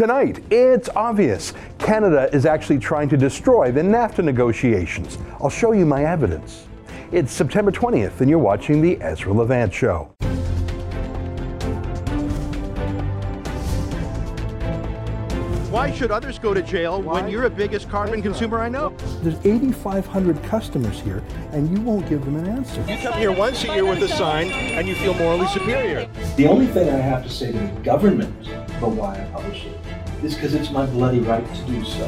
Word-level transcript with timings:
Tonight, 0.00 0.42
it's 0.50 0.88
obvious 0.96 1.52
Canada 1.78 2.30
is 2.32 2.46
actually 2.46 2.78
trying 2.78 3.06
to 3.10 3.18
destroy 3.18 3.70
the 3.70 3.82
NAFTA 3.82 4.24
negotiations. 4.24 5.18
I'll 5.42 5.50
show 5.50 5.72
you 5.72 5.84
my 5.84 6.04
evidence. 6.06 6.66
It's 7.12 7.30
September 7.30 7.70
20th, 7.70 8.22
and 8.22 8.30
you're 8.30 8.38
watching 8.38 8.80
The 8.80 8.98
Ezra 9.02 9.30
Levant 9.30 9.74
Show. 9.74 10.10
Why 15.90 15.96
should 15.96 16.12
others 16.12 16.38
go 16.38 16.54
to 16.54 16.62
jail 16.62 17.02
when 17.02 17.28
you're 17.28 17.46
a 17.46 17.50
biggest 17.50 17.90
carbon 17.90 18.22
consumer 18.22 18.60
I 18.60 18.68
know? 18.68 18.90
There's 19.22 19.44
8,500 19.44 20.40
customers 20.44 21.00
here, 21.00 21.20
and 21.50 21.68
you 21.68 21.82
won't 21.82 22.08
give 22.08 22.24
them 22.24 22.36
an 22.36 22.46
answer. 22.46 22.80
You 22.82 22.96
come 22.98 23.14
here 23.14 23.32
once 23.32 23.64
a 23.64 23.74
year 23.74 23.84
with 23.84 24.00
a 24.04 24.08
sign 24.08 24.50
and 24.52 24.86
you 24.86 24.94
feel 24.94 25.14
morally 25.14 25.48
superior. 25.48 26.08
The 26.36 26.46
only 26.46 26.68
thing 26.68 26.88
I 26.88 26.96
have 26.96 27.24
to 27.24 27.28
say 27.28 27.50
to 27.50 27.58
the 27.58 27.80
government 27.82 28.46
about 28.78 28.90
why 28.90 29.20
I 29.20 29.24
publish 29.32 29.64
it 29.64 29.80
is 30.22 30.36
because 30.36 30.54
it's 30.54 30.70
my 30.70 30.86
bloody 30.86 31.18
right 31.18 31.44
to 31.44 31.62
do 31.64 31.84
so. 31.84 32.06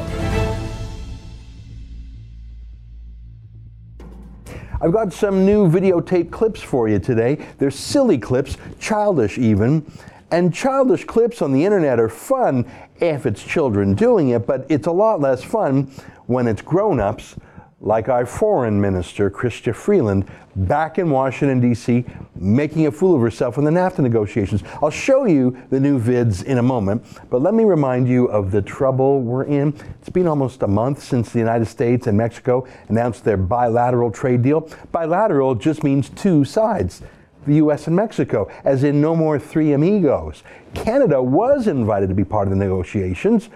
I've 4.79 4.93
got 4.93 5.11
some 5.11 5.45
new 5.45 5.69
videotape 5.69 6.31
clips 6.31 6.61
for 6.61 6.87
you 6.87 6.99
today. 6.99 7.45
They're 7.57 7.69
silly 7.69 8.17
clips, 8.17 8.55
childish 8.79 9.37
even. 9.37 9.85
And 10.31 10.51
childish 10.51 11.05
clips 11.05 11.43
on 11.43 11.51
the 11.51 11.63
internet 11.63 11.99
are 11.99 12.09
fun 12.09 12.65
if 13.03 13.25
it's 13.25 13.43
children 13.43 13.93
doing 13.93 14.29
it, 14.29 14.47
but 14.47 14.65
it's 14.69 14.87
a 14.87 14.91
lot 14.91 15.19
less 15.19 15.43
fun 15.43 15.91
when 16.25 16.47
it's 16.47 16.61
grown 16.61 16.99
ups 16.99 17.35
like 17.81 18.07
our 18.07 18.25
foreign 18.25 18.79
minister, 18.79 19.29
Chrystia 19.29 19.75
Freeland, 19.75 20.25
back 20.55 20.97
in 20.97 21.09
Washington, 21.09 21.59
D.C., 21.59 22.05
making 22.33 22.87
a 22.87 22.91
fool 22.91 23.13
of 23.15 23.21
herself 23.21 23.57
in 23.57 23.65
the 23.65 23.71
NAFTA 23.71 23.99
negotiations. 23.99 24.63
I'll 24.81 24.89
show 24.89 25.25
you 25.25 25.57
the 25.69 25.81
new 25.81 25.99
vids 25.99 26.45
in 26.45 26.59
a 26.59 26.63
moment, 26.63 27.03
but 27.29 27.41
let 27.41 27.53
me 27.53 27.65
remind 27.65 28.07
you 28.07 28.27
of 28.27 28.51
the 28.51 28.61
trouble 28.61 29.21
we're 29.21 29.43
in. 29.43 29.73
It's 29.99 30.07
been 30.07 30.27
almost 30.27 30.63
a 30.63 30.67
month 30.67 31.03
since 31.03 31.33
the 31.33 31.39
United 31.39 31.65
States 31.65 32.07
and 32.07 32.17
Mexico 32.17 32.65
announced 32.87 33.25
their 33.25 33.37
bilateral 33.37 34.11
trade 34.11 34.43
deal. 34.43 34.69
Bilateral 34.93 35.55
just 35.55 35.83
means 35.83 36.09
two 36.09 36.45
sides. 36.45 37.01
The 37.45 37.55
US 37.55 37.87
and 37.87 37.95
Mexico, 37.95 38.49
as 38.63 38.83
in 38.83 39.01
no 39.01 39.15
more 39.15 39.39
three 39.39 39.73
amigos. 39.73 40.43
Canada 40.73 41.21
was 41.21 41.67
invited 41.67 42.09
to 42.09 42.15
be 42.15 42.23
part 42.23 42.47
of 42.47 42.51
the 42.51 42.57
negotiations, 42.57 43.49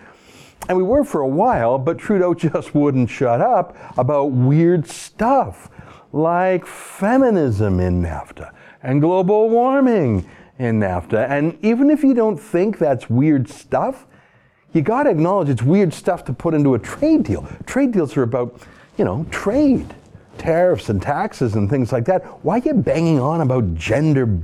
and 0.68 0.78
we 0.78 0.84
were 0.84 1.04
for 1.04 1.22
a 1.22 1.28
while, 1.28 1.78
but 1.78 1.98
Trudeau 1.98 2.34
just 2.34 2.76
wouldn't 2.76 3.10
shut 3.10 3.42
up 3.42 3.76
about 3.98 4.32
weird 4.32 4.88
stuff 4.88 5.70
like 6.14 6.66
feminism 6.66 7.80
in 7.80 8.02
NAFTA 8.02 8.52
and 8.84 9.02
global 9.02 9.50
warming 9.50 10.28
in 10.60 10.80
NAFTA. 10.80 11.30
And 11.30 11.58
even 11.64 11.90
if 11.90 12.04
you 12.04 12.14
don't 12.14 12.38
think 12.38 12.78
that's 12.78 13.10
weird 13.10 13.50
stuff, 13.50 14.06
you 14.74 14.82
got 14.82 15.04
to 15.04 15.10
acknowledge 15.10 15.50
it's 15.50 15.64
weird 15.64 15.94
stuff 15.94 16.24
to 16.26 16.34
put 16.34 16.54
into 16.54 16.74
a 16.76 16.80
trade 16.80 17.24
deal. 17.24 17.48
Trade 17.66 17.92
deals 17.92 18.16
are 18.18 18.24
about, 18.24 18.62
you 18.98 19.06
know, 19.06 19.26
trade, 19.32 19.94
tariffs 20.38 20.90
and 20.90 21.02
taxes 21.02 21.56
and 21.56 21.70
things 21.70 21.92
like 21.92 22.06
that. 22.06 22.24
Why 22.44 22.60
get 22.60 22.84
banging 22.84 23.20
on 23.20 23.42
about 23.42 23.76
gender 23.76 24.40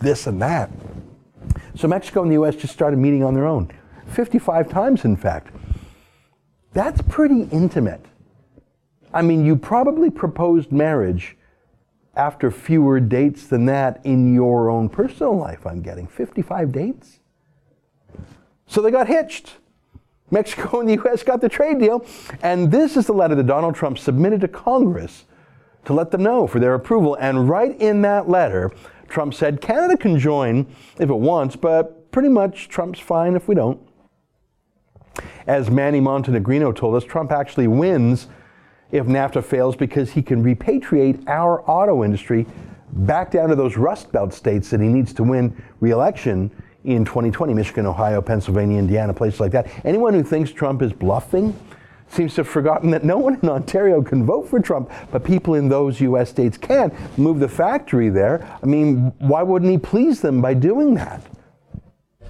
this 0.00 0.26
and 0.26 0.40
that? 0.42 0.70
So 1.76 1.88
Mexico 1.88 2.22
and 2.22 2.30
the 2.30 2.42
US 2.42 2.56
just 2.56 2.72
started 2.72 2.98
meeting 2.98 3.24
on 3.24 3.34
their 3.34 3.46
own. 3.46 3.70
55 4.08 4.68
times, 4.68 5.04
in 5.04 5.16
fact. 5.16 5.54
That's 6.72 7.00
pretty 7.02 7.42
intimate. 7.52 8.04
I 9.12 9.22
mean, 9.22 9.44
you 9.44 9.56
probably 9.56 10.10
proposed 10.10 10.72
marriage 10.72 11.36
after 12.16 12.50
fewer 12.50 13.00
dates 13.00 13.46
than 13.46 13.66
that 13.66 14.00
in 14.04 14.34
your 14.34 14.70
own 14.70 14.88
personal 14.88 15.36
life, 15.36 15.66
I'm 15.66 15.82
getting. 15.82 16.06
55 16.06 16.72
dates? 16.72 17.20
So 18.66 18.80
they 18.80 18.90
got 18.90 19.08
hitched. 19.08 19.54
Mexico 20.30 20.80
and 20.80 20.88
the 20.88 21.00
US 21.04 21.22
got 21.22 21.40
the 21.40 21.48
trade 21.48 21.78
deal. 21.78 22.04
And 22.42 22.70
this 22.70 22.96
is 22.96 23.06
the 23.06 23.12
letter 23.12 23.34
that 23.34 23.46
Donald 23.46 23.74
Trump 23.74 23.98
submitted 23.98 24.40
to 24.40 24.48
Congress 24.48 25.24
to 25.84 25.92
let 25.92 26.10
them 26.10 26.22
know 26.22 26.46
for 26.46 26.58
their 26.58 26.74
approval. 26.74 27.16
And 27.20 27.48
right 27.48 27.78
in 27.80 28.02
that 28.02 28.28
letter, 28.28 28.70
Trump 29.08 29.34
said 29.34 29.60
Canada 29.60 29.96
can 29.96 30.18
join 30.18 30.66
if 30.98 31.10
it 31.10 31.14
wants, 31.14 31.56
but 31.56 32.10
pretty 32.10 32.28
much 32.28 32.68
Trump's 32.68 33.00
fine 33.00 33.34
if 33.34 33.48
we 33.48 33.54
don't. 33.54 33.80
As 35.46 35.70
Manny 35.70 36.00
Montenegrino 36.00 36.74
told 36.74 36.94
us, 36.94 37.04
Trump 37.04 37.30
actually 37.30 37.68
wins 37.68 38.28
if 38.90 39.06
NAFTA 39.06 39.44
fails 39.44 39.76
because 39.76 40.10
he 40.10 40.22
can 40.22 40.42
repatriate 40.42 41.26
our 41.28 41.68
auto 41.68 42.04
industry 42.04 42.46
back 42.92 43.30
down 43.30 43.48
to 43.48 43.56
those 43.56 43.76
Rust 43.76 44.12
Belt 44.12 44.32
states 44.32 44.70
that 44.70 44.80
he 44.80 44.88
needs 44.88 45.12
to 45.14 45.24
win 45.24 45.60
re-election 45.80 46.50
in 46.84 47.04
2020, 47.04 47.54
Michigan, 47.54 47.86
Ohio, 47.86 48.20
Pennsylvania, 48.20 48.78
Indiana, 48.78 49.12
places 49.12 49.40
like 49.40 49.52
that. 49.52 49.68
Anyone 49.84 50.14
who 50.14 50.22
thinks 50.22 50.52
Trump 50.52 50.82
is 50.82 50.92
bluffing 50.92 51.58
seems 52.14 52.34
to 52.34 52.40
have 52.40 52.48
forgotten 52.48 52.90
that 52.90 53.04
no 53.04 53.18
one 53.18 53.38
in 53.42 53.48
Ontario 53.48 54.00
can 54.00 54.24
vote 54.24 54.48
for 54.48 54.60
Trump, 54.60 54.90
but 55.10 55.24
people 55.24 55.54
in 55.54 55.68
those 55.68 56.00
U.S. 56.00 56.30
states 56.30 56.56
can 56.56 56.96
move 57.16 57.40
the 57.40 57.48
factory 57.48 58.08
there. 58.08 58.58
I 58.62 58.66
mean, 58.66 59.12
why 59.18 59.42
wouldn't 59.42 59.70
he 59.70 59.78
please 59.78 60.20
them 60.20 60.40
by 60.40 60.54
doing 60.54 60.94
that? 60.94 61.22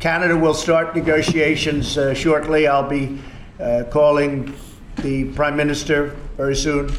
Canada 0.01 0.37
will 0.37 0.55
start 0.55 0.95
negotiations 0.97 1.97
uh, 1.97 2.15
shortly. 2.15 2.67
I'll 2.67 2.89
be 2.89 3.19
uh, 3.61 3.85
calling 3.91 4.55
the 4.97 5.25
Prime 5.33 5.57
Minister 5.57 6.09
very 6.37 6.57
soon, 6.57 6.91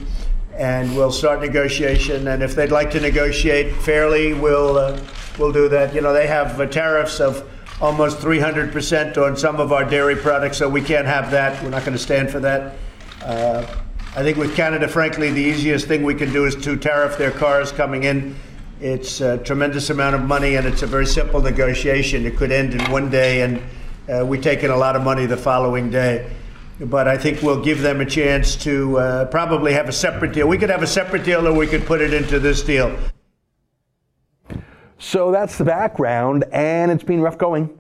and 0.53 0.96
we'll 0.96 1.12
start 1.12 1.41
negotiation. 1.41 2.28
And 2.28 2.41
if 2.41 2.56
they'd 2.56 2.72
like 2.72 2.91
to 2.91 3.00
negotiate 3.00 3.75
fairly, 3.75 4.34
we'll 4.34 4.78
uh, 4.78 5.00
we'll 5.38 5.52
do 5.52 5.67
that. 5.69 5.94
You 5.94 6.02
know, 6.02 6.13
they 6.13 6.28
have 6.28 6.59
uh, 6.59 6.66
tariffs 6.66 7.19
of 7.19 7.50
almost 7.81 8.19
300% 8.19 9.17
on 9.17 9.35
some 9.35 9.59
of 9.59 9.71
our 9.71 9.83
dairy 9.83 10.15
products, 10.15 10.57
so 10.57 10.69
we 10.69 10.81
can't 10.81 11.05
have 11.05 11.31
that. 11.31 11.61
We're 11.61 11.69
not 11.69 11.81
going 11.81 11.97
to 11.97 12.03
stand 12.03 12.29
for 12.29 12.39
that. 12.39 12.75
Uh, 13.21 13.65
I 14.15 14.23
think 14.23 14.37
with 14.37 14.55
Canada, 14.55 14.87
frankly, 14.87 15.29
the 15.31 15.41
easiest 15.41 15.87
thing 15.87 16.03
we 16.03 16.15
can 16.15 16.31
do 16.31 16.45
is 16.45 16.55
to 16.63 16.77
tariff 16.77 17.17
their 17.17 17.31
cars 17.31 17.71
coming 17.71 18.05
in. 18.05 18.35
It's 18.79 19.19
a 19.19 19.37
tremendous 19.39 19.89
amount 19.89 20.15
of 20.15 20.21
money, 20.21 20.55
and 20.55 20.65
it's 20.65 20.83
a 20.83 20.87
very 20.87 21.05
simple 21.05 21.41
negotiation. 21.41 22.25
It 22.25 22.37
could 22.37 22.51
end 22.51 22.73
in 22.73 22.91
one 22.91 23.09
day, 23.09 23.41
and 23.41 23.61
uh, 24.09 24.25
we 24.25 24.39
take 24.39 24.63
in 24.63 24.71
a 24.71 24.77
lot 24.77 24.95
of 24.95 25.03
money 25.03 25.25
the 25.25 25.37
following 25.37 25.89
day. 25.89 26.29
But 26.79 27.07
I 27.07 27.17
think 27.17 27.41
we'll 27.41 27.63
give 27.63 27.81
them 27.81 28.01
a 28.01 28.05
chance 28.05 28.55
to 28.57 28.97
uh, 28.99 29.25
probably 29.25 29.73
have 29.73 29.89
a 29.89 29.93
separate 29.93 30.33
deal. 30.33 30.47
We 30.47 30.57
could 30.57 30.69
have 30.69 30.83
a 30.83 30.87
separate 30.87 31.23
deal, 31.23 31.47
or 31.47 31.53
we 31.53 31.67
could 31.67 31.85
put 31.85 32.01
it 32.01 32.13
into 32.13 32.39
this 32.39 32.63
deal. 32.63 32.97
So 34.97 35.31
that's 35.31 35.57
the 35.57 35.66
background, 35.66 36.45
and 36.51 36.91
it's 36.91 37.03
been 37.03 37.22
rough 37.22 37.38
going. 37.38 37.78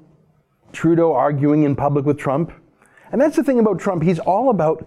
Trudeau 0.73 1.13
arguing 1.13 1.63
in 1.63 1.75
public 1.75 2.05
with 2.05 2.17
Trump. 2.17 2.51
And 3.11 3.21
that's 3.21 3.35
the 3.35 3.43
thing 3.43 3.59
about 3.59 3.79
Trump, 3.79 4.03
he's 4.03 4.19
all 4.19 4.49
about 4.49 4.85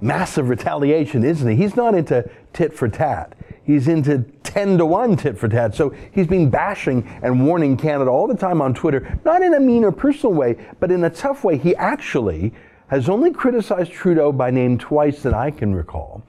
massive 0.00 0.48
retaliation, 0.48 1.24
isn't 1.24 1.48
he? 1.48 1.56
He's 1.56 1.76
not 1.76 1.94
into 1.94 2.28
tit 2.52 2.74
for 2.74 2.88
tat. 2.88 3.34
He's 3.62 3.86
into 3.86 4.24
10 4.42 4.78
to 4.78 4.86
1 4.86 5.16
tit 5.16 5.38
for 5.38 5.48
tat. 5.48 5.74
So 5.74 5.94
he's 6.12 6.26
been 6.26 6.50
bashing 6.50 7.06
and 7.22 7.46
warning 7.46 7.76
Canada 7.76 8.10
all 8.10 8.26
the 8.26 8.34
time 8.34 8.60
on 8.60 8.74
Twitter, 8.74 9.20
not 9.24 9.42
in 9.42 9.54
a 9.54 9.60
mean 9.60 9.84
or 9.84 9.92
personal 9.92 10.34
way, 10.34 10.56
but 10.80 10.90
in 10.90 11.04
a 11.04 11.10
tough 11.10 11.44
way. 11.44 11.56
He 11.56 11.76
actually 11.76 12.52
has 12.88 13.08
only 13.08 13.30
criticized 13.30 13.92
Trudeau 13.92 14.32
by 14.32 14.50
name 14.50 14.76
twice 14.76 15.22
that 15.22 15.34
I 15.34 15.52
can 15.52 15.74
recall. 15.74 16.24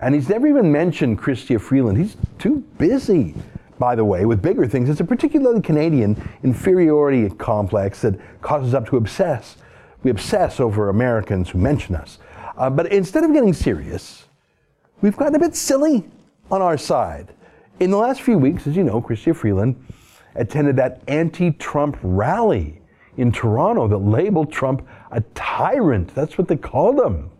And 0.00 0.14
he's 0.14 0.28
never 0.28 0.46
even 0.46 0.70
mentioned 0.70 1.18
Chrystia 1.18 1.60
Freeland. 1.60 1.98
He's 1.98 2.16
too 2.38 2.62
busy, 2.78 3.34
by 3.78 3.94
the 3.94 4.04
way, 4.04 4.24
with 4.24 4.42
bigger 4.42 4.66
things. 4.66 4.88
It's 4.88 5.00
a 5.00 5.04
particularly 5.04 5.60
Canadian 5.60 6.30
inferiority 6.42 7.28
complex 7.30 8.00
that 8.02 8.18
causes 8.42 8.74
us 8.74 8.88
to 8.88 8.96
obsess. 8.96 9.56
We 10.02 10.10
obsess 10.10 10.60
over 10.60 10.88
Americans 10.88 11.50
who 11.50 11.58
mention 11.58 11.94
us. 11.94 12.18
Uh, 12.56 12.70
but 12.70 12.92
instead 12.92 13.24
of 13.24 13.32
getting 13.32 13.52
serious, 13.52 14.26
we've 15.00 15.16
gotten 15.16 15.36
a 15.36 15.38
bit 15.38 15.54
silly 15.54 16.08
on 16.50 16.62
our 16.62 16.78
side. 16.78 17.34
In 17.80 17.90
the 17.90 17.96
last 17.96 18.22
few 18.22 18.38
weeks, 18.38 18.66
as 18.66 18.76
you 18.76 18.82
know, 18.82 19.00
Chrystia 19.00 19.34
Freeland 19.34 19.76
attended 20.34 20.76
that 20.76 21.02
anti 21.06 21.52
Trump 21.52 21.96
rally 22.02 22.80
in 23.16 23.32
Toronto 23.32 23.86
that 23.88 23.98
labeled 23.98 24.52
Trump 24.52 24.86
a 25.10 25.20
tyrant. 25.34 26.14
That's 26.14 26.38
what 26.38 26.48
they 26.48 26.56
called 26.56 27.00
him. 27.00 27.30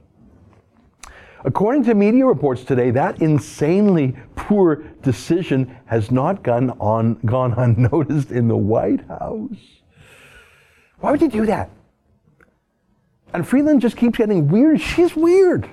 According 1.45 1.85
to 1.85 1.95
media 1.95 2.27
reports 2.27 2.65
today, 2.65 2.91
that 2.91 3.23
insanely 3.23 4.17
poor 4.49 4.77
decision 5.03 5.77
has 5.85 6.11
not 6.11 6.43
gone, 6.43 6.71
on, 6.81 7.21
gone 7.27 7.53
unnoticed 7.53 8.31
in 8.31 8.49
the 8.49 8.57
White 8.57 9.07
House. 9.07 9.59
Why 11.01 11.11
would 11.11 11.21
you 11.21 11.29
do 11.29 11.45
that? 11.45 11.69
And 13.35 13.47
Freeland 13.47 13.83
just 13.83 13.99
keeps 13.99 14.17
getting 14.17 14.49
weird. 14.49 14.81
She's 14.81 15.15
weird. 15.15 15.69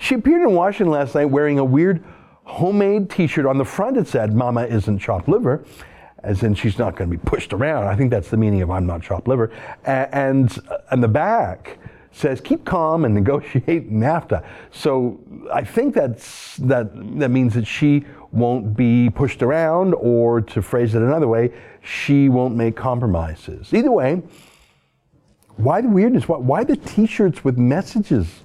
She 0.00 0.16
appeared 0.16 0.42
in 0.42 0.52
Washington 0.52 0.90
last 0.90 1.14
night 1.14 1.26
wearing 1.26 1.60
a 1.60 1.64
weird 1.64 2.02
homemade 2.42 3.08
t 3.08 3.28
shirt. 3.28 3.46
On 3.46 3.56
the 3.56 3.64
front, 3.64 3.96
it 3.96 4.08
said, 4.08 4.34
Mama 4.34 4.64
isn't 4.64 4.98
chopped 4.98 5.28
liver, 5.28 5.64
as 6.24 6.42
in 6.42 6.54
she's 6.54 6.80
not 6.80 6.96
going 6.96 7.08
to 7.08 7.16
be 7.16 7.22
pushed 7.24 7.52
around. 7.52 7.84
I 7.84 7.94
think 7.94 8.10
that's 8.10 8.30
the 8.30 8.36
meaning 8.36 8.62
of 8.62 8.70
I'm 8.72 8.84
not 8.84 9.02
chopped 9.02 9.28
liver. 9.28 9.52
And 9.84 10.50
uh, 10.68 10.78
on 10.90 11.00
the 11.00 11.08
back, 11.08 11.78
says 12.12 12.40
keep 12.40 12.64
calm 12.64 13.04
and 13.04 13.14
negotiate 13.22 13.92
NAFTA. 13.92 14.44
So 14.70 15.18
I 15.52 15.64
think 15.64 15.94
that's 15.94 16.56
that 16.58 16.90
that 17.18 17.30
means 17.30 17.54
that 17.54 17.66
she 17.66 18.04
won't 18.32 18.76
be 18.76 19.10
pushed 19.10 19.42
around, 19.42 19.94
or 19.94 20.40
to 20.40 20.62
phrase 20.62 20.94
it 20.94 21.02
another 21.02 21.28
way, 21.28 21.52
she 21.82 22.28
won't 22.28 22.54
make 22.56 22.76
compromises. 22.76 23.74
Either 23.74 23.90
way, 23.92 24.22
Why 25.56 25.80
the 25.82 25.88
weirdness? 25.88 26.28
Why, 26.28 26.38
why 26.38 26.64
the 26.64 26.76
t 26.76 27.06
shirts 27.06 27.44
with 27.44 27.58
messages 27.58 28.40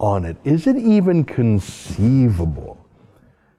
on 0.00 0.24
it? 0.24 0.36
Is 0.44 0.66
it 0.66 0.76
even 0.76 1.24
conceivable 1.24 2.84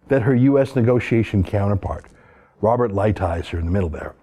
that 0.10 0.22
her 0.24 0.36
U.S. 0.36 0.76
negotiation 0.76 1.44
counterpart, 1.44 2.06
Robert 2.62 2.92
Lighthizer 2.92 3.60
in 3.60 3.66
the 3.66 3.72
middle 3.72 3.90
there, 3.90 4.14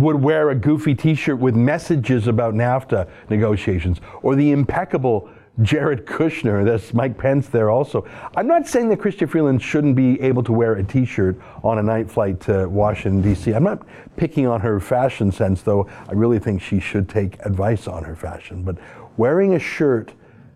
would 0.00 0.16
wear 0.16 0.50
a 0.50 0.54
goofy 0.54 0.94
t 0.94 1.14
shirt 1.14 1.38
with 1.38 1.54
messages 1.54 2.26
about 2.26 2.54
NAFTA 2.54 3.08
negotiations 3.28 4.00
or 4.22 4.34
the 4.34 4.50
impeccable 4.52 5.30
Jared 5.62 6.06
Kushner. 6.06 6.64
That's 6.64 6.94
Mike 6.94 7.18
Pence 7.18 7.48
there 7.48 7.70
also. 7.70 8.08
I'm 8.36 8.46
not 8.46 8.66
saying 8.66 8.88
that 8.90 8.98
Chrystia 8.98 9.28
Freeland 9.28 9.60
shouldn't 9.60 9.94
be 9.94 10.20
able 10.20 10.42
to 10.44 10.52
wear 10.52 10.74
a 10.74 10.84
t 10.84 11.04
shirt 11.04 11.38
on 11.62 11.78
a 11.78 11.82
night 11.82 12.10
flight 12.10 12.40
to 12.40 12.68
Washington, 12.68 13.20
D.C. 13.20 13.52
I'm 13.52 13.64
not 13.64 13.86
picking 14.16 14.46
on 14.46 14.60
her 14.60 14.80
fashion 14.80 15.30
sense, 15.30 15.62
though 15.62 15.86
I 16.08 16.12
really 16.12 16.38
think 16.38 16.62
she 16.62 16.80
should 16.80 17.08
take 17.08 17.38
advice 17.44 17.86
on 17.86 18.04
her 18.04 18.16
fashion. 18.16 18.62
But 18.62 18.78
wearing 19.16 19.54
a 19.54 19.58
shirt 19.58 20.12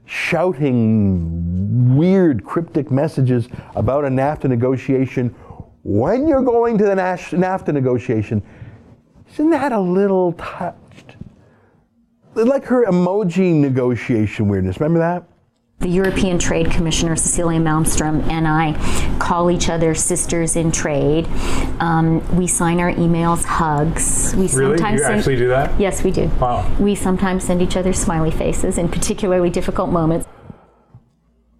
shouting 0.07 1.97
weird, 1.97 2.45
cryptic 2.45 2.91
messages 2.91 3.49
about 3.75 4.05
a 4.05 4.09
NAFTA 4.09 4.49
negotiation 4.49 5.35
when 5.83 6.27
you're 6.27 6.43
going 6.43 6.79
to 6.79 6.85
the 6.85 6.95
NAFTA 6.95 7.75
negotiation, 7.75 8.43
isn't 9.35 9.51
that 9.51 9.73
a 9.73 9.81
little 9.81 10.33
touched? 10.35 11.17
Like 12.35 12.65
her 12.65 12.85
emoji 12.85 13.55
negotiation 13.55 14.49
weirdness. 14.49 14.79
Remember 14.81 15.01
that? 15.01 15.25
The 15.81 15.89
European 15.89 16.39
Trade 16.39 16.71
Commissioner 16.71 17.17
Cecilia 17.17 17.59
Malmstrom 17.59 18.23
and 18.29 18.47
I 18.47 18.73
call 19.19 19.51
each 19.51 19.69
other 19.69 19.95
sisters 19.95 20.57
in 20.57 20.71
trade. 20.71 21.27
Um, 21.81 22.25
we 22.37 22.47
sign 22.47 22.79
our 22.79 22.93
emails 22.93 23.45
hugs. 23.45 24.35
We 24.37 24.47
really? 24.47 24.79
sometimes 24.79 25.01
you 25.01 25.05
send, 25.05 25.19
actually 25.19 25.37
do 25.37 25.49
that? 25.49 25.79
Yes, 25.81 26.05
we 26.05 26.11
do. 26.13 26.29
Wow. 26.41 26.73
We 26.79 26.95
sometimes 26.95 27.45
send 27.45 27.61
each 27.61 27.77
other 27.77 27.93
smiley 27.93 28.31
faces 28.31 28.79
in 28.79 28.89
particularly 28.89 29.51
difficult 29.51 29.91
moments. 29.91 30.27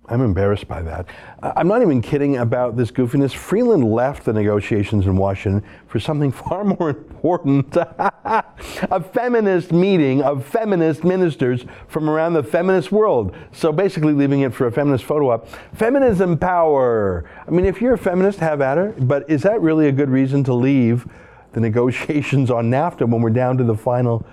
I'm 0.07 0.21
embarrassed 0.21 0.69
by 0.69 0.83
that. 0.83 1.07
I'm 1.43 1.67
not 1.67 1.81
even 1.81 2.03
kidding 2.03 2.37
about 2.37 2.77
this 2.77 2.91
goofiness. 2.91 3.33
Freeland 3.33 3.91
left 3.91 4.27
the 4.27 4.35
negotiations 4.35 5.07
in 5.07 5.17
Washington 5.17 5.67
for 5.87 5.99
something 5.99 6.31
far 6.33 6.63
more 6.63 6.91
important 6.91 7.75
a 7.77 9.03
feminist 9.15 9.73
meeting 9.73 10.23
of 10.23 10.45
feminist 10.45 11.05
ministers 11.05 11.65
from 11.89 12.11
around 12.11 12.35
the 12.35 12.43
feminist 12.43 12.93
world. 12.93 13.35
So 13.53 13.73
basically, 13.73 14.13
leaving 14.13 14.41
it 14.41 14.53
for 14.53 14.67
a 14.67 14.73
feminist 14.73 15.05
photo 15.05 15.31
op. 15.31 15.49
Feminism 15.75 16.37
power. 16.37 17.25
I 17.47 17.51
mean, 17.51 17.65
if 17.65 17.81
you're 17.81 17.95
a 17.95 17.99
feminist, 17.99 18.41
have 18.41 18.61
at 18.61 18.77
her, 18.77 18.95
but 18.99 19.29
is 19.31 19.43
that 19.43 19.61
really 19.63 19.89
a 19.89 19.93
good 19.93 20.11
reason 20.11 20.45
to 20.45 20.55
leave 20.55 21.09
the 21.53 21.61
negotiations 21.61 22.51
on 22.51 22.71
NAFTA 22.71 23.09
when 23.09 23.23
we're 23.23 23.31
down 23.31 23.57
to 23.57 23.65
the 23.65 23.77
final 23.77 24.27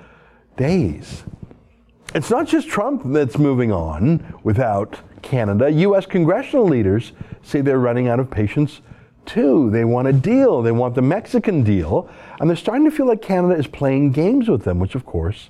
days? 0.57 1.23
It's 2.13 2.29
not 2.29 2.45
just 2.45 2.67
Trump 2.67 3.03
that's 3.05 3.37
moving 3.37 3.71
on 3.71 4.35
without 4.43 4.99
Canada. 5.21 5.71
U.S. 5.71 6.05
congressional 6.05 6.65
leaders 6.65 7.13
say 7.41 7.61
they're 7.61 7.79
running 7.79 8.09
out 8.09 8.19
of 8.19 8.29
patience 8.29 8.81
too. 9.25 9.69
They 9.71 9.85
want 9.85 10.09
a 10.09 10.13
deal. 10.13 10.61
They 10.61 10.73
want 10.73 10.95
the 10.95 11.01
Mexican 11.01 11.63
deal. 11.63 12.09
And 12.39 12.49
they're 12.49 12.57
starting 12.57 12.83
to 12.83 12.91
feel 12.91 13.07
like 13.07 13.21
Canada 13.21 13.57
is 13.57 13.65
playing 13.65 14.11
games 14.11 14.49
with 14.49 14.65
them, 14.65 14.77
which 14.77 14.93
of 14.93 15.05
course 15.05 15.49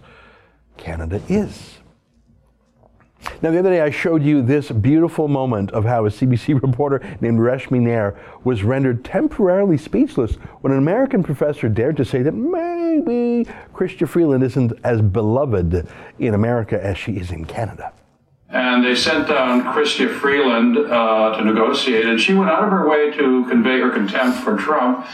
Canada 0.78 1.20
is. 1.28 1.80
Now, 3.42 3.52
the 3.52 3.60
other 3.60 3.72
day 3.72 3.82
I 3.82 3.90
showed 3.90 4.24
you 4.24 4.42
this 4.42 4.72
beautiful 4.72 5.28
moment 5.28 5.72
of 5.72 5.86
how 5.86 6.06
a 6.06 6.10
CBC 6.10 6.62
reporter 6.62 7.02
named 7.22 7.40
Reshmi 7.40 7.80
Nair 7.80 8.16
was 8.44 8.64
rendered 8.64 9.04
temporarily 9.04 9.78
speechless 9.78 10.36
when 10.62 10.74
an 10.74 10.80
American 10.80 11.24
professor 11.24 11.70
dared 11.70 11.98
to 11.98 12.06
say 12.06 12.22
that 12.24 12.34
maybe 12.34 13.50
Chrystia 13.74 14.08
Freeland 14.08 14.44
isn't 14.44 14.74
as 14.84 15.02
beloved 15.02 15.88
in 16.20 16.34
America 16.34 16.84
as 16.84 16.98
she 16.98 17.14
is 17.14 17.32
in 17.32 17.46
Canada. 17.46 17.94
And 18.50 18.84
they 18.84 18.96
sent 18.96 19.28
down 19.30 19.64
Chrystia 19.64 20.14
Freeland 20.20 20.78
uh, 20.78 21.38
to 21.38 21.44
negotiate, 21.44 22.06
and 22.06 22.20
she 22.20 22.34
went 22.34 22.50
out 22.50 22.64
of 22.64 22.70
her 22.70 22.88
way 22.88 23.12
to 23.12 23.46
convey 23.48 23.80
her 23.80 23.92
contempt 23.92 24.40
for 24.40 24.58
Trump. 24.58 25.08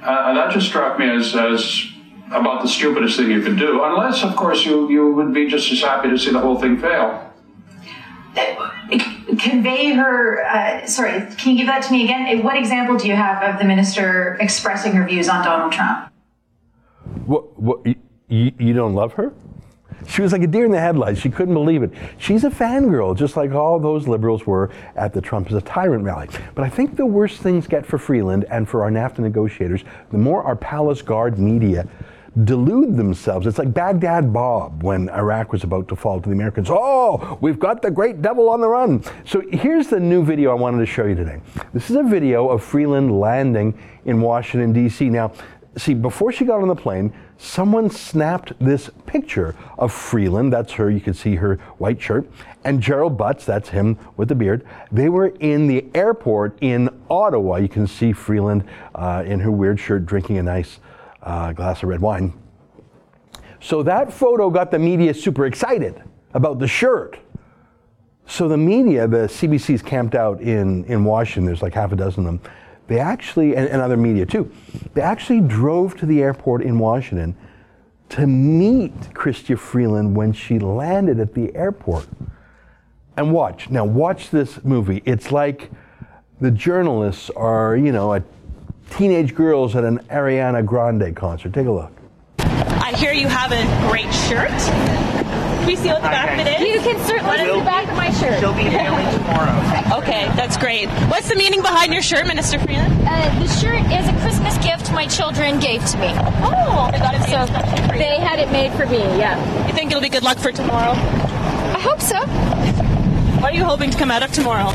Uh, 0.00 0.26
and 0.28 0.36
that 0.36 0.52
just 0.52 0.68
struck 0.68 0.98
me 0.98 1.08
as, 1.08 1.34
as 1.34 1.88
about 2.30 2.62
the 2.62 2.68
stupidest 2.68 3.16
thing 3.18 3.30
you 3.30 3.42
could 3.42 3.58
do, 3.58 3.82
unless, 3.82 4.22
of 4.22 4.36
course, 4.36 4.64
you, 4.64 4.88
you 4.90 5.12
would 5.12 5.34
be 5.34 5.48
just 5.48 5.72
as 5.72 5.80
happy 5.80 6.08
to 6.08 6.18
see 6.18 6.30
the 6.30 6.38
whole 6.38 6.60
thing 6.60 6.78
fail. 6.78 7.33
Convey 9.38 9.92
her, 9.92 10.44
uh, 10.44 10.86
sorry, 10.86 11.26
can 11.36 11.52
you 11.52 11.58
give 11.58 11.66
that 11.66 11.82
to 11.84 11.92
me 11.92 12.04
again? 12.04 12.42
What 12.42 12.56
example 12.56 12.96
do 12.96 13.08
you 13.08 13.16
have 13.16 13.42
of 13.42 13.58
the 13.58 13.64
minister 13.64 14.36
expressing 14.40 14.92
her 14.92 15.06
views 15.06 15.28
on 15.28 15.44
Donald 15.44 15.72
Trump? 15.72 16.10
What, 17.26 17.58
what, 17.58 17.86
you, 18.28 18.52
you 18.58 18.72
don't 18.72 18.94
love 18.94 19.14
her? 19.14 19.32
She 20.06 20.22
was 20.22 20.32
like 20.32 20.42
a 20.42 20.46
deer 20.46 20.64
in 20.64 20.70
the 20.70 20.80
headlights. 20.80 21.20
She 21.20 21.30
couldn't 21.30 21.54
believe 21.54 21.82
it. 21.82 21.90
She's 22.18 22.44
a 22.44 22.50
fangirl, 22.50 23.16
just 23.16 23.36
like 23.36 23.52
all 23.52 23.78
those 23.78 24.06
liberals 24.06 24.46
were 24.46 24.70
at 24.96 25.14
the 25.14 25.20
Trump 25.20 25.48
is 25.48 25.54
a 25.54 25.62
tyrant 25.62 26.04
rally. 26.04 26.28
But 26.54 26.64
I 26.64 26.68
think 26.68 26.96
the 26.96 27.06
worse 27.06 27.38
things 27.38 27.66
get 27.66 27.86
for 27.86 27.98
Freeland 27.98 28.44
and 28.50 28.68
for 28.68 28.82
our 28.82 28.90
NAFTA 28.90 29.20
negotiators, 29.20 29.82
the 30.10 30.18
more 30.18 30.42
our 30.42 30.56
palace 30.56 31.00
guard 31.00 31.38
media 31.38 31.88
delude 32.42 32.96
themselves. 32.96 33.46
It's 33.46 33.58
like 33.58 33.72
Baghdad 33.72 34.32
Bob 34.32 34.82
when 34.82 35.08
Iraq 35.10 35.52
was 35.52 35.62
about 35.62 35.86
to 35.88 35.96
fall 35.96 36.20
to 36.20 36.28
the 36.28 36.34
Americans. 36.34 36.68
Oh, 36.70 37.38
we've 37.40 37.60
got 37.60 37.80
the 37.80 37.90
great 37.90 38.22
devil 38.22 38.48
on 38.48 38.60
the 38.60 38.68
run. 38.68 39.04
So 39.24 39.42
here's 39.52 39.88
the 39.88 40.00
new 40.00 40.24
video 40.24 40.50
I 40.50 40.54
wanted 40.54 40.78
to 40.78 40.86
show 40.86 41.04
you 41.04 41.14
today. 41.14 41.40
This 41.72 41.90
is 41.90 41.96
a 41.96 42.02
video 42.02 42.48
of 42.48 42.62
Freeland 42.62 43.20
landing 43.20 43.78
in 44.04 44.20
Washington, 44.20 44.72
D.C. 44.72 45.10
Now, 45.10 45.32
see, 45.76 45.94
before 45.94 46.32
she 46.32 46.44
got 46.44 46.60
on 46.60 46.66
the 46.66 46.74
plane, 46.74 47.12
someone 47.38 47.88
snapped 47.88 48.52
this 48.58 48.90
picture 49.06 49.54
of 49.78 49.92
Freeland. 49.92 50.52
That's 50.52 50.72
her. 50.72 50.90
You 50.90 51.00
can 51.00 51.14
see 51.14 51.36
her 51.36 51.56
white 51.78 52.02
shirt. 52.02 52.28
And 52.64 52.80
Gerald 52.80 53.16
Butts, 53.16 53.44
that's 53.44 53.68
him 53.68 53.96
with 54.16 54.28
the 54.28 54.34
beard. 54.34 54.66
They 54.90 55.08
were 55.08 55.28
in 55.38 55.68
the 55.68 55.86
airport 55.94 56.58
in 56.60 56.88
Ottawa. 57.08 57.56
You 57.56 57.68
can 57.68 57.86
see 57.86 58.12
Freeland 58.12 58.64
uh, 58.94 59.22
in 59.24 59.38
her 59.40 59.52
weird 59.52 59.78
shirt 59.78 60.06
drinking 60.06 60.38
a 60.38 60.42
nice 60.42 60.80
uh, 61.24 61.52
glass 61.52 61.82
of 61.82 61.88
red 61.88 62.00
wine. 62.00 62.32
So 63.60 63.82
that 63.82 64.12
photo 64.12 64.50
got 64.50 64.70
the 64.70 64.78
media 64.78 65.12
super 65.12 65.46
excited 65.46 66.02
about 66.34 66.58
the 66.58 66.68
shirt. 66.68 67.18
So 68.26 68.48
the 68.48 68.56
media, 68.56 69.08
the 69.08 69.26
CBC's 69.26 69.82
camped 69.82 70.14
out 70.14 70.40
in, 70.40 70.84
in 70.84 71.04
Washington, 71.04 71.46
there's 71.46 71.62
like 71.62 71.74
half 71.74 71.92
a 71.92 71.96
dozen 71.96 72.26
of 72.26 72.40
them 72.40 72.52
they 72.86 72.98
actually, 72.98 73.56
and, 73.56 73.68
and 73.68 73.80
other 73.80 73.96
media 73.96 74.26
too, 74.26 74.50
they 74.94 75.00
actually 75.00 75.40
drove 75.40 75.96
to 75.98 76.06
the 76.06 76.22
airport 76.22 76.62
in 76.62 76.78
Washington 76.78 77.36
to 78.10 78.26
meet 78.26 78.98
Chrystia 79.14 79.58
Freeland 79.58 80.14
when 80.14 80.32
she 80.32 80.58
landed 80.58 81.18
at 81.18 81.34
the 81.34 81.54
airport. 81.54 82.06
And 83.16 83.32
watch, 83.32 83.70
now 83.70 83.84
watch 83.84 84.30
this 84.30 84.62
movie. 84.64 85.02
It's 85.04 85.32
like 85.32 85.70
the 86.40 86.50
journalists 86.50 87.30
are, 87.30 87.76
you 87.76 87.92
know, 87.92 88.12
teenage 88.96 89.34
girls 89.34 89.74
at 89.74 89.84
an 89.84 89.98
Ariana 90.10 90.64
Grande 90.64 91.14
concert. 91.14 91.52
Take 91.52 91.66
a 91.66 91.72
look. 91.72 91.90
I 92.38 92.92
hear 92.96 93.12
you 93.12 93.28
have 93.28 93.50
a 93.52 93.90
great 93.90 94.12
shirt. 94.12 94.50
Can 94.50 95.66
we 95.66 95.76
see 95.76 95.88
what 95.88 96.02
the 96.02 96.08
back 96.08 96.38
of 96.38 96.46
it 96.46 96.60
is? 96.60 96.74
You 96.74 96.80
can 96.92 97.06
certainly 97.06 97.38
see 97.38 97.58
the 97.58 97.64
back 97.64 97.88
of 97.88 97.96
my 97.96 98.10
shirt. 98.12 98.38
She'll 98.40 98.52
be 98.54 98.64
mailing 98.64 99.10
tomorrow. 99.18 99.60
Okay, 99.94 100.26
that's 100.34 100.56
great. 100.56 100.88
What's 101.08 101.28
the 101.28 101.36
meaning 101.36 101.60
behind 101.62 101.92
your 101.92 102.02
shirt, 102.02 102.26
Minister 102.26 102.58
Freeland? 102.58 102.92
Uh, 103.06 103.38
the 103.38 103.46
shirt 103.46 103.80
is 103.92 104.08
a 104.08 104.18
Christmas 104.20 104.56
gift 104.58 104.90
my 104.92 105.06
children 105.06 105.60
gave 105.60 105.84
to 105.86 105.98
me. 105.98 106.08
Oh, 106.42 106.88
they 106.90 106.98
got 106.98 107.14
it 107.14 107.22
so 107.22 107.46
they 107.96 108.18
had 108.18 108.38
it 108.38 108.50
made 108.50 108.72
for 108.72 108.86
me. 108.86 108.98
Yeah. 108.98 109.66
You 109.66 109.72
think 109.72 109.90
it'll 109.90 110.02
be 110.02 110.08
good 110.08 110.22
luck 110.22 110.38
for 110.38 110.52
tomorrow? 110.52 110.92
I 110.92 111.80
hope 111.80 112.00
so. 112.00 112.18
What 113.40 113.52
are 113.52 113.56
you 113.56 113.64
hoping 113.64 113.90
to 113.90 113.98
come 113.98 114.10
out 114.10 114.22
of 114.22 114.32
tomorrow? 114.32 114.72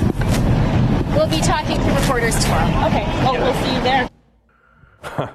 We'll 1.16 1.30
be 1.30 1.42
talking 1.42 1.78
to 1.78 1.92
reporters 1.94 2.42
tomorrow. 2.44 2.88
Okay. 2.88 3.06
Well, 3.24 3.34
we'll 3.34 3.64
see 3.66 3.76
you 3.76 3.82
there. 3.82 4.09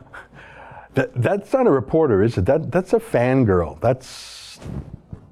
that, 0.95 1.11
that's 1.15 1.53
not 1.53 1.67
a 1.67 1.71
reporter, 1.71 2.23
is 2.23 2.39
it? 2.39 2.47
That 2.47 2.71
that's 2.71 2.93
a 2.93 3.01
fangirl. 3.01 3.81
That's 3.81 4.59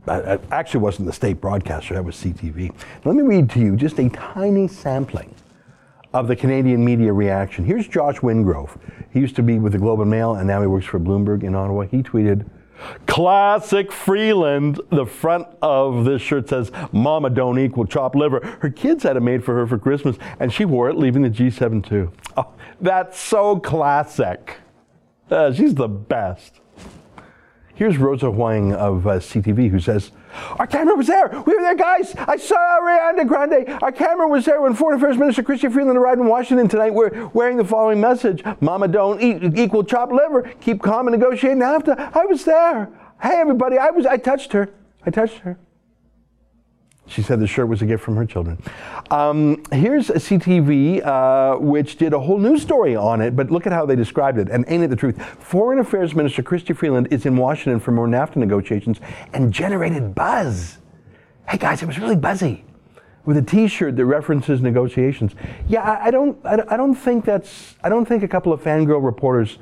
that 0.05 0.41
actually 0.51 0.81
wasn't 0.81 1.07
the 1.07 1.13
state 1.13 1.41
broadcaster, 1.41 1.95
that 1.95 2.05
was 2.05 2.17
CTV. 2.17 2.75
Let 3.05 3.15
me 3.15 3.23
read 3.23 3.51
to 3.51 3.61
you 3.61 3.77
just 3.77 3.99
a 3.99 4.09
tiny 4.09 4.67
sampling 4.67 5.35
of 6.13 6.29
the 6.29 6.37
Canadian 6.37 6.85
media 6.85 7.13
reaction. 7.13 7.65
Here's 7.65 7.87
Josh 7.87 8.19
Wingrove. 8.19 8.77
He 9.13 9.21
used 9.21 9.37
to 9.37 9.43
be 9.43 9.59
with 9.59 9.73
the 9.73 9.79
Globe 9.79 10.01
and 10.01 10.11
Mail 10.11 10.35
and 10.35 10.47
now 10.47 10.61
he 10.61 10.67
works 10.67 10.87
for 10.87 10.99
Bloomberg 10.99 11.45
in 11.45 11.55
Ottawa. 11.55 11.83
He 11.83 12.03
tweeted, 12.03 12.47
Classic 13.07 13.93
Freeland. 13.93 14.81
The 14.91 15.07
front 15.07 15.47
of 15.63 16.05
this 16.05 16.21
shirt 16.21 16.49
says, 16.49 16.73
Mama 16.91 17.31
don't 17.31 17.59
equal 17.59 17.87
chopped 17.87 18.17
liver. 18.17 18.41
Her 18.61 18.71
kids 18.71 19.05
had 19.05 19.17
it 19.17 19.21
made 19.21 19.45
for 19.45 19.55
her 19.55 19.67
for 19.67 19.79
Christmas 19.79 20.17
and 20.41 20.53
she 20.53 20.65
wore 20.65 20.91
it 20.91 20.97
leaving 20.97 21.23
the 21.23 21.31
G7 21.31 21.87
too. 21.87 22.11
Oh, 22.37 22.53
that's 22.83 23.19
so 23.19 23.59
classic. 23.59 24.59
Uh, 25.31 25.53
she's 25.53 25.75
the 25.75 25.89
best. 25.89 26.61
Here's 27.75 27.97
Rosa 27.97 28.31
Huang 28.31 28.75
of 28.75 29.07
uh, 29.07 29.13
CTV 29.13 29.71
who 29.71 29.81
says, 29.81 30.13
Our 30.59 30.67
camera 30.67 30.95
was 30.95 31.07
there. 31.07 31.29
We 31.47 31.55
were 31.55 31.63
there, 31.63 31.75
guys. 31.75 32.15
I 32.17 32.37
saw 32.37 32.57
Ariana 32.57 33.27
Grande. 33.27 33.79
Our 33.83 33.93
camera 33.93 34.29
was 34.29 34.45
there 34.45 34.61
when 34.61 34.75
Foreign 34.75 34.99
Affairs 34.99 35.17
Minister 35.17 35.43
Chrystia 35.43 35.73
Freeland 35.73 35.97
arrived 35.97 36.21
in 36.21 36.27
Washington 36.27 36.69
tonight. 36.69 36.93
We're 36.93 37.29
wearing 37.29 37.57
the 37.57 37.65
following 37.65 38.01
message 38.01 38.43
Mama, 38.61 38.89
don't 38.89 39.23
eat 39.23 39.59
equal 39.59 39.85
chopped 39.85 40.13
liver. 40.13 40.43
Keep 40.61 40.83
calm 40.83 41.07
and 41.09 41.19
negotiate 41.19 41.57
NAFTA. 41.57 42.15
I 42.15 42.27
was 42.27 42.45
there. 42.45 42.91
Hey, 43.23 43.37
everybody, 43.37 43.79
I 43.79 43.91
was 43.91 44.05
I 44.05 44.17
touched 44.19 44.53
her. 44.53 44.69
I 45.07 45.11
touched 45.11 45.39
her. 45.39 45.59
She 47.07 47.21
said 47.21 47.41
the 47.41 47.47
shirt 47.47 47.69
was 47.69 47.83
a 47.83 47.87
gift 47.87 48.03
from 48.03 48.17
her 48.17 48.25
children. 48.25 48.63
Um, 49.11 49.63
here's 49.73 50.09
a 50.09 50.15
CTV, 50.15 51.05
uh, 51.05 51.59
which 51.59 51.97
did 51.97 52.13
a 52.13 52.21
whole 52.21 52.39
news 52.39 52.63
story 52.63 52.95
on 52.97 53.21
it, 53.21 53.35
but 53.35 53.51
look 53.51 53.67
at 53.67 53.73
how 53.73 53.85
they 53.85 53.97
described 53.97 54.39
it. 54.39 54.49
And 54.49 54.65
ain't 54.69 54.85
it 54.85 54.89
the 54.89 54.97
truth? 54.97 55.21
Foreign 55.41 55.79
Affairs 55.79 56.15
Minister 56.15 56.43
Chrystia 56.43 56.77
Freeland 56.77 57.09
is 57.11 57.27
in 57.27 57.37
Washington 57.37 57.81
for 57.81 57.91
more 57.91 58.07
NAFTA 58.07 58.37
negotiations 58.37 59.01
and 59.33 59.53
generated 59.53 60.15
buzz. 60.15 60.79
Hey 61.49 61.59
guys, 61.59 61.83
it 61.83 61.87
was 61.87 61.99
really 61.99 62.17
buzzy 62.17 62.65
with 63.25 63.37
a 63.37 63.43
T-shirt 63.43 63.97
that 63.97 64.05
references 64.07 64.61
negotiations. 64.61 65.35
Yeah, 65.69 65.83
I, 65.83 66.07
I 66.07 66.11
don't, 66.11 66.39
I, 66.45 66.63
I 66.69 66.77
don't 66.77 66.95
think 66.95 67.25
that's, 67.25 67.77
I 67.83 67.89
don't 67.89 68.07
think 68.07 68.23
a 68.23 68.29
couple 68.29 68.53
of 68.53 68.63
fangirl 68.63 69.05
reporters 69.05 69.59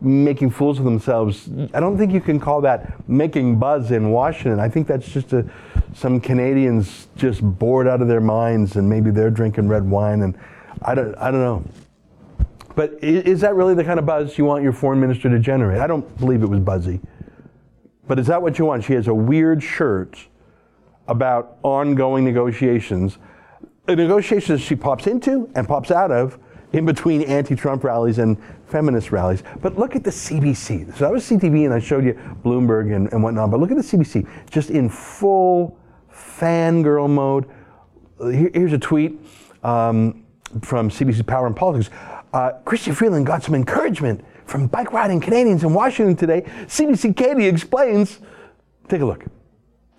making 0.00 0.50
fools 0.50 0.78
of 0.78 0.84
themselves. 0.84 1.48
I 1.74 1.80
don't 1.80 1.98
think 1.98 2.12
you 2.12 2.20
can 2.20 2.40
call 2.40 2.60
that 2.62 3.08
making 3.08 3.58
buzz 3.58 3.90
in 3.90 4.10
Washington. 4.10 4.58
I 4.58 4.68
think 4.68 4.86
that's 4.86 5.08
just 5.08 5.32
a, 5.32 5.44
some 5.94 6.20
Canadians 6.20 7.08
just 7.16 7.42
bored 7.42 7.88
out 7.88 8.00
of 8.00 8.08
their 8.08 8.20
minds 8.20 8.76
and 8.76 8.88
maybe 8.88 9.10
they're 9.10 9.30
drinking 9.30 9.68
red 9.68 9.88
wine 9.88 10.22
and 10.22 10.38
I 10.82 10.94
don't, 10.94 11.14
I 11.16 11.30
don't 11.30 11.40
know. 11.40 11.64
But 12.76 13.02
is, 13.02 13.40
that 13.40 13.54
really 13.54 13.74
the 13.74 13.84
kind 13.84 13.98
of 13.98 14.06
buzz 14.06 14.38
you 14.38 14.44
want 14.44 14.62
your 14.62 14.72
foreign 14.72 15.00
minister 15.00 15.28
to 15.28 15.38
generate? 15.38 15.80
I 15.80 15.86
don't 15.86 16.18
believe 16.18 16.42
it 16.42 16.46
was 16.46 16.60
buzzy. 16.60 17.00
But 18.06 18.18
is 18.18 18.26
that 18.28 18.40
what 18.40 18.58
you 18.58 18.64
want? 18.64 18.84
She 18.84 18.94
has 18.94 19.08
a 19.08 19.14
weird 19.14 19.62
shirt 19.62 20.18
about 21.08 21.58
ongoing 21.62 22.24
negotiations, 22.24 23.18
the 23.86 23.96
negotiations 23.96 24.60
she 24.60 24.76
pops 24.76 25.06
into 25.06 25.50
and 25.54 25.66
pops 25.66 25.90
out 25.90 26.10
of 26.10 26.38
in 26.72 26.86
between 26.86 27.22
anti-Trump 27.22 27.82
rallies 27.82 28.18
and 28.18 28.38
feminist 28.66 29.10
rallies. 29.10 29.42
But 29.60 29.76
look 29.76 29.96
at 29.96 30.04
the 30.04 30.10
CBC. 30.10 30.96
So 30.96 31.04
that 31.04 31.12
was 31.12 31.28
CTV, 31.28 31.64
and 31.64 31.74
I 31.74 31.80
showed 31.80 32.04
you 32.04 32.14
Bloomberg 32.44 32.94
and, 32.94 33.12
and 33.12 33.22
whatnot. 33.22 33.50
But 33.50 33.58
look 33.58 33.72
at 33.72 33.76
the 33.76 33.82
CBC, 33.82 34.28
just 34.50 34.70
in 34.70 34.88
full 34.88 35.79
fangirl 36.40 37.08
mode. 37.08 37.46
Here, 38.20 38.50
here's 38.52 38.72
a 38.72 38.78
tweet 38.78 39.18
um, 39.62 40.24
from 40.62 40.90
CBC 40.90 41.26
Power 41.26 41.46
and 41.46 41.56
Politics. 41.56 41.90
Uh, 42.32 42.52
Chrystia 42.64 42.94
Freeland 42.94 43.26
got 43.26 43.42
some 43.42 43.54
encouragement 43.54 44.24
from 44.46 44.66
bike 44.66 44.92
riding 44.92 45.20
Canadians 45.20 45.62
in 45.62 45.72
Washington 45.72 46.16
today. 46.16 46.42
CBC 46.66 47.16
Katie 47.16 47.46
explains. 47.46 48.20
Take 48.88 49.02
a 49.02 49.04
look. 49.04 49.24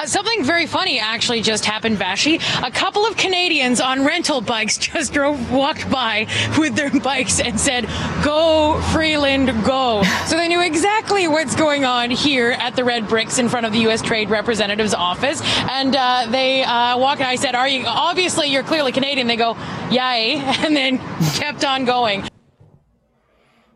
Uh, 0.01 0.05
something 0.07 0.43
very 0.43 0.65
funny 0.65 0.99
actually 0.99 1.43
just 1.43 1.63
happened, 1.63 1.95
Vassy. 1.95 2.39
A 2.63 2.71
couple 2.71 3.05
of 3.05 3.15
Canadians 3.17 3.79
on 3.79 4.03
rental 4.03 4.41
bikes 4.41 4.75
just 4.79 5.13
drove, 5.13 5.51
walked 5.51 5.87
by 5.91 6.25
with 6.57 6.75
their 6.75 6.89
bikes 7.01 7.39
and 7.39 7.59
said, 7.59 7.85
Go, 8.23 8.81
Freeland, 8.93 9.49
go. 9.63 10.01
So 10.25 10.37
they 10.37 10.47
knew 10.47 10.59
exactly 10.59 11.27
what's 11.27 11.55
going 11.55 11.85
on 11.85 12.09
here 12.09 12.49
at 12.49 12.75
the 12.75 12.83
Red 12.83 13.07
Bricks 13.07 13.37
in 13.37 13.47
front 13.47 13.67
of 13.67 13.73
the 13.73 13.79
U.S. 13.81 14.01
Trade 14.01 14.31
Representative's 14.31 14.95
office. 14.95 15.39
And 15.69 15.95
uh, 15.95 16.25
they 16.31 16.63
uh, 16.63 16.97
walked, 16.97 17.21
I 17.21 17.35
said, 17.35 17.53
Are 17.53 17.67
you, 17.67 17.83
obviously 17.85 18.47
you're 18.47 18.63
clearly 18.63 18.91
Canadian. 18.91 19.27
They 19.27 19.35
go, 19.35 19.55
Yay, 19.91 20.37
and 20.65 20.75
then 20.75 20.97
kept 21.35 21.63
on 21.63 21.85
going. 21.85 22.27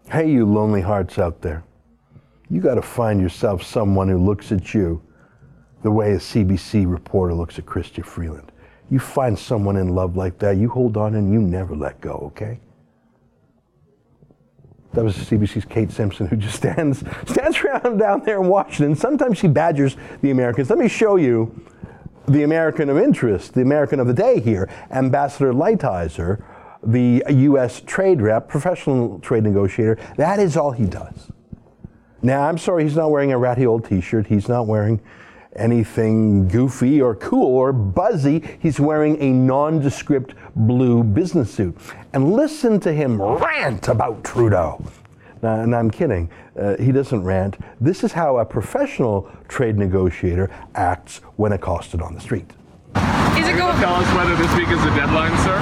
Hey, 0.09 0.31
you 0.31 0.47
lonely 0.47 0.81
hearts 0.81 1.19
out 1.19 1.43
there. 1.43 1.63
You 2.49 2.61
got 2.61 2.75
to 2.75 2.81
find 2.81 3.21
yourself 3.21 3.61
someone 3.61 4.09
who 4.09 4.17
looks 4.17 4.51
at 4.51 4.73
you 4.73 5.03
the 5.85 5.91
way 5.91 6.13
a 6.13 6.17
CBC 6.17 6.91
reporter 6.91 7.35
looks 7.35 7.59
at 7.59 7.65
Chrystia 7.67 8.03
Freeland. 8.03 8.51
You 8.89 8.97
find 8.97 9.37
someone 9.37 9.77
in 9.77 9.89
love 9.89 10.17
like 10.17 10.39
that, 10.39 10.57
you 10.57 10.67
hold 10.67 10.97
on 10.97 11.13
and 11.13 11.31
you 11.31 11.39
never 11.39 11.75
let 11.75 12.01
go, 12.01 12.31
okay? 12.33 12.59
That 14.93 15.03
was 15.03 15.15
CBC's 15.15 15.65
Kate 15.65 15.91
Simpson, 15.91 16.25
who 16.25 16.37
just 16.37 16.55
stands 16.63 17.03
stands 17.27 17.59
around 17.59 17.99
down 17.99 18.23
there 18.23 18.41
in 18.41 18.47
Washington. 18.47 18.95
Sometimes 18.95 19.37
she 19.37 19.47
badgers 19.47 19.95
the 20.23 20.31
Americans. 20.31 20.71
Let 20.71 20.79
me 20.79 20.87
show 20.87 21.17
you 21.17 21.63
the 22.27 22.41
American 22.41 22.89
of 22.89 22.97
interest, 22.97 23.53
the 23.53 23.61
American 23.61 23.99
of 23.99 24.07
the 24.07 24.13
day 24.13 24.39
here, 24.39 24.67
Ambassador 24.89 25.53
Lighthizer, 25.53 26.43
the 26.81 27.23
U.S. 27.29 27.79
trade 27.85 28.23
rep, 28.23 28.47
professional 28.47 29.19
trade 29.19 29.43
negotiator. 29.43 29.99
That 30.17 30.39
is 30.39 30.57
all 30.57 30.71
he 30.71 30.85
does. 30.85 31.31
Now, 32.23 32.41
I'm 32.41 32.57
sorry, 32.57 32.85
he's 32.85 32.95
not 32.95 33.11
wearing 33.11 33.31
a 33.31 33.37
ratty 33.37 33.67
old 33.67 33.85
T-shirt. 33.85 34.25
He's 34.25 34.49
not 34.49 34.65
wearing 34.65 34.99
anything 35.55 36.47
goofy 36.47 37.01
or 37.01 37.15
cool 37.15 37.45
or 37.55 37.73
buzzy. 37.73 38.43
He's 38.59 38.79
wearing 38.79 39.21
a 39.21 39.31
nondescript 39.31 40.33
blue 40.55 41.03
business 41.03 41.53
suit. 41.53 41.77
And 42.13 42.33
listen 42.33 42.79
to 42.81 42.93
him 42.93 43.21
rant 43.21 43.87
about 43.87 44.23
Trudeau. 44.23 44.83
Now, 45.41 45.61
and 45.61 45.75
I'm 45.75 45.91
kidding. 45.91 46.29
Uh, 46.59 46.77
he 46.77 46.91
doesn't 46.91 47.23
rant. 47.23 47.57
This 47.79 48.03
is 48.03 48.13
how 48.13 48.37
a 48.37 48.45
professional 48.45 49.29
trade 49.47 49.77
negotiator 49.77 50.49
acts 50.75 51.19
when 51.35 51.51
accosted 51.51 52.01
on 52.01 52.15
the 52.15 52.21
street. 52.21 52.51
Is 53.37 53.47
it 53.47 53.57
going? 53.57 53.75
Tell 53.77 53.95
us 53.95 54.15
whether 54.15 54.35
this 54.37 54.53
week 54.55 54.69
is 54.69 54.81
the 54.83 54.91
deadline, 54.91 55.37
sir. 55.39 55.59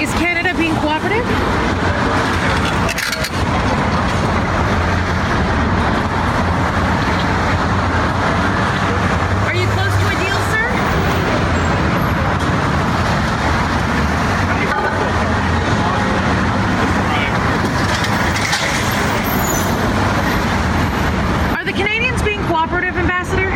Is 0.00 0.10
Canada 0.14 0.54
being 0.56 0.74
cooperative? 0.76 1.24
Are 9.46 9.54
you 9.54 9.66
close 9.68 9.92
to 9.92 10.06
a 10.06 10.16
deal, 10.24 10.38
sir? 10.52 10.66
Are 21.56 21.64
the 21.64 21.72
Canadians 21.72 22.22
being 22.22 22.42
cooperative, 22.44 22.96
Ambassador? 22.96 23.50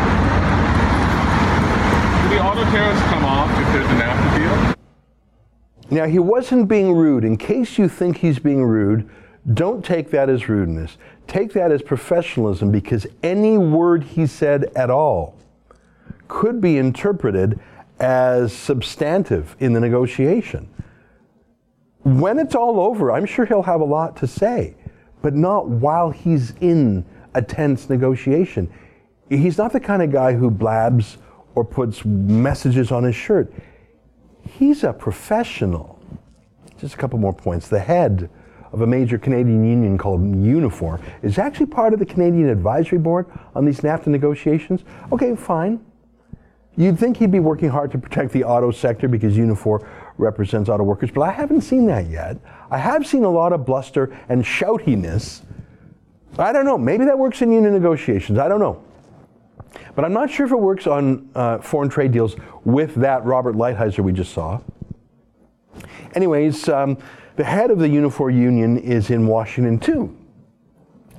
Do 2.23 2.29
the 2.35 2.43
auto 2.43 2.65
tariffs 2.71 3.03
come 3.11 3.25
deal? 3.99 4.75
Now, 5.91 6.07
he 6.07 6.19
wasn't 6.19 6.69
being 6.69 6.93
rude. 6.93 7.25
In 7.25 7.37
case 7.37 7.79
you 7.79 7.89
think 7.89 8.19
he's 8.19 8.39
being 8.39 8.65
rude, 8.65 9.09
don't 9.55 9.85
take 9.85 10.11
that 10.11 10.29
as 10.29 10.49
rudeness. 10.49 10.97
Take 11.27 11.53
that 11.55 11.73
as 11.73 11.83
professionalism 11.83 12.71
because 12.71 13.07
any 13.23 13.59
word 13.59 14.05
he 14.05 14.27
said 14.27 14.65
at 14.77 14.91
all 14.91 15.37
could 16.29 16.61
be 16.61 16.77
interpreted 16.77 17.59
as 17.99 18.53
substantive 18.53 19.57
in 19.61 19.73
the 19.73 19.81
negotiation. 19.81 20.69
When 22.03 22.39
it's 22.39 22.55
all 22.55 22.81
over, 22.81 23.13
I'm 23.13 23.27
sure 23.27 23.45
he'll 23.45 23.63
have 23.63 23.81
a 23.81 23.85
lot 23.85 24.17
to 24.19 24.27
say, 24.27 24.75
but 25.23 25.35
not 25.35 25.69
while 25.69 26.11
he's 26.11 26.55
in 26.61 27.05
a 27.35 27.43
tense 27.43 27.91
negotiation. 27.91 28.73
He's 29.29 29.59
not 29.59 29.73
the 29.73 29.81
kind 29.81 30.03
of 30.03 30.11
guy 30.11 30.33
who 30.33 30.51
blabs 30.51 31.19
or 31.55 31.65
puts 31.65 32.05
messages 32.05 32.91
on 32.91 33.05
his 33.05 33.15
shirt. 33.15 33.53
He's 34.59 34.85
a 34.85 34.93
professional. 34.93 35.99
Just 36.79 36.95
a 36.95 36.97
couple 36.97 37.19
more 37.19 37.33
points. 37.33 37.69
The 37.69 37.81
head 37.81 38.29
of 38.73 38.83
a 38.83 38.87
major 38.87 39.19
Canadian 39.19 39.65
union 39.65 39.99
called 39.99 40.21
Unifor 40.21 41.01
is 41.23 41.39
actually 41.39 41.67
part 41.67 41.93
of 41.93 41.99
the 41.99 42.07
Canadian 42.07 42.49
Advisory 42.49 42.99
Board 42.99 43.27
on 43.55 43.65
these 43.65 43.81
NAFTA 43.81 44.09
negotiations. 44.09 44.85
Okay, 45.13 45.35
fine. 45.35 45.85
You'd 46.77 46.99
think 46.99 47.17
he'd 47.17 47.33
be 47.33 47.41
working 47.41 47.69
hard 47.69 47.91
to 47.93 47.99
protect 47.99 48.33
the 48.33 48.45
auto 48.45 48.71
sector 48.71 49.09
because 49.09 49.37
Unifor 49.37 49.87
represents 50.19 50.69
auto 50.69 50.85
workers, 50.85 51.11
but 51.11 51.23
I 51.23 51.33
haven't 51.33 51.63
seen 51.63 51.87
that 51.87 52.09
yet. 52.09 52.39
I 52.71 52.79
have 52.79 53.07
seen 53.07 53.25
a 53.25 53.31
lot 53.31 53.53
of 53.53 53.67
bluster 53.67 54.17
and 54.29 54.45
shoutiness. 54.45 55.43
I 56.39 56.53
don't 56.53 56.65
know. 56.65 56.79
Maybe 56.79 57.05
that 57.05 57.19
works 57.19 57.43
in 57.43 57.51
union 57.51 57.73
negotiations. 57.73 58.39
I 58.39 58.49
don't 58.49 58.61
know. 58.61 58.83
But 59.95 60.05
I'm 60.05 60.13
not 60.13 60.31
sure 60.31 60.47
if 60.47 60.53
it 60.53 60.61
works 60.61 60.87
on 60.87 61.31
uh, 61.35 61.59
foreign 61.59 61.89
trade 61.89 62.13
deals 62.13 62.37
with 62.65 62.95
that 62.97 63.25
Robert 63.25 63.55
Lighthizer 63.55 64.01
we 64.01 64.13
just 64.13 64.33
saw. 64.33 64.61
Anyways, 66.15 66.69
um, 66.69 66.99
the 67.37 67.45
head 67.45 67.71
of 67.71 67.79
the 67.79 67.87
Unifor 67.87 68.35
Union 68.35 68.79
is 68.79 69.11
in 69.11 69.27
Washington 69.27 69.79
too. 69.79 70.17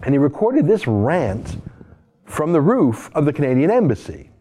And 0.04 0.14
he 0.14 0.18
recorded 0.18 0.68
this 0.68 0.88
rant 0.88 1.58
from 2.26 2.54
the 2.54 2.62
roof 2.62 3.10
of 3.14 3.26
the 3.26 3.34
Canadian 3.34 3.72
Embassy. 3.72 4.32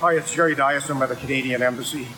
Hi, 0.00 0.14
it's 0.14 0.34
Jerry. 0.34 0.60
I'm 0.60 1.02
at 1.02 1.08
the 1.08 1.16
Canadian 1.16 1.62
Embassy. 1.62 2.08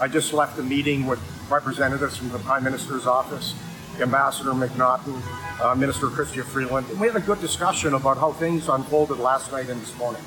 I 0.00 0.08
just 0.08 0.32
left 0.32 0.58
a 0.58 0.62
meeting 0.62 1.06
with 1.06 1.20
representatives 1.50 2.16
from 2.16 2.30
the 2.30 2.38
Prime 2.40 2.64
Minister's 2.64 3.06
office, 3.06 3.54
Ambassador 4.00 4.50
MacNaughton, 4.50 5.20
uh, 5.60 5.74
Minister 5.74 6.06
Chrystia 6.06 6.44
Freeland, 6.44 6.88
and 6.90 7.00
we 7.00 7.06
had 7.06 7.16
a 7.16 7.20
good 7.20 7.40
discussion 7.40 7.94
about 7.94 8.18
how 8.18 8.32
things 8.32 8.68
unfolded 8.68 9.18
last 9.18 9.50
night 9.52 9.68
and 9.68 9.80
this 9.80 9.96
morning. 9.96 10.22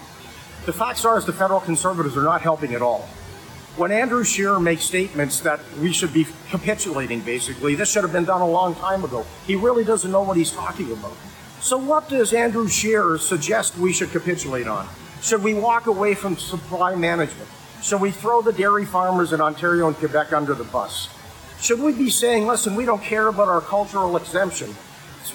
The 0.65 0.73
facts 0.73 1.05
are, 1.05 1.17
is 1.17 1.25
the 1.25 1.33
federal 1.33 1.59
conservatives 1.59 2.15
are 2.15 2.23
not 2.23 2.41
helping 2.41 2.73
at 2.73 2.81
all. 2.81 3.09
When 3.77 3.91
Andrew 3.91 4.23
Scheer 4.23 4.59
makes 4.59 4.83
statements 4.83 5.39
that 5.39 5.59
we 5.79 5.91
should 5.91 6.13
be 6.13 6.27
capitulating, 6.49 7.21
basically, 7.21 7.73
this 7.73 7.91
should 7.91 8.03
have 8.03 8.11
been 8.11 8.25
done 8.25 8.41
a 8.41 8.47
long 8.47 8.75
time 8.75 9.03
ago. 9.03 9.25
He 9.47 9.55
really 9.55 9.83
doesn't 9.83 10.11
know 10.11 10.21
what 10.21 10.37
he's 10.37 10.51
talking 10.51 10.91
about. 10.91 11.13
So, 11.61 11.77
what 11.77 12.09
does 12.09 12.33
Andrew 12.33 12.67
Scheer 12.67 13.17
suggest 13.17 13.77
we 13.77 13.93
should 13.93 14.11
capitulate 14.11 14.67
on? 14.67 14.87
Should 15.21 15.41
we 15.41 15.53
walk 15.53 15.87
away 15.87 16.13
from 16.15 16.37
supply 16.37 16.95
management? 16.95 17.49
Should 17.81 18.01
we 18.01 18.11
throw 18.11 18.41
the 18.41 18.53
dairy 18.53 18.85
farmers 18.85 19.33
in 19.33 19.41
Ontario 19.41 19.87
and 19.87 19.95
Quebec 19.95 20.33
under 20.33 20.53
the 20.53 20.63
bus? 20.65 21.09
Should 21.59 21.79
we 21.79 21.93
be 21.93 22.09
saying, 22.09 22.45
listen, 22.45 22.75
we 22.75 22.85
don't 22.85 23.01
care 23.01 23.27
about 23.27 23.47
our 23.47 23.61
cultural 23.61 24.17
exemption 24.17 24.75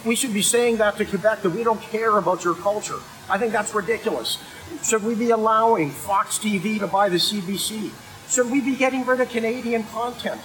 we 0.05 0.17
should 0.17 0.35
be 0.35 0.43
saying 0.43 0.77
that 0.79 0.97
to 0.97 1.05
Quebec 1.05 1.43
that 1.43 1.51
we 1.51 1.65
don't 1.65 1.81
care 1.81 2.19
about 2.19 2.45
your 2.45 2.55
culture. 2.55 2.99
I 3.29 3.39
think 3.39 3.53
that's 3.53 3.75
ridiculous. 3.75 4.39
Should 4.83 5.03
we 5.03 5.15
be 5.15 5.31
allowing 5.31 5.91
Fox 5.91 6.39
TV 6.39 6.79
to 6.79 6.87
buy 6.87 7.09
the 7.09 7.17
CBC? 7.17 7.91
Should 8.29 8.51
we 8.51 8.61
be 8.61 8.77
getting 8.77 9.05
rid 9.05 9.21
of 9.21 9.29
Canadian 9.29 9.85
content? 9.85 10.41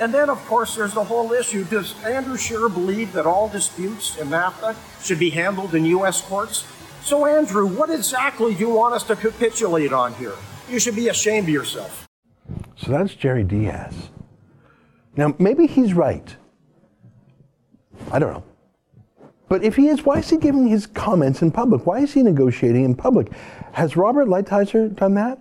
And 0.00 0.12
then, 0.12 0.28
of 0.28 0.44
course, 0.46 0.74
there's 0.74 0.94
the 0.94 1.04
whole 1.04 1.32
issue. 1.32 1.64
Does 1.64 1.94
Andrew 2.04 2.36
Scheer 2.36 2.68
believe 2.68 3.12
that 3.12 3.26
all 3.26 3.48
disputes 3.48 4.16
in 4.18 4.28
NAFTA 4.28 4.74
should 5.04 5.20
be 5.20 5.30
handled 5.30 5.74
in 5.74 5.84
U.S. 5.86 6.20
courts? 6.20 6.64
So, 7.02 7.26
Andrew, 7.26 7.66
what 7.66 7.90
exactly 7.90 8.54
do 8.54 8.60
you 8.60 8.70
want 8.70 8.94
us 8.94 9.04
to 9.04 9.16
capitulate 9.16 9.92
on 9.92 10.14
here? 10.14 10.34
You 10.68 10.80
should 10.80 10.96
be 10.96 11.08
ashamed 11.08 11.48
of 11.48 11.54
yourself. 11.54 12.08
So 12.76 12.90
that's 12.90 13.14
Jerry 13.14 13.44
Dias. 13.44 13.94
Now, 15.16 15.34
maybe 15.38 15.66
he's 15.66 15.94
right. 15.94 16.36
I 18.10 18.18
don't 18.18 18.32
know. 18.32 18.44
But 19.54 19.62
if 19.62 19.76
he 19.76 19.86
is, 19.86 20.04
why 20.04 20.18
is 20.18 20.28
he 20.28 20.36
giving 20.36 20.66
his 20.66 20.84
comments 20.84 21.40
in 21.40 21.52
public? 21.52 21.86
Why 21.86 22.00
is 22.00 22.12
he 22.12 22.24
negotiating 22.24 22.84
in 22.84 22.96
public? 22.96 23.30
Has 23.70 23.96
Robert 23.96 24.26
Lighthizer 24.26 24.92
done 24.92 25.14
that? 25.14 25.38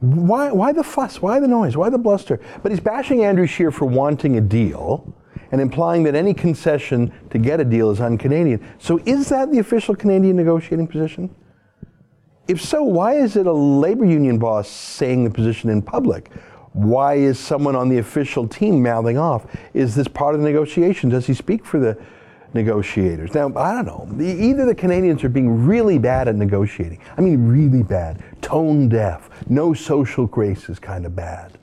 Why, 0.00 0.52
why 0.52 0.74
the 0.74 0.84
fuss? 0.84 1.22
Why 1.22 1.40
the 1.40 1.48
noise? 1.48 1.74
Why 1.74 1.88
the 1.88 1.96
bluster? 1.96 2.38
But 2.62 2.70
he's 2.70 2.80
bashing 2.80 3.24
Andrew 3.24 3.46
Scheer 3.46 3.70
for 3.70 3.86
wanting 3.86 4.36
a 4.36 4.42
deal 4.42 5.10
and 5.52 5.58
implying 5.58 6.02
that 6.02 6.14
any 6.14 6.34
concession 6.34 7.10
to 7.30 7.38
get 7.38 7.60
a 7.60 7.64
deal 7.64 7.90
is 7.90 7.98
un 7.98 8.18
Canadian. 8.18 8.62
So 8.78 9.00
is 9.06 9.30
that 9.30 9.50
the 9.50 9.60
official 9.60 9.96
Canadian 9.96 10.36
negotiating 10.36 10.88
position? 10.88 11.34
If 12.46 12.60
so, 12.60 12.82
why 12.82 13.14
is 13.14 13.36
it 13.36 13.46
a 13.46 13.54
labor 13.54 14.04
union 14.04 14.38
boss 14.38 14.68
saying 14.68 15.24
the 15.24 15.30
position 15.30 15.70
in 15.70 15.80
public? 15.80 16.30
Why 16.74 17.14
is 17.14 17.38
someone 17.38 17.74
on 17.74 17.88
the 17.88 17.96
official 17.96 18.46
team 18.46 18.82
mouthing 18.82 19.16
off? 19.16 19.46
Is 19.72 19.94
this 19.94 20.08
part 20.08 20.34
of 20.34 20.42
the 20.42 20.46
negotiation? 20.46 21.08
Does 21.08 21.26
he 21.26 21.32
speak 21.32 21.64
for 21.64 21.80
the 21.80 21.96
negotiators? 22.54 23.34
Now, 23.34 23.52
I 23.56 23.74
don't 23.74 23.86
know. 23.86 24.24
Either 24.24 24.64
the 24.64 24.74
Canadians 24.74 25.24
are 25.24 25.28
being 25.28 25.66
really 25.66 25.98
bad 25.98 26.28
at 26.28 26.36
negotiating. 26.36 27.00
I 27.16 27.20
mean, 27.20 27.46
really 27.46 27.82
bad, 27.82 28.22
tone 28.42 28.88
deaf, 28.88 29.30
no 29.48 29.74
social 29.74 30.26
graces 30.26 30.78
kind 30.78 31.06
of 31.06 31.16
bad. 31.16 31.58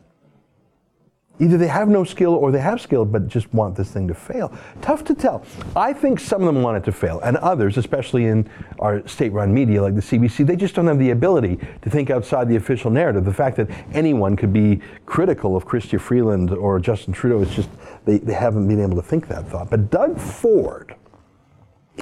Either 1.40 1.58
they 1.58 1.68
have 1.68 1.88
no 1.88 2.04
skill 2.04 2.34
or 2.34 2.52
they 2.52 2.60
have 2.60 2.82
skill 2.82 3.06
but 3.06 3.28
just 3.28 3.52
want 3.54 3.76
this 3.76 3.92
thing 3.92 4.08
to 4.08 4.14
fail. 4.14 4.54
Tough 4.82 5.04
to 5.06 5.16
tell. 5.16 5.44
I 5.76 5.94
think 5.94 6.20
some 6.20 6.42
of 6.42 6.54
them 6.54 6.62
want 6.62 6.78
it 6.78 6.84
to 6.86 6.92
fail, 6.92 7.22
and 7.22 7.38
others, 7.38 7.78
especially 7.78 8.26
in 8.26 8.50
our 8.80 9.08
state 9.08 9.32
run 9.32 9.54
media 9.54 9.82
like 9.82 9.96
the 9.96 10.02
CBC, 10.02 10.46
they 10.46 10.58
just 10.58 10.76
don't 10.76 10.88
have 10.88 11.00
the 11.00 11.12
ability 11.12 11.58
to 11.82 11.90
think 11.90 12.10
outside 12.10 12.50
the 12.50 12.58
official 12.58 12.92
narrative. 12.92 13.24
The 13.24 13.34
fact 13.34 13.56
that 13.58 13.70
anyone 13.94 14.36
could 14.36 14.52
be 14.52 14.82
critical 15.06 15.56
of 15.56 15.66
Chrystia 15.66 16.00
Freeland 16.00 16.52
or 16.52 16.80
Justin 16.80 17.14
Trudeau 17.14 17.42
is 17.42 17.50
just, 17.56 17.70
they, 18.06 18.18
they 18.18 18.34
haven't 18.34 18.68
been 18.68 18.82
able 18.82 18.96
to 18.98 19.02
think 19.02 19.28
that 19.30 19.48
thought. 19.48 19.70
But 19.70 19.90
Doug 19.90 20.20
Ford, 20.20 20.96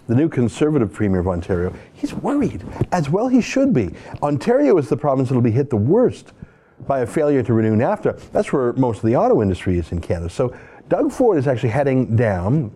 the 0.08 0.16
new 0.16 0.30
conservative 0.30 0.92
premier 0.92 1.20
of 1.20 1.28
Ontario, 1.28 1.74
he's 1.94 2.14
worried, 2.14 2.64
as 2.92 3.10
well 3.10 3.28
he 3.28 3.42
should 3.42 3.74
be. 3.74 3.92
Ontario 4.24 4.78
is 4.78 4.90
the 4.90 4.98
province 4.98 5.30
that 5.30 5.36
will 5.36 5.42
be 5.42 5.52
hit 5.52 5.70
the 5.70 5.76
worst 5.76 6.34
by 6.86 7.00
a 7.00 7.08
failure 7.08 7.42
to 7.44 7.54
renew 7.54 7.76
NAFTA. 7.76 8.32
That's 8.32 8.54
where 8.54 8.74
most 8.74 8.98
of 8.98 9.04
the 9.04 9.16
auto 9.16 9.42
industry 9.42 9.78
is 9.80 9.92
in 9.92 10.00
Canada. 10.02 10.30
So 10.30 10.56
Doug 10.90 11.12
Ford 11.12 11.38
is 11.38 11.48
actually 11.48 11.70
heading 11.70 12.16
down 12.16 12.72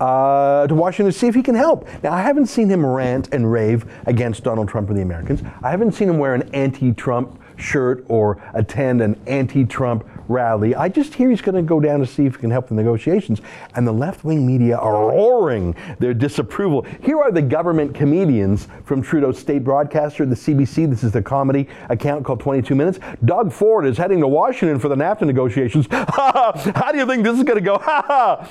uh, 0.00 0.66
to 0.66 0.74
Washington 0.74 1.12
to 1.12 1.18
see 1.18 1.28
if 1.28 1.34
he 1.34 1.42
can 1.42 1.54
help. 1.54 1.86
Now, 2.02 2.12
I 2.12 2.22
haven't 2.22 2.46
seen 2.46 2.68
him 2.68 2.84
rant 2.84 3.32
and 3.32 3.50
rave 3.50 3.84
against 4.06 4.42
Donald 4.42 4.68
Trump 4.68 4.88
and 4.88 4.98
the 4.98 5.02
Americans. 5.02 5.42
I 5.62 5.70
haven't 5.70 5.92
seen 5.92 6.08
him 6.08 6.18
wear 6.18 6.34
an 6.34 6.52
anti 6.54 6.92
Trump 6.92 7.40
shirt 7.56 8.04
or 8.08 8.42
attend 8.54 9.00
an 9.00 9.20
anti 9.26 9.64
Trump 9.64 10.04
rally. 10.32 10.74
I 10.74 10.88
just 10.88 11.14
hear 11.14 11.30
he's 11.30 11.40
going 11.40 11.54
to 11.54 11.62
go 11.62 11.78
down 11.78 12.00
to 12.00 12.06
see 12.06 12.26
if 12.26 12.34
he 12.36 12.40
can 12.40 12.50
help 12.50 12.68
the 12.68 12.74
negotiations. 12.74 13.40
And 13.74 13.86
the 13.86 13.92
left 13.92 14.24
wing 14.24 14.46
media 14.46 14.76
are 14.76 15.08
roaring 15.10 15.76
their 15.98 16.14
disapproval. 16.14 16.82
Here 17.02 17.18
are 17.18 17.30
the 17.30 17.42
government 17.42 17.94
comedians 17.94 18.68
from 18.84 19.02
Trudeau's 19.02 19.38
state 19.38 19.62
broadcaster, 19.62 20.26
the 20.26 20.34
CBC. 20.34 20.88
This 20.88 21.04
is 21.04 21.12
the 21.12 21.22
comedy 21.22 21.68
account 21.90 22.24
called 22.24 22.40
22 22.40 22.74
Minutes. 22.74 22.98
Doug 23.24 23.52
Ford 23.52 23.86
is 23.86 23.96
heading 23.98 24.20
to 24.20 24.28
Washington 24.28 24.78
for 24.78 24.88
the 24.88 24.96
NAFTA 24.96 25.26
negotiations. 25.26 25.86
How 25.90 26.90
do 26.90 26.98
you 26.98 27.06
think 27.06 27.22
this 27.22 27.36
is 27.36 27.44
going 27.44 27.62
to 27.62 27.64
go? 27.64 27.78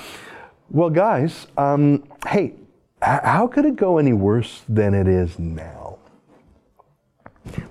well, 0.70 0.90
guys, 0.90 1.48
um, 1.58 2.04
hey, 2.28 2.54
how 3.02 3.48
could 3.48 3.66
it 3.66 3.76
go 3.76 3.98
any 3.98 4.14
worse 4.14 4.62
than 4.70 4.94
it 4.94 5.08
is 5.08 5.40
now? 5.40 5.81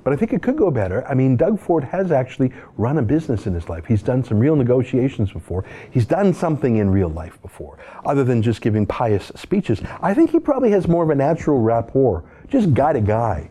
But 0.03 0.13
I 0.13 0.17
think 0.17 0.33
it 0.33 0.43
could 0.43 0.57
go 0.57 0.71
better. 0.71 1.07
I 1.07 1.15
mean, 1.15 1.37
Doug 1.37 1.61
Ford 1.61 1.85
has 1.85 2.11
actually 2.11 2.53
run 2.77 2.99
a 2.99 3.03
business 3.03 3.47
in 3.47 3.55
his 3.55 3.69
life. 3.69 3.87
He's 3.87 4.03
done 4.03 4.25
some 4.25 4.39
real 4.39 4.57
negotiations 4.57 5.33
before. 5.33 5.65
He's 5.91 6.07
done 6.07 6.35
something 6.35 6.77
in 6.77 6.91
real 6.91 7.09
life 7.09 7.41
before, 7.43 7.79
other 8.05 8.25
than 8.25 8.43
just 8.43 8.61
giving 8.61 8.87
pious 8.87 9.31
speeches. 9.37 9.81
I 10.03 10.13
think 10.15 10.31
he 10.31 10.41
probably 10.41 10.71
has 10.73 10.89
more 10.89 11.05
of 11.05 11.11
a 11.11 11.15
natural 11.15 11.61
rapport, 11.61 12.25
just 12.49 12.75
guy 12.75 12.93
to 12.95 13.01
guy, 13.01 13.51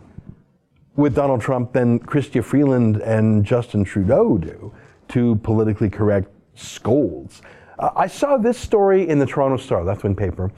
with 0.96 1.16
Donald 1.16 1.42
Trump 1.42 1.72
than 1.72 2.00
Chrystia 2.00 2.44
Freeland 2.44 2.98
and 2.98 3.46
Justin 3.46 3.86
Trudeau 3.86 4.38
do, 4.38 4.74
two 5.08 5.38
politically 5.38 5.90
correct 5.90 6.28
scolds. 6.56 7.42
Uh, 7.78 7.92
I 7.96 8.08
saw 8.08 8.36
this 8.36 8.58
story 8.58 9.08
in 9.08 9.20
the 9.20 9.26
Toronto 9.26 9.56
Star, 9.56 9.84
left 9.84 10.04
wing 10.04 10.16
paper. 10.16 10.52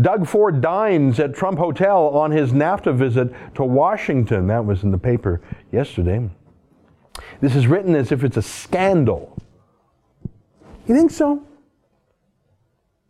Doug 0.00 0.28
Ford 0.28 0.60
dines 0.60 1.18
at 1.18 1.34
Trump 1.34 1.58
Hotel 1.58 2.08
on 2.08 2.30
his 2.30 2.52
NAFTA 2.52 2.94
visit 2.94 3.32
to 3.54 3.64
Washington. 3.64 4.46
That 4.46 4.64
was 4.64 4.82
in 4.82 4.90
the 4.90 4.98
paper 4.98 5.40
yesterday. 5.72 6.28
This 7.40 7.56
is 7.56 7.66
written 7.66 7.94
as 7.94 8.12
if 8.12 8.22
it's 8.22 8.36
a 8.36 8.42
scandal. 8.42 9.36
You 10.86 10.94
think 10.94 11.10
so? 11.10 11.42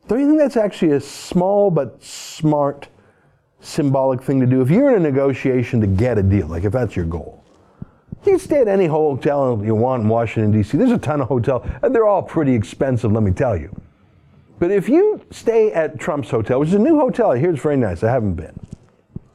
Don't 0.07 0.21
you 0.21 0.27
think 0.27 0.39
that's 0.39 0.57
actually 0.57 0.93
a 0.93 1.01
small 1.01 1.71
but 1.71 2.03
smart 2.03 2.89
symbolic 3.61 4.23
thing 4.23 4.41
to 4.41 4.47
do? 4.47 4.63
If 4.63 4.71
you're 4.71 4.91
in 4.91 4.97
a 4.97 5.11
negotiation 5.11 5.81
to 5.83 5.87
get 5.87 6.17
a 6.17 6.23
deal, 6.23 6.47
like 6.47 6.65
if 6.65 6.73
that's 6.73 6.97
your 6.97 7.05
goal, 7.05 7.45
you 8.25 8.33
can 8.33 8.39
stay 8.39 8.61
at 8.61 8.69
any 8.69 8.87
hotel 8.87 9.61
you 9.63 9.75
want 9.75 10.05
in 10.05 10.09
Washington, 10.09 10.51
D.C. 10.51 10.77
There's 10.79 10.91
a 10.91 10.99
ton 10.99 11.21
of 11.21 11.29
hotels, 11.29 11.69
and 11.83 11.95
they're 11.95 12.07
all 12.07 12.23
pretty 12.23 12.55
expensive, 12.55 13.13
let 13.13 13.23
me 13.23 13.33
tell 13.33 13.57
you. 13.57 13.71
But 14.59 14.71
if 14.71 14.89
you 14.89 15.21
stay 15.31 15.73
at 15.73 15.99
Trump's 15.99 16.31
hotel, 16.31 16.61
which 16.61 16.71
is 16.71 16.75
a 16.75 16.81
new 16.81 16.99
hotel, 16.99 17.31
I 17.31 17.39
hear 17.39 17.51
it's 17.51 17.63
very 17.63 17.77
nice, 17.77 18.03
I 18.03 18.11
haven't 18.11 18.35
been. 18.35 18.59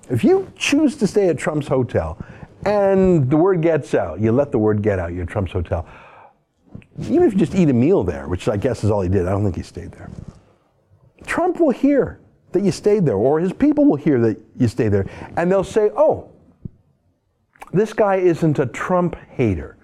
If 0.09 0.23
you 0.23 0.51
choose 0.57 0.97
to 0.97 1.07
stay 1.07 1.29
at 1.29 1.37
Trump's 1.37 1.67
hotel 1.67 2.17
and 2.65 3.29
the 3.29 3.37
word 3.37 3.61
gets 3.61 3.93
out, 3.93 4.19
you 4.19 4.31
let 4.31 4.51
the 4.51 4.59
word 4.59 4.81
get 4.81 4.99
out, 4.99 5.13
you're 5.13 5.23
at 5.23 5.29
Trump's 5.29 5.53
hotel, 5.53 5.87
even 6.99 7.23
if 7.23 7.33
you 7.33 7.39
just 7.39 7.55
eat 7.55 7.69
a 7.69 7.73
meal 7.73 8.03
there, 8.03 8.27
which 8.27 8.47
I 8.47 8.57
guess 8.57 8.83
is 8.83 8.91
all 8.91 9.01
he 9.01 9.09
did, 9.09 9.25
I 9.27 9.31
don't 9.31 9.43
think 9.43 9.55
he 9.55 9.63
stayed 9.63 9.91
there. 9.91 10.09
Trump 11.25 11.59
will 11.59 11.71
hear 11.71 12.19
that 12.51 12.63
you 12.63 12.71
stayed 12.71 13.05
there, 13.05 13.15
or 13.15 13.39
his 13.39 13.53
people 13.53 13.85
will 13.85 13.95
hear 13.95 14.19
that 14.19 14.39
you 14.57 14.67
stayed 14.67 14.89
there, 14.89 15.07
and 15.37 15.51
they'll 15.51 15.63
say, 15.63 15.89
oh, 15.95 16.29
this 17.71 17.93
guy 17.93 18.17
isn't 18.17 18.59
a 18.59 18.65
Trump 18.67 19.15
hater. 19.31 19.77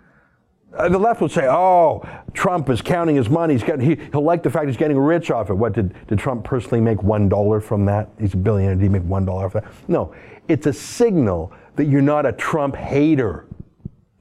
Uh, 0.74 0.88
the 0.88 1.00
left 1.00 1.20
would 1.20 1.32
say, 1.32 1.48
"Oh, 1.50 2.08
Trump 2.34 2.70
is 2.70 2.82
counting 2.82 3.16
his 3.16 3.30
money. 3.30 3.54
He's 3.56 3.64
getting, 3.64 3.86
he, 3.86 4.10
will 4.14 4.24
like 4.24 4.44
the 4.44 4.52
fact 4.52 4.68
he's 4.68 4.78
getting 4.78 4.98
rich 4.98 5.32
off 5.32 5.50
it." 5.50 5.56
What 5.56 5.74
did, 5.74 5.96
did 6.08 6.20
Trump 6.20 6.44
personally 6.44 6.80
make 6.80 7.02
one 7.02 7.28
dollar 7.28 7.60
from 7.60 7.86
that? 7.86 8.10
He's 8.20 8.34
a 8.34 8.38
billionaire. 8.38 8.76
Did 8.76 8.84
he 8.84 8.90
make 8.90 9.04
one 9.04 9.26
dollar 9.26 9.46
off 9.46 9.54
that? 9.54 9.66
No, 9.88 10.14
it's 10.48 10.68
a 10.68 10.74
signal 10.74 11.52
that 11.76 11.86
you're 11.86 12.02
not 12.02 12.26
a 12.26 12.34
Trump 12.34 12.76
hater. 12.76 13.46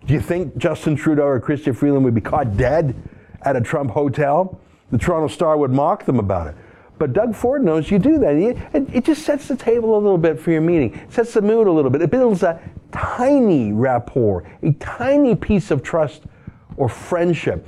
Do 0.06 0.14
you 0.14 0.20
think 0.20 0.56
Justin 0.56 0.96
Trudeau 0.96 1.24
or 1.24 1.40
Chrystia 1.40 1.76
Freeland 1.76 2.04
would 2.04 2.14
be 2.14 2.20
caught 2.22 2.56
dead 2.56 2.94
at 3.42 3.56
a 3.56 3.60
Trump 3.60 3.90
hotel? 3.90 4.58
The 4.90 4.96
Toronto 4.96 5.28
Star 5.28 5.58
would 5.58 5.70
mock 5.70 6.06
them 6.06 6.18
about 6.18 6.46
it. 6.46 6.54
But 6.98 7.12
Doug 7.12 7.34
Ford 7.34 7.62
knows 7.62 7.90
you 7.90 7.98
do 7.98 8.18
that. 8.18 8.34
It, 8.34 8.88
it 8.94 9.04
just 9.04 9.22
sets 9.22 9.48
the 9.48 9.56
table 9.56 9.94
a 9.94 10.00
little 10.00 10.18
bit 10.18 10.40
for 10.40 10.50
your 10.50 10.62
meeting, 10.62 10.94
it 10.94 11.12
sets 11.12 11.34
the 11.34 11.42
mood 11.42 11.66
a 11.66 11.72
little 11.72 11.90
bit. 11.90 12.00
It 12.00 12.10
builds 12.10 12.42
a 12.42 12.60
tiny 12.90 13.72
rapport, 13.72 14.50
a 14.62 14.72
tiny 14.72 15.36
piece 15.36 15.70
of 15.70 15.82
trust 15.82 16.22
or 16.78 16.88
friendship. 16.88 17.66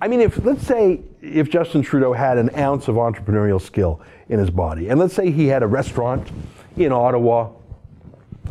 I 0.00 0.08
mean, 0.08 0.20
if 0.20 0.44
let's 0.44 0.64
say 0.66 1.00
if 1.22 1.48
Justin 1.48 1.82
Trudeau 1.82 2.12
had 2.12 2.38
an 2.38 2.54
ounce 2.56 2.86
of 2.86 2.96
entrepreneurial 2.96 3.60
skill 3.60 4.00
in 4.28 4.38
his 4.38 4.50
body, 4.50 4.88
and 4.88 5.00
let's 5.00 5.14
say 5.14 5.30
he 5.30 5.46
had 5.46 5.62
a 5.62 5.66
restaurant 5.66 6.28
in 6.76 6.92
Ottawa, 6.92 7.50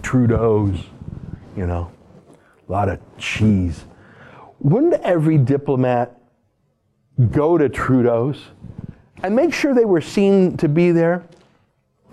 Trudeau's, 0.02 0.80
you 1.56 1.68
know, 1.68 1.92
a 2.68 2.72
lot 2.72 2.90
of 2.90 3.00
cheese, 3.18 3.86
wouldn't 4.60 4.96
every 5.04 5.38
diplomat 5.38 6.20
go 7.32 7.58
to 7.58 7.70
Trudeau's 7.70 8.42
and 9.22 9.36
make 9.36 9.54
sure 9.54 9.74
they 9.74 9.86
were 9.86 10.02
seen 10.02 10.58
to 10.58 10.68
be 10.68 10.92
there 10.92 11.24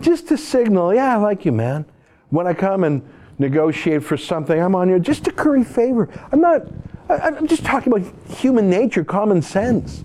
just 0.01 0.29
to 0.29 0.37
signal, 0.37 0.95
yeah, 0.95 1.15
I 1.15 1.17
like 1.17 1.45
you, 1.45 1.53
man. 1.53 1.87
When 2.29 2.47
I 2.47 2.53
come 2.53 2.85
and 2.85 3.03
negotiate 3.39 4.05
for 4.05 4.17
something, 4.17 4.61
I'm 4.61 4.75
on 4.75 4.89
here 4.89 4.99
just 4.99 5.25
to 5.25 5.33
curry 5.33 5.65
favor. 5.65 6.09
I'm 6.31 6.41
not 6.41 6.63
I'm 7.09 7.47
just 7.47 7.65
talking 7.65 7.93
about 7.93 8.13
human 8.29 8.71
nature, 8.71 9.05
common 9.05 9.43
sense. 9.43 10.05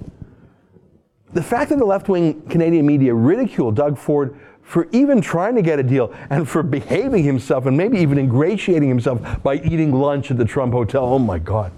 The 1.33 1.43
fact 1.43 1.69
that 1.69 1.77
the 1.77 1.85
left 1.85 2.09
wing 2.09 2.41
Canadian 2.49 2.85
media 2.85 3.13
ridiculed 3.13 3.75
Doug 3.75 3.97
Ford 3.97 4.39
for 4.63 4.87
even 4.91 5.21
trying 5.21 5.55
to 5.55 5.61
get 5.61 5.79
a 5.79 5.83
deal 5.83 6.13
and 6.29 6.47
for 6.47 6.61
behaving 6.61 7.23
himself 7.23 7.65
and 7.65 7.77
maybe 7.77 7.99
even 7.99 8.17
ingratiating 8.17 8.89
himself 8.89 9.41
by 9.41 9.55
eating 9.55 9.93
lunch 9.93 10.29
at 10.29 10.37
the 10.37 10.45
Trump 10.45 10.73
Hotel, 10.73 11.03
oh 11.03 11.19
my 11.19 11.39
God. 11.39 11.71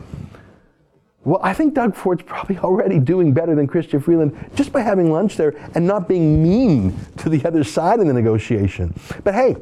Well, 1.24 1.40
I 1.44 1.54
think 1.54 1.76
Doug 1.76 1.96
Ford's 1.96 2.24
probably 2.24 2.58
already 2.58 2.98
doing 2.98 3.34
better 3.34 3.54
than 3.54 3.68
Chrystia 3.68 4.04
Freeland 4.04 4.36
just 4.56 4.72
by 4.72 4.82
having 4.82 5.12
lunch 5.12 5.38
there 5.38 5.54
and 5.76 5.86
not 5.86 6.08
being 6.08 6.42
mean 6.42 6.98
to 7.18 7.30
the 7.30 7.46
other 7.46 7.64
side 7.64 8.00
in 8.00 8.08
the 8.08 8.14
negotiation. 8.14 8.98
But 9.24 9.36
hey, 9.36 9.58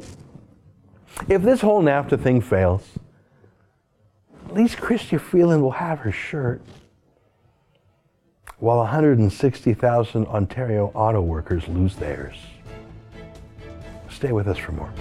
if 1.28 1.42
this 1.42 1.60
whole 1.60 1.82
NAFTA 1.82 2.22
thing 2.22 2.40
fails, 2.40 2.97
at 4.48 4.54
least 4.54 4.78
Chrystia 4.78 5.20
Freeland 5.20 5.62
will 5.62 5.72
have 5.72 6.00
her 6.00 6.12
shirt 6.12 6.62
while 8.60 8.78
160,000 8.78 10.26
Ontario 10.28 10.90
auto 10.96 11.22
workers 11.22 11.68
lose 11.68 11.98
theirs. 11.98 12.38
Stay 14.10 14.32
with 14.32 14.48
us 14.48 14.58
for 14.58 14.72
more. 14.72 14.92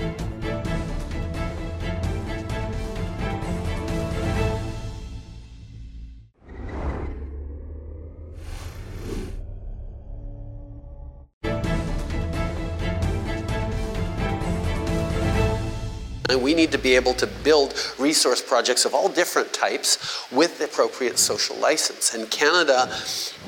Need 16.67 16.73
to 16.73 16.79
be 16.79 16.97
able 16.97 17.15
to 17.15 17.27
build 17.45 17.75
resource 17.99 18.43
projects 18.43 18.85
of 18.85 18.95
all 18.95 19.09
different 19.09 19.53
types 19.53 20.27
with 20.33 20.59
the 20.59 20.65
appropriate 20.65 21.17
social 21.19 21.57
license. 21.57 22.13
And 22.13 22.29
Canada 22.31 22.93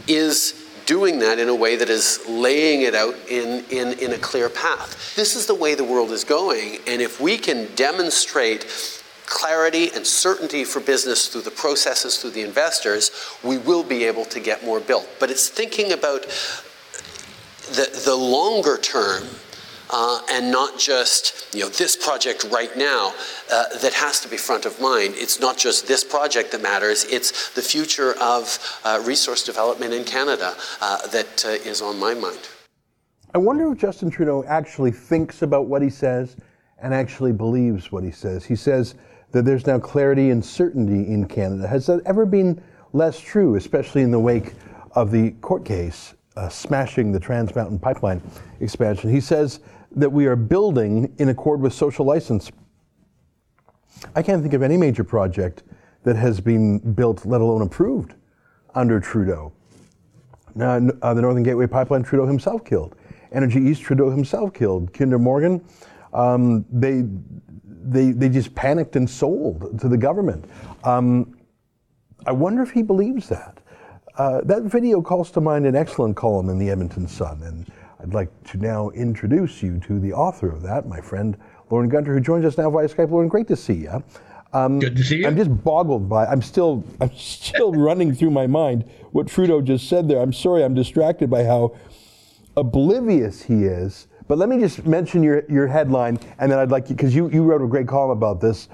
is 0.06 0.64
doing 0.86 1.18
that 1.18 1.38
in 1.38 1.48
a 1.48 1.54
way 1.54 1.74
that 1.76 1.90
is 1.90 2.20
laying 2.28 2.82
it 2.82 2.94
out 2.94 3.14
in, 3.28 3.64
in, 3.70 3.98
in 3.98 4.12
a 4.12 4.18
clear 4.18 4.48
path. 4.48 5.16
This 5.16 5.34
is 5.34 5.46
the 5.46 5.54
way 5.54 5.74
the 5.74 5.84
world 5.84 6.12
is 6.12 6.22
going. 6.22 6.78
And 6.86 7.02
if 7.02 7.20
we 7.20 7.36
can 7.36 7.66
demonstrate 7.74 8.66
clarity 9.26 9.90
and 9.94 10.06
certainty 10.06 10.64
for 10.64 10.80
business 10.80 11.26
through 11.26 11.42
the 11.42 11.50
processes, 11.50 12.18
through 12.18 12.30
the 12.30 12.42
investors, 12.42 13.10
we 13.42 13.58
will 13.58 13.82
be 13.82 14.04
able 14.04 14.24
to 14.26 14.40
get 14.40 14.64
more 14.64 14.80
built. 14.80 15.08
But 15.18 15.30
it's 15.30 15.48
thinking 15.48 15.92
about 15.92 16.22
the, 17.72 18.00
the 18.04 18.14
longer 18.14 18.78
term 18.78 19.24
uh, 19.90 20.20
and 20.30 20.50
not 20.50 20.78
just 20.78 21.54
you 21.54 21.60
know 21.60 21.68
this 21.68 21.96
project 21.96 22.44
right 22.52 22.76
now 22.76 23.14
uh, 23.52 23.64
that 23.78 23.92
has 23.94 24.20
to 24.20 24.28
be 24.28 24.36
front 24.36 24.66
of 24.66 24.80
mind. 24.80 25.14
It's 25.16 25.40
not 25.40 25.56
just 25.56 25.86
this 25.86 26.04
project 26.04 26.52
that 26.52 26.62
matters; 26.62 27.04
it's 27.04 27.50
the 27.50 27.62
future 27.62 28.14
of 28.20 28.58
uh, 28.84 29.02
resource 29.04 29.44
development 29.44 29.92
in 29.92 30.04
Canada 30.04 30.54
uh, 30.80 31.06
that 31.08 31.44
uh, 31.44 31.48
is 31.48 31.82
on 31.82 31.98
my 31.98 32.14
mind. 32.14 32.48
I 33.34 33.38
wonder 33.38 33.70
if 33.70 33.78
Justin 33.78 34.10
Trudeau 34.10 34.42
actually 34.44 34.90
thinks 34.90 35.42
about 35.42 35.66
what 35.66 35.82
he 35.82 35.90
says 35.90 36.36
and 36.80 36.94
actually 36.94 37.32
believes 37.32 37.92
what 37.92 38.02
he 38.02 38.10
says. 38.10 38.44
He 38.44 38.56
says 38.56 38.94
that 39.32 39.44
there's 39.44 39.66
now 39.66 39.78
clarity 39.78 40.30
and 40.30 40.44
certainty 40.44 41.12
in 41.12 41.26
Canada. 41.26 41.68
Has 41.68 41.86
that 41.86 42.00
ever 42.06 42.24
been 42.24 42.62
less 42.92 43.20
true, 43.20 43.56
especially 43.56 44.02
in 44.02 44.10
the 44.10 44.18
wake 44.18 44.54
of 44.92 45.10
the 45.10 45.32
court 45.42 45.64
case 45.64 46.14
uh, 46.36 46.48
smashing 46.48 47.12
the 47.12 47.20
Trans 47.20 47.54
Mountain 47.54 47.78
Pipeline 47.78 48.22
expansion? 48.60 49.10
He 49.10 49.20
says 49.20 49.60
that 49.96 50.10
we 50.10 50.26
are 50.26 50.36
building 50.36 51.14
in 51.18 51.28
accord 51.28 51.60
with 51.60 51.72
social 51.72 52.04
license. 52.04 52.50
I 54.14 54.22
can't 54.22 54.42
think 54.42 54.54
of 54.54 54.62
any 54.62 54.76
major 54.76 55.04
project 55.04 55.62
that 56.04 56.16
has 56.16 56.40
been 56.40 56.78
built, 56.78 57.26
let 57.26 57.40
alone 57.40 57.62
approved, 57.62 58.14
under 58.74 59.00
Trudeau. 59.00 59.52
Now, 60.54 60.80
uh, 61.02 61.14
the 61.14 61.22
Northern 61.22 61.42
Gateway 61.42 61.66
Pipeline, 61.66 62.02
Trudeau 62.02 62.26
himself 62.26 62.64
killed. 62.64 62.96
Energy 63.32 63.60
East, 63.60 63.82
Trudeau 63.82 64.10
himself 64.10 64.54
killed. 64.54 64.92
Kinder 64.92 65.18
Morgan, 65.18 65.64
um, 66.12 66.64
they, 66.72 67.04
they, 67.64 68.12
they 68.12 68.28
just 68.28 68.54
panicked 68.54 68.96
and 68.96 69.08
sold 69.08 69.78
to 69.80 69.88
the 69.88 69.96
government. 69.96 70.44
Um, 70.84 71.38
I 72.26 72.32
wonder 72.32 72.62
if 72.62 72.70
he 72.70 72.82
believes 72.82 73.28
that. 73.28 73.58
Uh, 74.16 74.40
that 74.42 74.64
video 74.64 75.00
calls 75.00 75.30
to 75.32 75.40
mind 75.40 75.66
an 75.66 75.76
excellent 75.76 76.16
column 76.16 76.48
in 76.48 76.58
the 76.58 76.70
Edmonton 76.70 77.06
Sun, 77.06 77.42
and 77.42 77.70
I'd 78.00 78.14
like 78.14 78.30
to 78.50 78.58
now 78.58 78.90
introduce 78.90 79.62
you 79.62 79.78
to 79.80 79.98
the 79.98 80.12
author 80.12 80.48
of 80.50 80.62
that, 80.62 80.86
my 80.86 81.00
friend 81.00 81.36
Lorne 81.70 81.88
Gunter, 81.88 82.14
who 82.14 82.20
joins 82.20 82.44
us 82.44 82.56
now 82.56 82.70
via 82.70 82.88
Skype. 82.88 83.10
Lorne, 83.10 83.28
great 83.28 83.48
to 83.48 83.56
see 83.56 83.74
you. 83.74 84.02
Um, 84.52 84.78
Good 84.78 84.96
to 84.96 85.04
see 85.04 85.18
you. 85.18 85.26
I'm 85.26 85.36
just 85.36 85.50
boggled 85.64 86.08
by. 86.08 86.26
I'm 86.26 86.40
still. 86.40 86.84
I'm 87.00 87.14
still 87.14 87.72
running 87.72 88.14
through 88.14 88.30
my 88.30 88.46
mind 88.46 88.88
what 89.12 89.26
Trudeau 89.26 89.60
just 89.60 89.88
said 89.88 90.08
there. 90.08 90.20
I'm 90.20 90.32
sorry. 90.32 90.64
I'm 90.64 90.74
distracted 90.74 91.28
by 91.28 91.44
how 91.44 91.76
oblivious 92.56 93.42
he 93.42 93.64
is. 93.64 94.06
But 94.26 94.38
let 94.38 94.48
me 94.48 94.58
just 94.58 94.86
mention 94.86 95.22
your 95.22 95.42
your 95.48 95.66
headline, 95.66 96.18
and 96.38 96.50
then 96.50 96.58
I'd 96.58 96.70
like 96.70 96.88
you 96.88 96.96
because 96.96 97.14
you 97.14 97.28
you 97.30 97.42
wrote 97.42 97.62
a 97.62 97.66
great 97.66 97.88
column 97.88 98.10
about 98.10 98.40
this. 98.40 98.68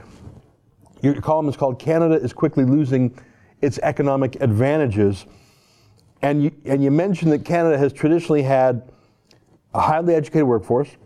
Your 1.01 1.21
column 1.21 1.49
is 1.49 1.57
called 1.57 1.79
"Canada 1.79 2.15
is 2.15 2.33
quickly 2.33 2.65
losing 2.65 3.17
its 3.61 3.79
economic 3.83 4.41
advantages," 4.41 5.27
and 6.23 6.43
you 6.43 6.53
and 6.67 6.85
you 6.85 6.91
mentioned 6.91 7.33
that 7.33 7.45
Canada 7.45 7.79
has 7.79 7.93
traditionally 7.93 8.43
had 8.43 8.93
a 9.75 9.81
highly 9.81 10.15
educated 10.15 10.47
workforce, 10.47 10.97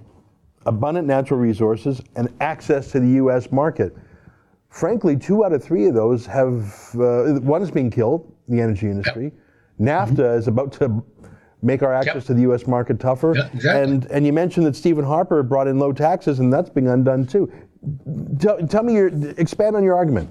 abundant 0.67 1.07
natural 1.07 1.41
resources, 1.41 2.03
and 2.17 2.33
access 2.41 2.91
to 2.93 3.01
the 3.01 3.09
U.S. 3.13 3.51
market. 3.51 3.97
Frankly, 4.69 5.17
two 5.17 5.45
out 5.45 5.53
of 5.53 5.65
three 5.65 5.87
of 5.87 5.95
those 5.95 6.27
have, 6.27 6.95
uh, 6.95 7.41
one 7.41 7.63
is 7.63 7.71
being 7.71 7.91
killed, 7.91 8.33
the 8.49 8.61
energy 8.61 8.87
industry. 8.87 9.25
Yep. 9.25 9.33
NAFTA 9.81 10.17
mm-hmm. 10.17 10.39
is 10.39 10.49
about 10.49 10.73
to 10.75 11.03
make 11.63 11.83
our 11.83 11.93
access 11.93 12.15
yep. 12.15 12.25
to 12.25 12.35
the 12.35 12.43
U.S. 12.43 12.67
market 12.67 13.01
tougher. 13.01 13.35
Yep, 13.35 13.55
exactly. 13.55 13.83
And, 13.83 14.05
and 14.07 14.27
you 14.27 14.33
mentioned 14.33 14.67
that 14.67 14.77
Stephen 14.77 15.05
Harper 15.05 15.43
brought 15.43 15.67
in 15.67 15.79
low 15.79 15.93
taxes, 15.93 16.39
and 16.39 16.53
that's 16.53 16.71
being 16.71 16.89
undone 16.89 17.27
too. 17.27 17.51
Tell, 18.39 18.59
tell 18.67 18.83
me 18.83 18.95
your, 18.95 19.09
expand 19.39 19.75
on 19.75 19.83
your 19.83 19.97
argument. 19.97 20.29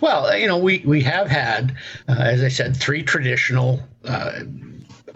Well, 0.00 0.36
you 0.36 0.46
know, 0.46 0.58
we, 0.58 0.82
we 0.84 1.00
have 1.02 1.28
had, 1.28 1.76
uh, 2.08 2.16
as 2.18 2.42
I 2.42 2.48
said, 2.48 2.76
three 2.76 3.02
traditional 3.02 3.80
uh, 4.04 4.40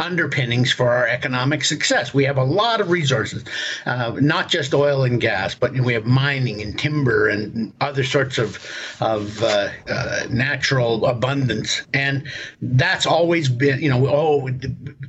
underpinnings 0.01 0.73
for 0.73 0.91
our 0.91 1.07
economic 1.07 1.63
success. 1.65 2.15
We 2.15 2.25
have 2.25 2.39
a 2.39 2.45
lot 2.45 2.81
of 2.81 2.91
resources, 2.91 3.45
uh, 3.87 4.17
not 4.21 4.49
just 4.49 4.75
oil 4.75 5.05
and 5.05 5.21
gas, 5.21 5.55
but 5.55 5.73
we 5.73 5.93
have 5.93 6.07
mining 6.07 6.63
and 6.63 6.79
timber 6.79 7.29
and 7.29 7.73
other 7.81 8.03
sorts 8.03 8.39
of 8.39 8.59
of 9.01 9.43
uh, 9.43 9.69
uh, 9.89 10.27
natural 10.31 11.07
abundance, 11.07 11.83
and 11.93 12.27
that's 12.61 13.07
always 13.07 13.49
been, 13.49 13.81
you 13.81 13.89
know, 13.89 14.07
oh, 14.09 14.49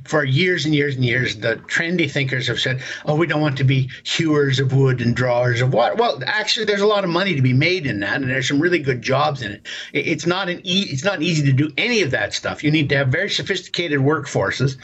for 0.04 0.24
years 0.24 0.64
and 0.64 0.74
years 0.74 0.94
and 0.94 1.04
years, 1.04 1.36
the 1.36 1.56
trendy 1.66 2.10
thinkers 2.10 2.46
have 2.46 2.60
said, 2.60 2.82
oh, 3.06 3.16
we 3.16 3.26
don't 3.26 3.40
want 3.40 3.56
to 3.58 3.64
be 3.64 3.90
hewers 4.04 4.60
of 4.60 4.72
wood 4.72 5.00
and 5.00 5.16
drawers 5.16 5.60
of 5.60 5.72
water. 5.72 5.94
Well, 5.94 6.20
actually, 6.26 6.66
there's 6.66 6.80
a 6.80 6.86
lot 6.86 7.04
of 7.04 7.10
money 7.10 7.34
to 7.34 7.42
be 7.42 7.52
made 7.52 7.86
in 7.86 8.00
that, 8.00 8.20
and 8.20 8.30
there's 8.30 8.48
some 8.48 8.60
really 8.60 8.78
good 8.78 9.02
jobs 9.02 9.42
in 9.42 9.52
it. 9.52 9.66
It's 9.92 10.26
not 10.26 10.48
an 10.48 10.60
e- 10.64 10.88
it's 10.90 11.04
not 11.04 11.22
easy 11.22 11.44
to 11.46 11.52
do 11.52 11.70
any 11.78 12.02
of 12.02 12.10
that 12.10 12.34
stuff. 12.34 12.62
You 12.62 12.70
need 12.70 12.88
to 12.90 12.96
have 12.96 13.08
very 13.08 13.30
sophisticated 13.30 14.00
workforces 14.00 14.76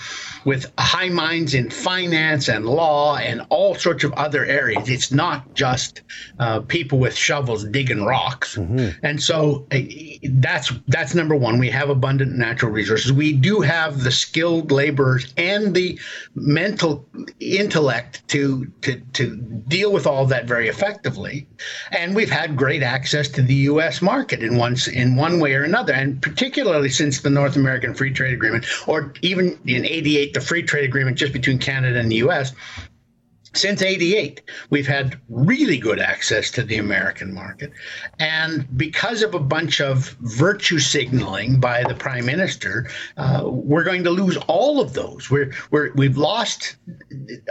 with 0.45 0.73
high 0.79 1.09
minds 1.09 1.55
in 1.55 1.71
finance 1.71 2.49
and 2.49 2.67
law 2.67 3.17
and 3.17 3.43
all 3.51 3.75
sorts 3.75 4.05
of 4.05 4.13
other 4.15 4.45
areas. 4.45 4.89
It's 4.89 5.13
not 5.13 5.55
just 5.55 6.03
uh, 6.39 6.61
people 6.61 6.99
with 6.99 7.15
shovels 7.15 7.65
digging 7.65 8.05
rocks. 8.05 8.57
Mm-hmm. 8.57 9.05
And 9.05 9.23
so 9.23 9.67
uh, 9.73 9.79
that's 10.25 10.73
that's 10.89 11.15
number 11.15 11.37
one. 11.37 11.59
We 11.59 11.71
have 11.71 11.91
abundant 11.91 12.33
natural 12.37 12.73
resources. 12.73 13.13
We 13.13 13.33
do 13.33 13.61
have 13.61 14.05
the 14.05 14.11
skilled 14.11 14.71
laborers 14.71 15.33
and 15.37 15.75
the 15.75 15.99
mental 16.35 17.07
intellect 17.41 18.27
to 18.29 18.67
to 18.83 19.01
to 19.15 19.37
deal 19.37 19.93
with 19.93 20.07
all 20.07 20.27
that 20.27 20.47
very 20.47 20.69
effectively. 20.69 21.47
And 21.93 22.15
we've 22.15 22.31
had 22.31 22.57
great 22.57 22.83
access 22.83 23.29
to 23.29 23.43
the 23.43 23.55
U.S. 23.55 24.01
market 24.01 24.43
in 24.43 24.57
one 24.57 24.77
in 24.93 25.17
one 25.17 25.41
way 25.41 25.55
or 25.55 25.65
another, 25.65 25.93
and 25.93 26.21
particularly 26.23 26.91
since 26.91 27.21
the 27.21 27.31
North 27.31 27.57
American 27.57 27.95
Free 27.95 28.13
Trade 28.13 28.35
Agreement, 28.35 28.67
or 28.87 29.13
even 29.23 29.59
in 29.67 29.85
'88 29.89 30.35
the 30.35 30.41
free 30.41 30.63
trade 30.63 30.85
agreement 30.85 31.17
just 31.17 31.33
between 31.33 31.59
Canada 31.59 31.99
and 31.99 32.11
the 32.11 32.17
US, 32.17 32.53
since 33.59 33.83
88 33.83 34.43
we've 34.71 34.87
had 34.87 35.19
really 35.29 35.79
good 35.79 36.01
access 36.01 36.51
to 36.53 36.63
the 36.63 36.79
american 36.79 37.35
market. 37.35 37.73
And 38.19 38.67
because 38.77 39.23
of 39.23 39.35
a 39.35 39.41
bunch 39.41 39.81
of 39.81 40.17
virtue 40.21 40.79
signaling 40.79 41.61
by 41.61 41.83
the 41.85 41.95
prime 41.95 42.27
minister 42.27 42.89
uh, 43.17 43.43
we're 43.45 43.85
going 43.85 44.05
to 44.05 44.11
lose 44.11 44.37
all 44.49 44.81
of 44.81 44.95
those. 44.95 45.31
We're, 45.31 45.53
we're 45.71 45.93
we've 45.95 46.17
lost 46.17 46.77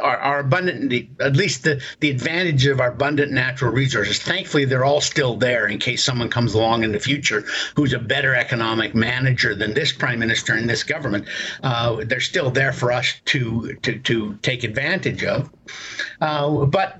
our, 0.01 0.17
our 0.17 0.39
abundant 0.39 0.93
at 1.19 1.35
least 1.35 1.63
the, 1.63 1.81
the 1.99 2.09
advantage 2.09 2.65
of 2.67 2.79
our 2.79 2.91
abundant 2.91 3.31
natural 3.31 3.71
resources. 3.71 4.19
Thankfully 4.19 4.65
they're 4.65 4.85
all 4.85 5.01
still 5.01 5.35
there 5.35 5.67
in 5.67 5.77
case 5.79 6.03
someone 6.03 6.29
comes 6.29 6.53
along 6.53 6.83
in 6.83 6.91
the 6.91 6.99
future 6.99 7.43
who's 7.75 7.93
a 7.93 7.99
better 7.99 8.35
economic 8.35 8.95
manager 8.95 9.55
than 9.55 9.73
this 9.73 9.91
prime 9.91 10.19
minister 10.19 10.53
and 10.53 10.69
this 10.69 10.83
government. 10.83 11.25
Uh, 11.63 12.03
they're 12.05 12.19
still 12.19 12.49
there 12.49 12.73
for 12.73 12.91
us 12.91 13.13
to 13.25 13.75
to, 13.81 13.99
to 13.99 14.35
take 14.41 14.63
advantage 14.63 15.23
of 15.23 15.49
uh, 16.21 16.65
but 16.65 16.99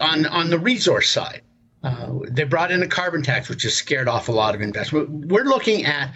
on 0.00 0.26
on 0.26 0.50
the 0.50 0.58
resource 0.58 1.10
side, 1.10 1.42
uh, 1.84 2.18
they 2.28 2.44
brought 2.44 2.72
in 2.72 2.82
a 2.82 2.88
carbon 2.88 3.22
tax, 3.22 3.48
which 3.48 3.62
has 3.62 3.74
scared 3.74 4.08
off 4.08 4.28
a 4.28 4.32
lot 4.32 4.54
of 4.54 4.62
investment. 4.62 5.08
We're 5.26 5.44
looking 5.44 5.84
at, 5.84 6.14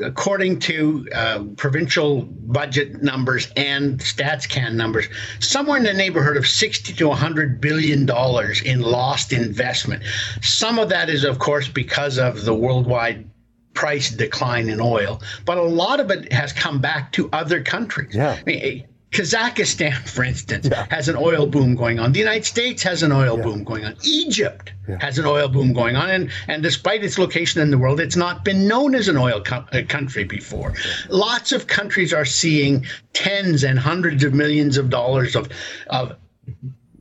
according 0.00 0.60
to 0.60 1.06
uh, 1.14 1.44
provincial 1.56 2.22
budget 2.22 3.02
numbers 3.02 3.52
and 3.54 4.00
StatsCan 4.00 4.74
numbers, 4.74 5.06
somewhere 5.40 5.76
in 5.76 5.84
the 5.84 5.92
neighborhood 5.92 6.38
of 6.38 6.46
60 6.46 6.94
to 6.94 7.08
100 7.08 7.60
billion 7.60 8.06
dollars 8.06 8.62
in 8.62 8.80
lost 8.80 9.32
investment. 9.32 10.02
Some 10.40 10.78
of 10.78 10.88
that 10.88 11.10
is, 11.10 11.24
of 11.24 11.38
course, 11.38 11.68
because 11.68 12.18
of 12.18 12.44
the 12.46 12.54
worldwide 12.54 13.28
price 13.74 14.10
decline 14.10 14.68
in 14.68 14.80
oil, 14.80 15.22
but 15.44 15.58
a 15.58 15.62
lot 15.62 16.00
of 16.00 16.10
it 16.10 16.32
has 16.32 16.52
come 16.52 16.80
back 16.80 17.12
to 17.12 17.28
other 17.32 17.62
countries. 17.62 18.14
Yeah. 18.14 18.36
I 18.38 18.42
mean, 18.44 18.84
Kazakhstan, 19.12 20.08
for 20.08 20.22
instance, 20.22 20.68
has 20.90 21.08
an 21.08 21.16
oil 21.16 21.46
boom 21.46 21.74
going 21.74 21.98
on. 21.98 22.12
The 22.12 22.20
United 22.20 22.44
States 22.44 22.82
has 22.84 23.02
an 23.02 23.10
oil 23.10 23.36
boom 23.36 23.64
going 23.64 23.84
on. 23.84 23.96
Egypt 24.04 24.72
has 25.00 25.18
an 25.18 25.26
oil 25.26 25.48
boom 25.48 25.72
going 25.72 25.96
on. 25.96 26.10
And, 26.10 26.30
and 26.46 26.62
despite 26.62 27.02
its 27.02 27.18
location 27.18 27.60
in 27.60 27.70
the 27.70 27.78
world, 27.78 27.98
it's 27.98 28.14
not 28.14 28.44
been 28.44 28.68
known 28.68 28.94
as 28.94 29.08
an 29.08 29.16
oil 29.16 29.42
co- 29.42 29.64
uh, 29.72 29.82
country 29.88 30.22
before. 30.22 30.74
Lots 31.08 31.50
of 31.50 31.66
countries 31.66 32.14
are 32.14 32.24
seeing 32.24 32.86
tens 33.12 33.64
and 33.64 33.78
hundreds 33.78 34.22
of 34.22 34.32
millions 34.32 34.76
of 34.76 34.90
dollars 34.90 35.34
of, 35.34 35.48
of 35.88 36.16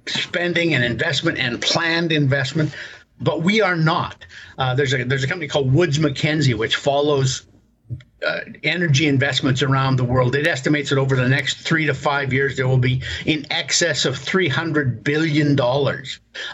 spending 0.08 0.74
and 0.74 0.84
investment 0.84 1.38
and 1.38 1.62
planned 1.62 2.12
investment, 2.12 2.74
but 3.22 3.44
we 3.44 3.62
are 3.62 3.76
not. 3.76 4.26
Uh, 4.58 4.74
there's 4.74 4.94
a 4.94 5.04
there's 5.04 5.24
a 5.24 5.28
company 5.28 5.48
called 5.48 5.72
Woods 5.72 6.00
Mackenzie 6.00 6.54
which 6.56 6.76
follows 6.76 7.46
uh, 8.26 8.42
energy 8.64 9.08
investments 9.08 9.62
around 9.62 9.96
the 9.96 10.04
world. 10.04 10.36
It 10.36 10.48
estimates 10.48 10.90
that 10.90 11.00
over 11.00 11.16
the 11.16 11.28
next 11.28 11.60
three 11.60 11.86
to 11.86 11.94
five 11.94 12.34
years, 12.34 12.58
there 12.58 12.68
will 12.68 12.78
be 12.78 13.02
in 13.26 13.46
excess 13.52 14.06
of 14.06 14.16
$300 14.16 15.04
billion 15.04 15.58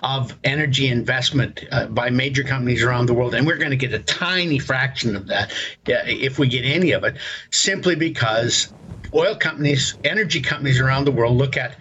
of 0.03 0.37
energy 0.43 0.87
investment 0.87 1.63
uh, 1.71 1.87
by 1.87 2.09
major 2.09 2.43
companies 2.43 2.83
around 2.83 3.07
the 3.07 3.13
world. 3.13 3.33
And 3.33 3.47
we're 3.47 3.57
going 3.57 3.71
to 3.71 3.77
get 3.77 3.93
a 3.93 3.99
tiny 3.99 4.59
fraction 4.59 5.15
of 5.15 5.27
that, 5.27 5.51
uh, 5.89 6.05
if 6.05 6.37
we 6.37 6.47
get 6.47 6.65
any 6.65 6.91
of 6.91 7.03
it, 7.03 7.17
simply 7.51 7.95
because 7.95 8.71
oil 9.13 9.35
companies, 9.35 9.95
energy 10.03 10.41
companies 10.41 10.79
around 10.79 11.05
the 11.05 11.11
world 11.11 11.35
look 11.35 11.57
at 11.57 11.77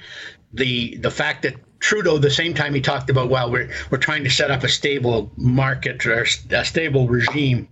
the 0.53 0.97
the 0.99 1.11
fact 1.11 1.43
that 1.43 1.57
Trudeau, 1.81 2.17
the 2.17 2.31
same 2.31 2.55
time 2.55 2.73
he 2.73 2.81
talked 2.81 3.11
about, 3.11 3.29
well, 3.29 3.51
we're 3.51 3.69
we're 3.91 3.99
trying 3.99 4.25
to 4.25 4.31
set 4.31 4.51
up 4.51 4.63
a 4.63 4.69
stable 4.69 5.31
market 5.37 6.07
or 6.07 6.23
a 6.23 6.65
stable 6.65 7.09
regime 7.09 7.69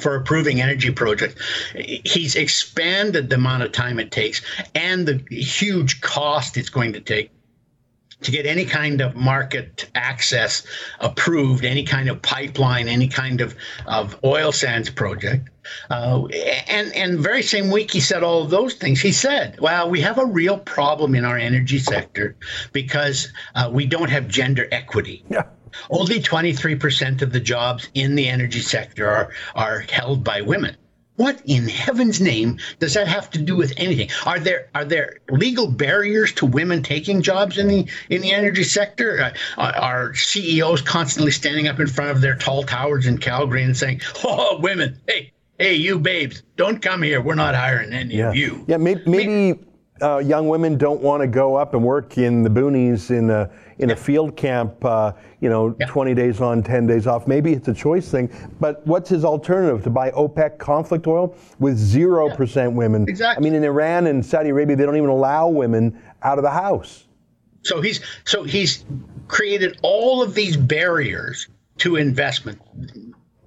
for 0.00 0.16
approving 0.16 0.60
energy 0.60 0.90
projects. 0.90 1.40
He's 1.74 2.36
expanded 2.36 3.30
the 3.30 3.36
amount 3.36 3.62
of 3.62 3.72
time 3.72 3.98
it 3.98 4.10
takes 4.10 4.42
and 4.74 5.06
the 5.06 5.24
huge 5.34 6.00
cost 6.00 6.56
it's 6.56 6.68
going 6.68 6.92
to 6.94 7.00
take 7.00 7.30
to 8.24 8.30
get 8.30 8.46
any 8.46 8.64
kind 8.64 9.00
of 9.00 9.14
market 9.14 9.88
access 9.94 10.66
approved, 11.00 11.64
any 11.64 11.84
kind 11.84 12.08
of 12.08 12.20
pipeline, 12.22 12.88
any 12.88 13.08
kind 13.08 13.40
of, 13.40 13.54
of 13.86 14.18
oil 14.24 14.50
sands 14.50 14.90
project. 14.90 15.50
Uh, 15.90 16.26
and 16.68 16.92
and 16.94 17.20
very 17.20 17.42
same 17.42 17.70
week 17.70 17.90
he 17.90 18.00
said 18.00 18.22
all 18.22 18.42
of 18.42 18.50
those 18.50 18.74
things. 18.74 19.00
He 19.00 19.12
said, 19.12 19.58
"Well, 19.60 19.88
we 19.88 20.00
have 20.02 20.18
a 20.18 20.26
real 20.26 20.58
problem 20.58 21.14
in 21.14 21.24
our 21.24 21.38
energy 21.38 21.78
sector 21.78 22.36
because 22.72 23.32
uh, 23.54 23.70
we 23.72 23.86
don't 23.86 24.10
have 24.10 24.28
gender 24.28 24.68
equity." 24.70 25.24
Yeah. 25.30 25.44
Only 25.90 26.20
23% 26.20 27.22
of 27.22 27.32
the 27.32 27.40
jobs 27.40 27.88
in 27.94 28.14
the 28.14 28.28
energy 28.28 28.60
sector 28.60 29.08
are, 29.08 29.30
are 29.54 29.80
held 29.80 30.24
by 30.24 30.40
women. 30.40 30.76
What 31.16 31.40
in 31.44 31.68
heaven's 31.68 32.20
name 32.20 32.58
does 32.80 32.94
that 32.94 33.06
have 33.06 33.30
to 33.30 33.38
do 33.38 33.56
with 33.56 33.72
anything? 33.76 34.08
Are 34.26 34.40
there 34.40 34.68
are 34.74 34.84
there 34.84 35.18
legal 35.30 35.68
barriers 35.68 36.32
to 36.34 36.46
women 36.46 36.82
taking 36.82 37.22
jobs 37.22 37.56
in 37.56 37.68
the 37.68 37.86
in 38.10 38.20
the 38.20 38.32
energy 38.32 38.64
sector? 38.64 39.32
Uh, 39.56 39.72
are 39.76 40.12
CEOs 40.14 40.82
constantly 40.82 41.30
standing 41.30 41.68
up 41.68 41.78
in 41.78 41.86
front 41.86 42.10
of 42.10 42.20
their 42.20 42.34
tall 42.34 42.64
towers 42.64 43.06
in 43.06 43.18
Calgary 43.18 43.62
and 43.62 43.76
saying, 43.76 44.00
"Oh, 44.24 44.58
women, 44.60 44.98
hey, 45.06 45.32
hey, 45.56 45.74
you 45.74 46.00
babes, 46.00 46.42
don't 46.56 46.82
come 46.82 47.02
here. 47.02 47.20
We're 47.20 47.36
not 47.36 47.54
hiring 47.54 47.92
any 47.92 48.16
yeah. 48.16 48.30
of 48.30 48.34
you." 48.34 48.64
Yeah, 48.66 48.78
maybe, 48.78 49.02
maybe 49.06 49.60
uh, 50.02 50.18
young 50.18 50.48
women 50.48 50.76
don't 50.76 51.00
want 51.00 51.20
to 51.20 51.28
go 51.28 51.54
up 51.54 51.74
and 51.74 51.84
work 51.84 52.18
in 52.18 52.42
the 52.42 52.50
boonies 52.50 53.10
in 53.10 53.30
a 53.30 53.48
in 53.78 53.90
a 53.90 53.96
field 53.96 54.36
camp. 54.36 54.84
Uh, 54.84 55.12
you 55.40 55.48
know, 55.48 55.72
20 55.88 56.14
days 56.14 56.40
on, 56.40 56.62
10 56.62 56.86
days 56.86 57.06
off. 57.06 57.26
Maybe 57.26 57.52
it's 57.52 57.68
a 57.68 57.74
choice 57.74 58.10
thing. 58.10 58.30
But 58.60 58.86
what's 58.86 59.10
his 59.10 59.24
alternative 59.24 59.82
to 59.84 59.90
buy 59.90 60.10
OPEC 60.12 60.58
conflict 60.58 61.06
oil 61.06 61.36
with 61.58 61.76
zero 61.76 62.34
percent 62.34 62.72
women? 62.72 63.06
Exactly. 63.08 63.42
I 63.42 63.44
mean, 63.44 63.54
in 63.54 63.64
Iran 63.64 64.06
and 64.06 64.24
Saudi 64.24 64.50
Arabia, 64.50 64.76
they 64.76 64.84
don't 64.86 64.96
even 64.96 65.10
allow 65.10 65.48
women 65.48 66.00
out 66.22 66.38
of 66.38 66.44
the 66.44 66.50
house. 66.50 67.06
So 67.64 67.80
he's 67.80 68.00
so 68.24 68.44
he's 68.44 68.84
created 69.28 69.78
all 69.82 70.22
of 70.22 70.34
these 70.34 70.56
barriers 70.56 71.48
to 71.78 71.96
investment, 71.96 72.60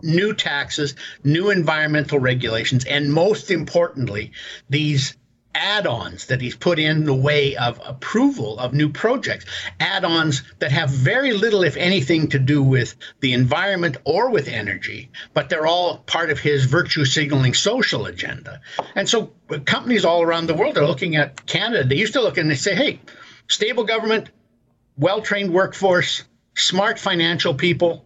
new 0.02 0.34
taxes, 0.34 0.96
new 1.24 1.50
environmental 1.50 2.20
regulations, 2.20 2.84
and 2.86 3.12
most 3.14 3.52
importantly, 3.52 4.32
these 4.70 5.16
add-ons 5.58 6.28
that 6.28 6.42
he's 6.42 6.56
put 6.56 6.80
in 6.80 7.06
the 7.06 7.14
way 7.14 7.56
of 7.56 7.82
approval 7.86 8.60
of 8.60 8.74
new 8.74 8.90
projects. 8.90 9.46
Add-ons 9.80 10.44
that 10.60 10.72
have 10.72 10.90
very 10.90 11.34
little 11.34 11.64
if 11.64 11.76
anything 11.78 12.30
to 12.30 12.40
do 12.40 12.62
with 12.62 12.96
the 13.20 13.34
environment 13.34 13.98
or 14.06 14.30
with 14.30 14.48
energy 14.48 15.10
but 15.34 15.50
they're 15.50 15.68
all 15.68 16.00
part 16.00 16.30
of 16.30 16.40
his 16.40 16.66
virtue 16.66 17.06
signaling 17.06 17.54
social 17.54 18.06
agenda. 18.06 18.62
And 18.96 19.08
so 19.08 19.32
uh, 19.50 19.60
companies 19.60 20.06
all 20.06 20.22
around 20.22 20.48
the 20.48 20.54
world 20.54 20.78
are 20.78 20.88
looking 20.88 21.16
at 21.16 21.46
canada. 21.46 21.84
They 21.84 21.96
used 21.96 22.14
to 22.14 22.22
look 22.22 22.38
and 22.38 22.50
they 22.50 22.56
say 22.56 22.76
hey 22.76 23.00
stable 23.48 23.84
government 23.84 24.30
well-trained 24.98 25.54
workforce 25.54 26.24
smart 26.56 27.00
financial 27.00 27.54
people 27.54 28.06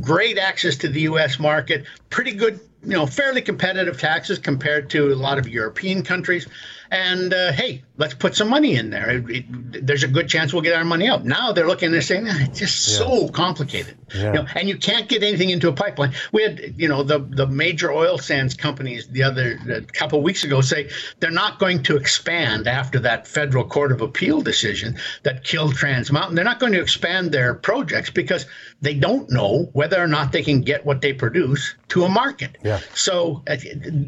great 0.00 0.38
access 0.38 0.76
to 0.76 0.88
the 0.88 1.02
US 1.02 1.38
market 1.38 1.86
pretty 2.10 2.32
good 2.32 2.60
you 2.82 2.90
know 2.90 3.06
fairly 3.06 3.42
competitive 3.42 3.98
taxes 3.98 4.38
compared 4.38 4.90
to 4.90 5.12
a 5.12 5.14
lot 5.14 5.38
of 5.38 5.48
European 5.48 6.02
countries 6.02 6.46
and 6.90 7.32
uh, 7.32 7.52
hey, 7.52 7.82
let's 7.98 8.14
put 8.14 8.34
some 8.34 8.48
money 8.48 8.76
in 8.76 8.90
there. 8.90 9.10
It, 9.10 9.30
it, 9.30 9.86
there's 9.86 10.02
a 10.02 10.08
good 10.08 10.28
chance 10.28 10.52
we'll 10.52 10.62
get 10.62 10.74
our 10.74 10.84
money 10.84 11.08
out. 11.08 11.24
Now 11.24 11.52
they're 11.52 11.66
looking 11.66 11.86
and 11.86 11.94
they're 11.94 12.02
saying, 12.02 12.26
ah, 12.28 12.36
it's 12.40 12.58
just 12.58 12.88
yeah. 12.88 12.98
so 12.98 13.28
complicated. 13.28 13.96
Yeah. 14.14 14.26
You 14.26 14.32
know, 14.32 14.46
and 14.54 14.68
you 14.68 14.76
can't 14.76 15.08
get 15.08 15.22
anything 15.22 15.50
into 15.50 15.68
a 15.68 15.72
pipeline. 15.72 16.12
We 16.32 16.42
had, 16.42 16.74
you 16.76 16.88
know, 16.88 17.02
the, 17.02 17.18
the 17.18 17.46
major 17.46 17.90
oil 17.92 18.18
sands 18.18 18.54
companies 18.54 19.08
the 19.08 19.22
other 19.22 19.58
a 19.70 19.80
couple 19.82 20.18
of 20.18 20.24
weeks 20.24 20.44
ago 20.44 20.60
say 20.60 20.90
they're 21.20 21.30
not 21.30 21.58
going 21.58 21.82
to 21.84 21.96
expand 21.96 22.68
after 22.68 22.98
that 23.00 23.26
federal 23.26 23.64
court 23.64 23.92
of 23.92 24.00
appeal 24.00 24.40
decision 24.40 24.96
that 25.22 25.44
killed 25.44 25.74
Trans 25.74 26.12
Mountain. 26.12 26.34
They're 26.34 26.44
not 26.44 26.60
going 26.60 26.72
to 26.72 26.80
expand 26.80 27.32
their 27.32 27.54
projects 27.54 28.10
because 28.10 28.46
they 28.82 28.94
don't 28.94 29.30
know 29.30 29.70
whether 29.72 30.02
or 30.02 30.06
not 30.06 30.32
they 30.32 30.42
can 30.42 30.60
get 30.60 30.84
what 30.84 31.00
they 31.00 31.12
produce 31.12 31.74
to 31.88 32.04
a 32.04 32.08
market. 32.08 32.58
Yeah. 32.62 32.80
So 32.94 33.42
uh, 33.48 33.56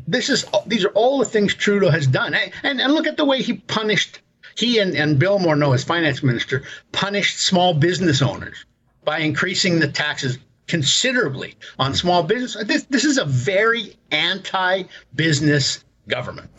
this 0.07 0.29
is 0.29 0.45
these 0.67 0.85
are 0.85 0.91
all 0.91 1.19
the 1.19 1.25
things 1.25 1.55
Trudeau 1.55 1.91
has 1.91 2.07
done. 2.07 2.35
And, 2.63 2.81
and 2.81 2.93
look 2.93 3.07
at 3.07 3.17
the 3.17 3.25
way 3.25 3.43
he 3.43 3.55
punished, 3.79 4.21
he 4.57 4.79
and, 4.81 4.97
and 4.97 5.21
Bill 5.21 5.39
Morneau, 5.39 5.73
as 5.73 5.85
finance 5.85 6.21
minister, 6.25 6.65
punished 6.91 7.39
small 7.39 7.73
business 7.73 8.21
owners 8.21 8.67
by 9.05 9.19
increasing 9.21 9.79
the 9.79 9.87
taxes 9.87 10.39
considerably 10.67 11.55
on 11.79 11.95
small 11.95 12.25
business. 12.25 12.57
This, 12.67 12.83
this 12.85 13.05
is 13.05 13.19
a 13.19 13.25
very 13.25 13.97
anti 14.11 14.83
business 15.15 15.85
government. 16.09 16.51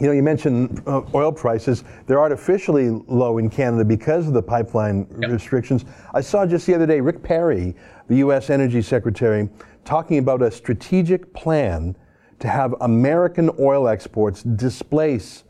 You 0.00 0.06
know, 0.06 0.12
you 0.12 0.22
mentioned 0.22 0.82
uh, 0.86 1.02
oil 1.14 1.30
prices. 1.30 1.84
They're 2.06 2.20
artificially 2.20 2.88
low 2.88 3.36
in 3.36 3.50
Canada 3.50 3.84
because 3.84 4.26
of 4.26 4.32
the 4.32 4.42
pipeline 4.42 5.06
yep. 5.20 5.30
restrictions. 5.30 5.84
I 6.14 6.22
saw 6.22 6.46
just 6.46 6.66
the 6.66 6.74
other 6.74 6.86
day 6.86 7.00
Rick 7.00 7.22
Perry, 7.22 7.76
the 8.08 8.16
U.S. 8.16 8.48
Energy 8.48 8.80
Secretary, 8.80 9.50
talking 9.84 10.16
about 10.16 10.40
a 10.40 10.50
strategic 10.50 11.34
plan 11.34 11.94
to 12.38 12.48
have 12.48 12.74
American 12.80 13.50
oil 13.58 13.88
exports 13.88 14.42
displace 14.42 15.44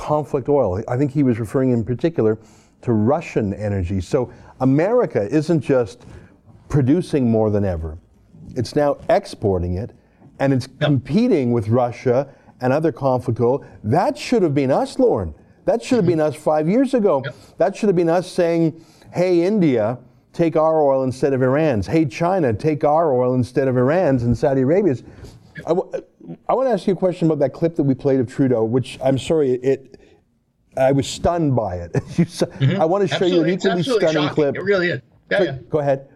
conflict 0.00 0.48
oil. 0.48 0.82
I 0.88 0.96
think 0.96 1.12
he 1.12 1.22
was 1.22 1.38
referring 1.38 1.72
in 1.72 1.84
particular 1.84 2.38
to 2.80 2.92
Russian 2.92 3.52
energy. 3.52 4.00
So 4.00 4.32
America 4.60 5.28
isn't 5.28 5.60
just 5.60 6.06
producing 6.70 7.30
more 7.30 7.50
than 7.50 7.64
ever, 7.64 7.98
it's 8.56 8.74
now 8.74 8.96
exporting 9.08 9.74
it 9.74 9.90
and 10.38 10.54
it's 10.54 10.66
yep. 10.66 10.80
competing 10.80 11.52
with 11.52 11.68
Russia 11.68 12.26
and 12.62 12.72
other 12.72 12.90
conflict 12.90 13.40
oil. 13.40 13.64
That 13.84 14.16
should 14.16 14.42
have 14.42 14.54
been 14.54 14.70
us, 14.70 14.98
Lorne. 14.98 15.34
That 15.66 15.82
should 15.82 15.96
have 15.96 16.04
mm-hmm. 16.04 16.12
been 16.12 16.20
us 16.20 16.34
five 16.34 16.66
years 16.66 16.94
ago. 16.94 17.20
Yep. 17.22 17.34
That 17.58 17.76
should 17.76 17.90
have 17.90 17.96
been 17.96 18.08
us 18.08 18.30
saying, 18.30 18.82
hey, 19.12 19.42
India, 19.42 19.98
take 20.32 20.56
our 20.56 20.82
oil 20.82 21.04
instead 21.04 21.34
of 21.34 21.42
Iran's. 21.42 21.86
Hey, 21.86 22.06
China, 22.06 22.54
take 22.54 22.84
our 22.84 23.14
oil 23.14 23.34
instead 23.34 23.68
of 23.68 23.76
Iran's 23.76 24.22
and 24.22 24.36
Saudi 24.36 24.62
Arabia's. 24.62 25.04
I 26.48 26.54
want 26.54 26.68
to 26.68 26.72
ask 26.72 26.86
you 26.86 26.92
a 26.92 26.96
question 26.96 27.26
about 27.26 27.38
that 27.40 27.52
clip 27.52 27.76
that 27.76 27.82
we 27.82 27.94
played 27.94 28.20
of 28.20 28.28
Trudeau, 28.28 28.64
which 28.64 28.98
I'm 29.02 29.18
sorry, 29.18 29.52
it. 29.52 29.96
I 30.76 30.92
was 30.92 31.08
stunned 31.08 31.56
by 31.56 31.76
it. 31.76 31.92
mm-hmm. 31.92 32.80
I 32.80 32.84
want 32.84 33.02
to 33.02 33.08
show 33.08 33.14
absolutely. 33.16 33.38
you 33.38 33.44
an 33.44 33.50
equally 33.50 33.82
stunning 33.82 34.12
shocking. 34.12 34.34
clip. 34.34 34.56
It 34.56 34.62
really 34.62 34.90
is. 34.90 35.00
Yeah, 35.30 35.42
yeah. 35.42 35.58
Go 35.68 35.80
ahead. 35.80 36.08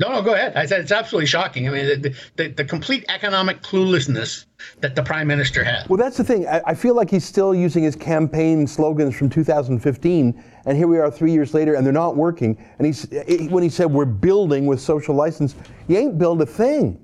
No, 0.00 0.08
no, 0.08 0.22
go 0.22 0.34
ahead. 0.34 0.56
I 0.56 0.66
said 0.66 0.80
it's 0.80 0.90
absolutely 0.90 1.26
shocking. 1.26 1.68
I 1.68 1.70
mean, 1.70 2.02
the, 2.02 2.16
the, 2.34 2.48
the, 2.48 2.64
complete 2.64 3.04
economic 3.08 3.62
cluelessness 3.62 4.46
that 4.80 4.96
the 4.96 5.04
prime 5.04 5.28
minister 5.28 5.62
has. 5.62 5.88
Well, 5.88 5.98
that's 5.98 6.16
the 6.16 6.24
thing. 6.24 6.48
I, 6.48 6.62
I, 6.66 6.74
feel 6.74 6.96
like 6.96 7.10
he's 7.10 7.24
still 7.24 7.54
using 7.54 7.84
his 7.84 7.94
campaign 7.94 8.66
slogans 8.66 9.14
from 9.14 9.30
2015, 9.30 10.44
and 10.66 10.76
here 10.76 10.88
we 10.88 10.98
are 10.98 11.12
three 11.12 11.30
years 11.30 11.54
later, 11.54 11.74
and 11.74 11.86
they're 11.86 11.92
not 11.92 12.16
working. 12.16 12.58
And 12.78 12.86
he's 12.86 13.06
when 13.50 13.62
he 13.62 13.68
said 13.68 13.86
we're 13.86 14.04
building 14.04 14.66
with 14.66 14.80
social 14.80 15.14
license, 15.14 15.54
you 15.86 15.96
ain't 15.96 16.18
build 16.18 16.42
a 16.42 16.46
thing. 16.46 17.00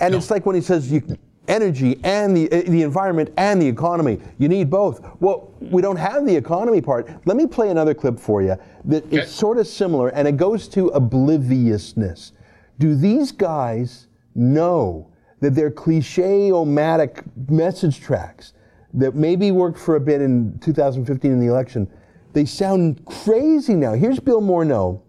And 0.00 0.12
no. 0.12 0.18
it's 0.18 0.30
like 0.30 0.46
when 0.46 0.56
he 0.56 0.62
says 0.62 0.90
you 0.90 1.02
energy 1.50 2.00
and 2.04 2.34
the, 2.36 2.50
eh, 2.52 2.62
the 2.62 2.82
environment 2.82 3.32
and 3.36 3.60
the 3.60 3.66
economy. 3.66 4.20
You 4.38 4.48
need 4.48 4.70
both. 4.70 5.04
Well, 5.20 5.52
we 5.60 5.82
don't 5.82 5.96
have 5.96 6.24
the 6.24 6.34
economy 6.34 6.80
part. 6.80 7.10
Let 7.26 7.36
me 7.36 7.46
play 7.46 7.70
another 7.70 7.92
clip 7.92 8.18
for 8.18 8.40
you 8.40 8.56
that 8.86 9.04
okay. 9.06 9.18
is 9.18 9.30
sort 9.30 9.58
of 9.58 9.66
similar 9.66 10.08
and 10.08 10.26
it 10.26 10.36
goes 10.36 10.68
to 10.68 10.88
obliviousness. 10.88 12.32
Do 12.78 12.94
these 12.94 13.32
guys 13.32 14.06
know 14.34 15.10
that 15.40 15.54
they're 15.54 15.70
cliche-omatic 15.70 17.24
message 17.48 18.00
tracks 18.00 18.52
that 18.94 19.14
maybe 19.14 19.50
worked 19.50 19.78
for 19.78 19.96
a 19.96 20.00
bit 20.00 20.20
in 20.20 20.58
2015 20.60 21.30
in 21.30 21.40
the 21.40 21.46
election, 21.46 21.88
they 22.32 22.44
sound 22.44 23.04
crazy 23.04 23.74
now. 23.74 23.94
Here's 23.94 24.20
Bill 24.20 24.40
Morneau, 24.40 25.02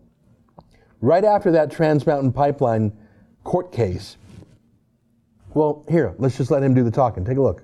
right 1.01 1.23
after 1.23 1.51
that 1.51 1.71
Trans 1.71 2.05
Mountain 2.05 2.31
Pipeline 2.31 2.91
court 3.43 3.71
case. 3.71 4.17
Well, 5.53 5.83
here, 5.89 6.15
let's 6.17 6.37
just 6.37 6.49
let 6.49 6.63
him 6.63 6.73
do 6.73 6.83
the 6.83 6.91
talking. 6.91 7.25
Take 7.25 7.37
a 7.37 7.41
look. 7.41 7.63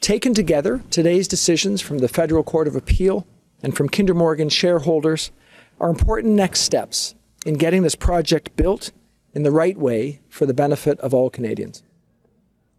Taken 0.00 0.32
together, 0.32 0.82
today's 0.90 1.26
decisions 1.26 1.80
from 1.80 1.98
the 1.98 2.06
Federal 2.06 2.44
Court 2.44 2.68
of 2.68 2.76
Appeal 2.76 3.26
and 3.62 3.76
from 3.76 3.88
Kinder 3.88 4.14
Morgan 4.14 4.48
shareholders 4.48 5.32
are 5.80 5.88
important 5.88 6.34
next 6.34 6.60
steps 6.60 7.16
in 7.44 7.54
getting 7.54 7.82
this 7.82 7.96
project 7.96 8.54
built 8.56 8.92
in 9.34 9.42
the 9.42 9.50
right 9.50 9.76
way 9.76 10.20
for 10.28 10.46
the 10.46 10.54
benefit 10.54 11.00
of 11.00 11.12
all 11.12 11.28
Canadians. 11.28 11.82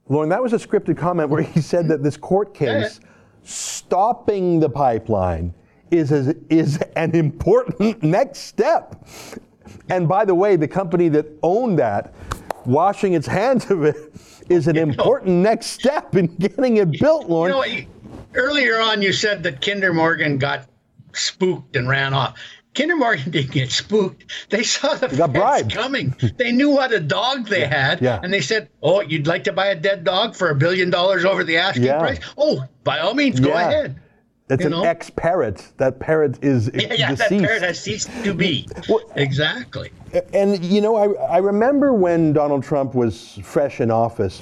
Lorne, 0.07 0.29
that 0.29 0.41
was 0.41 0.53
a 0.53 0.57
scripted 0.57 0.97
comment 0.97 1.29
where 1.29 1.41
he 1.41 1.59
said 1.59 1.89
that 1.89 2.01
this 2.01 2.15
court 2.15 2.53
case 2.53 3.01
stopping 3.43 4.61
the 4.61 4.69
pipeline 4.69 5.53
is, 5.91 6.11
a, 6.13 6.35
is 6.49 6.77
an 6.95 7.13
important 7.15 8.01
next 8.03 8.39
step. 8.39 9.07
And 9.89 10.07
by 10.07 10.23
the 10.23 10.35
way, 10.35 10.55
the 10.55 10.67
company 10.67 11.09
that 11.09 11.25
owned 11.43 11.79
that, 11.79 12.13
washing 12.65 13.13
its 13.13 13.27
hands 13.27 13.69
of 13.69 13.83
it, 13.83 14.13
is 14.49 14.67
an 14.67 14.77
important 14.77 15.35
next 15.37 15.67
step 15.67 16.15
in 16.15 16.27
getting 16.37 16.77
it 16.77 16.99
built, 16.99 17.27
Lorne. 17.29 17.51
You 17.51 17.81
know, 17.81 17.87
earlier 18.33 18.79
on, 18.79 19.01
you 19.01 19.11
said 19.13 19.43
that 19.43 19.61
Kinder 19.61 19.93
Morgan 19.93 20.37
got 20.37 20.67
spooked 21.13 21.75
and 21.75 21.87
ran 21.87 22.13
off. 22.13 22.37
Kinder 22.75 22.95
Morgan 22.95 23.31
didn't 23.31 23.51
get 23.51 23.71
spooked. 23.71 24.25
They 24.49 24.63
saw 24.63 24.93
the 24.95 25.07
bribed. 25.27 25.73
coming. 25.73 26.15
They 26.37 26.51
knew 26.51 26.69
what 26.69 26.91
a 26.91 26.99
dog 26.99 27.47
they 27.47 27.61
Yeah, 27.61 27.81
had, 27.87 28.01
yeah. 28.01 28.19
and 28.21 28.31
they 28.31 28.41
said, 28.41 28.69
"Oh, 28.83 29.01
you'd 29.01 29.25
like 29.27 29.43
to 29.45 29.53
buy 29.53 29.67
a 29.67 29.75
dead 29.75 30.03
dog 30.03 30.35
for 30.35 30.49
a 30.49 30.55
billion 30.55 30.89
dollars 30.89 31.25
over 31.25 31.43
the 31.43 31.57
asking 31.57 31.85
Yeah. 31.85 31.99
price? 31.99 32.19
Oh, 32.37 32.63
by 32.83 32.99
all 32.99 33.13
means, 33.15 33.39
go 33.39 33.53
ahead." 33.53 33.99
That's 34.47 34.61
You 34.61 34.67
an 34.67 34.71
know? 34.71 34.83
ex 34.83 35.09
parrot. 35.09 35.71
That 35.77 35.99
parrot 35.99 36.41
is 36.43 36.71
Yeah, 36.73 36.93
yeah, 36.93 37.15
that 37.15 37.29
parrot 37.29 37.61
has 37.61 37.79
ceased 37.79 38.09
to 38.23 38.33
be. 38.33 38.67
exactly. 39.15 39.91
And 40.33 40.63
you 40.63 40.79
know, 40.81 40.95
I, 40.95 41.11
I 41.35 41.37
remember 41.39 41.93
when 41.93 42.31
Donald 42.33 42.63
Trump 42.63 42.95
was 42.95 43.37
fresh 43.43 43.81
in 43.81 43.91
office 43.91 44.41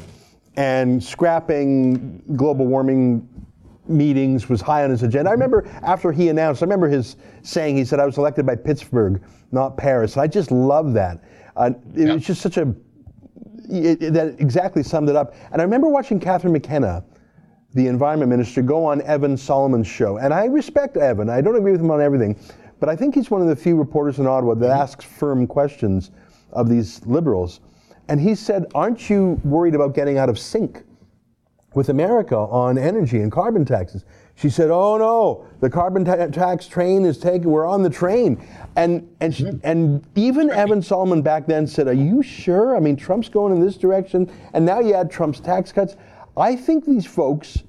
and 0.57 1.03
scrapping 1.03 2.21
global 2.35 2.67
warming 2.67 3.27
meetings 3.87 4.47
was 4.47 4.61
high 4.61 4.83
on 4.83 4.89
his 4.91 5.03
agenda. 5.03 5.29
I 5.29 5.33
remember 5.33 5.67
after 5.83 6.11
he 6.11 6.29
announced, 6.29 6.61
I 6.61 6.65
remember 6.65 6.87
his 6.87 7.17
saying, 7.41 7.75
he 7.75 7.83
said, 7.85 7.99
I 7.99 8.05
was 8.05 8.17
elected 8.17 8.45
by 8.45 8.55
Pittsburgh, 8.55 9.21
not 9.51 9.75
Paris. 9.77 10.13
And 10.13 10.21
I 10.21 10.27
just 10.27 10.51
love 10.51 10.93
that. 10.93 11.23
Uh, 11.55 11.71
it 11.95 12.11
was 12.13 12.23
just 12.25 12.41
such 12.41 12.57
a, 12.57 12.73
it, 13.69 14.01
it- 14.01 14.13
that 14.13 14.39
exactly 14.39 14.81
summed 14.83 15.09
it 15.09 15.15
up. 15.15 15.33
And 15.51 15.61
I 15.61 15.63
remember 15.63 15.87
watching 15.89 16.19
Catherine 16.19 16.53
McKenna, 16.53 17.03
the 17.75 17.87
environment 17.87 18.29
minister, 18.29 18.61
go 18.61 18.85
on 18.85 19.01
Evan 19.01 19.37
Solomon's 19.37 19.85
show. 19.85 20.17
And 20.17 20.33
I 20.33 20.45
respect 20.45 20.97
Evan. 20.97 21.29
I 21.29 21.41
don't 21.41 21.57
agree 21.57 21.73
with 21.73 21.81
him 21.81 21.91
on 21.91 22.01
everything. 22.01 22.39
But 22.79 22.89
I 22.89 22.95
think 22.95 23.13
he's 23.15 23.29
one 23.29 23.41
of 23.41 23.47
the 23.47 23.55
few 23.55 23.75
reporters 23.75 24.17
in 24.17 24.25
Ottawa 24.25 24.55
that 24.55 24.69
asks 24.71 25.03
firm 25.03 25.45
questions 25.45 26.11
of 26.53 26.69
these 26.69 27.05
liberals. 27.05 27.59
And 28.07 28.19
he 28.19 28.33
said, 28.33 28.65
Aren't 28.73 29.09
you 29.09 29.39
worried 29.43 29.75
about 29.75 29.93
getting 29.93 30.17
out 30.17 30.29
of 30.29 30.39
sync 30.39 30.83
with 31.73 31.89
America 31.89 32.37
on 32.37 32.77
energy 32.77 33.19
and 33.21 33.31
carbon 33.31 33.65
taxes? 33.65 34.05
She 34.37 34.49
said, 34.49 34.69
"Oh 34.69 34.97
no, 34.97 35.45
the 35.61 35.69
carbon 35.69 36.03
ta- 36.03 36.27
tax 36.27 36.67
train 36.67 37.05
is 37.05 37.17
taken. 37.17 37.49
We're 37.49 37.65
on 37.65 37.83
the 37.83 37.89
train." 37.89 38.45
And 38.75 39.07
and 39.21 39.33
she, 39.33 39.49
and 39.63 40.05
even 40.15 40.49
Evan 40.49 40.81
Solomon 40.81 41.21
back 41.21 41.47
then 41.47 41.65
said, 41.65 41.87
"Are 41.87 41.93
you 41.93 42.21
sure? 42.21 42.75
I 42.75 42.81
mean, 42.81 42.97
Trump's 42.97 43.29
going 43.29 43.55
in 43.55 43.61
this 43.61 43.77
direction, 43.77 44.29
and 44.53 44.65
now 44.65 44.81
you 44.81 44.93
add 44.93 45.09
Trump's 45.09 45.39
tax 45.39 45.71
cuts." 45.71 45.95
I 46.37 46.55
think 46.55 46.85
these 46.85 47.05
folks 47.05 47.63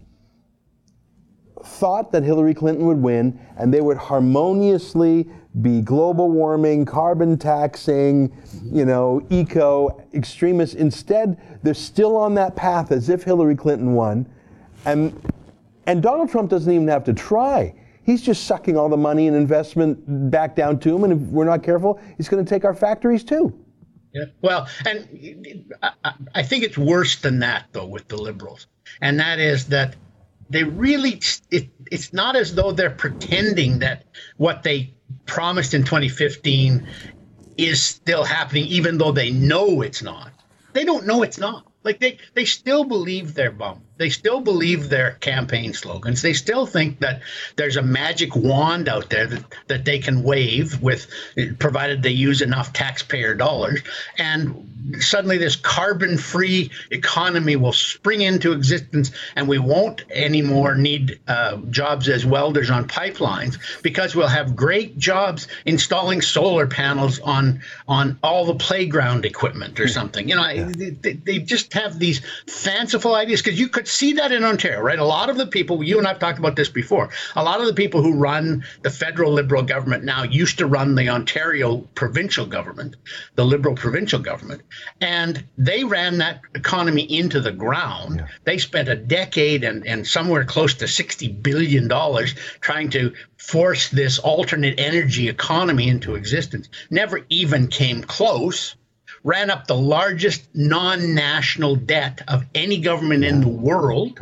thought 1.62 2.12
that 2.12 2.22
Hillary 2.22 2.54
Clinton 2.54 2.86
would 2.86 3.00
win, 3.00 3.38
and 3.56 3.72
they 3.72 3.80
would 3.80 3.96
harmoniously 3.96 5.28
be 5.62 5.80
global 5.80 6.30
warming, 6.30 6.84
carbon 6.84 7.38
taxing, 7.38 8.36
you 8.62 8.84
know, 8.84 9.26
eco 9.30 10.04
extremists. 10.14 10.74
Instead, 10.74 11.40
they're 11.62 11.74
still 11.74 12.16
on 12.16 12.34
that 12.34 12.56
path 12.56 12.92
as 12.92 13.08
if 13.08 13.22
Hillary 13.22 13.56
Clinton 13.56 13.94
won, 13.94 14.26
and 14.84 15.18
and 15.86 16.02
Donald 16.02 16.30
Trump 16.30 16.50
doesn't 16.50 16.72
even 16.72 16.88
have 16.88 17.04
to 17.04 17.12
try. 17.12 17.74
He's 18.02 18.22
just 18.22 18.44
sucking 18.44 18.76
all 18.76 18.88
the 18.88 18.96
money 18.96 19.26
and 19.28 19.36
investment 19.36 20.30
back 20.30 20.54
down 20.54 20.78
to 20.80 20.94
him, 20.94 21.04
and 21.04 21.12
if 21.12 21.18
we're 21.30 21.44
not 21.44 21.62
careful, 21.62 22.00
he's 22.16 22.28
going 22.28 22.44
to 22.44 22.48
take 22.48 22.64
our 22.64 22.74
factories 22.74 23.24
too. 23.24 23.52
Yeah. 24.16 24.24
Well, 24.40 24.68
and 24.86 25.72
I- 26.34 26.42
think 26.42 26.64
it's 26.64 26.78
worse 26.78 27.16
than 27.16 27.40
that, 27.40 27.66
though, 27.72 27.86
with 27.86 28.08
the 28.08 28.16
liberals. 28.16 28.66
And 29.02 29.20
that 29.20 29.38
is 29.40 29.66
that 29.66 29.96
they 30.48 30.64
really, 30.64 31.20
it, 31.50 31.68
it's 31.92 32.12
not 32.14 32.34
as 32.36 32.54
though 32.54 32.72
they're 32.72 32.90
pretending 32.90 33.80
that 33.80 34.04
what 34.38 34.62
they 34.62 34.94
promised 35.26 35.74
in 35.74 35.84
2015 35.84 36.86
is 37.58 37.82
still 37.82 38.24
happening, 38.24 38.66
even 38.66 38.98
though 38.98 39.12
they 39.12 39.30
know 39.30 39.82
it's 39.82 40.02
not. 40.02 40.32
They 40.72 40.84
don't 40.84 41.06
know 41.06 41.22
it's 41.22 41.38
not. 41.38 41.66
Like 41.84 42.00
they, 42.00 42.18
they 42.34 42.46
still 42.46 42.84
believe 42.84 43.34
they're 43.34 43.50
bum. 43.52 43.82
They 43.98 44.10
still 44.10 44.40
believe 44.40 44.88
their 44.88 45.12
campaign 45.12 45.72
slogans. 45.72 46.22
They 46.22 46.34
still 46.34 46.66
think 46.66 47.00
that 47.00 47.22
there's 47.56 47.76
a 47.76 47.82
magic 47.82 48.36
wand 48.36 48.88
out 48.88 49.10
there 49.10 49.26
that, 49.26 49.44
that 49.68 49.84
they 49.84 49.98
can 49.98 50.22
wave 50.22 50.82
with, 50.82 51.06
provided 51.58 52.02
they 52.02 52.10
use 52.10 52.42
enough 52.42 52.72
taxpayer 52.72 53.34
dollars. 53.34 53.80
And 54.18 54.66
suddenly 55.00 55.38
this 55.38 55.56
carbon 55.56 56.18
free 56.18 56.70
economy 56.90 57.56
will 57.56 57.72
spring 57.72 58.20
into 58.20 58.52
existence 58.52 59.10
and 59.34 59.48
we 59.48 59.58
won't 59.58 60.04
anymore 60.10 60.74
need 60.74 61.18
uh, 61.26 61.56
jobs 61.70 62.08
as 62.08 62.24
welders 62.24 62.70
on 62.70 62.86
pipelines 62.86 63.58
because 63.82 64.14
we'll 64.14 64.28
have 64.28 64.54
great 64.54 64.96
jobs 64.98 65.48
installing 65.64 66.20
solar 66.20 66.66
panels 66.66 67.18
on 67.20 67.60
on 67.88 68.18
all 68.22 68.44
the 68.44 68.54
playground 68.54 69.24
equipment 69.24 69.80
or 69.80 69.88
something 69.88 70.28
you 70.28 70.36
know 70.36 70.70
they, 70.70 70.90
they, 70.90 71.12
they 71.14 71.38
just 71.38 71.72
have 71.72 71.98
these 71.98 72.20
fanciful 72.46 73.14
ideas 73.14 73.42
because 73.42 73.58
you 73.58 73.68
could 73.68 73.85
see 73.86 74.12
that 74.12 74.32
in 74.32 74.44
ontario 74.44 74.80
right 74.80 74.98
a 74.98 75.04
lot 75.04 75.30
of 75.30 75.36
the 75.36 75.46
people 75.46 75.82
you 75.82 75.98
and 75.98 76.06
i've 76.06 76.18
talked 76.18 76.38
about 76.38 76.56
this 76.56 76.68
before 76.68 77.08
a 77.36 77.42
lot 77.42 77.60
of 77.60 77.66
the 77.66 77.74
people 77.74 78.02
who 78.02 78.14
run 78.14 78.64
the 78.82 78.90
federal 78.90 79.32
liberal 79.32 79.62
government 79.62 80.04
now 80.04 80.22
used 80.22 80.58
to 80.58 80.66
run 80.66 80.94
the 80.94 81.08
ontario 81.08 81.78
provincial 81.94 82.46
government 82.46 82.96
the 83.36 83.44
liberal 83.44 83.74
provincial 83.74 84.18
government 84.18 84.62
and 85.00 85.44
they 85.56 85.84
ran 85.84 86.18
that 86.18 86.40
economy 86.54 87.02
into 87.02 87.40
the 87.40 87.52
ground. 87.52 88.24
They 88.44 88.58
spent 88.58 88.88
a 88.88 88.96
decade 88.96 89.64
and, 89.64 89.86
and 89.86 90.06
somewhere 90.06 90.44
close 90.44 90.74
to 90.74 90.84
$60 90.84 91.42
billion 91.42 91.88
trying 92.60 92.90
to 92.90 93.12
force 93.36 93.88
this 93.88 94.18
alternate 94.18 94.78
energy 94.78 95.28
economy 95.28 95.88
into 95.88 96.14
existence. 96.14 96.68
Never 96.90 97.20
even 97.28 97.68
came 97.68 98.02
close. 98.02 98.74
Ran 99.26 99.50
up 99.50 99.66
the 99.66 99.74
largest 99.74 100.46
non 100.54 101.12
national 101.14 101.74
debt 101.74 102.22
of 102.28 102.44
any 102.54 102.78
government 102.78 103.24
in 103.24 103.40
the 103.40 103.48
world. 103.48 104.16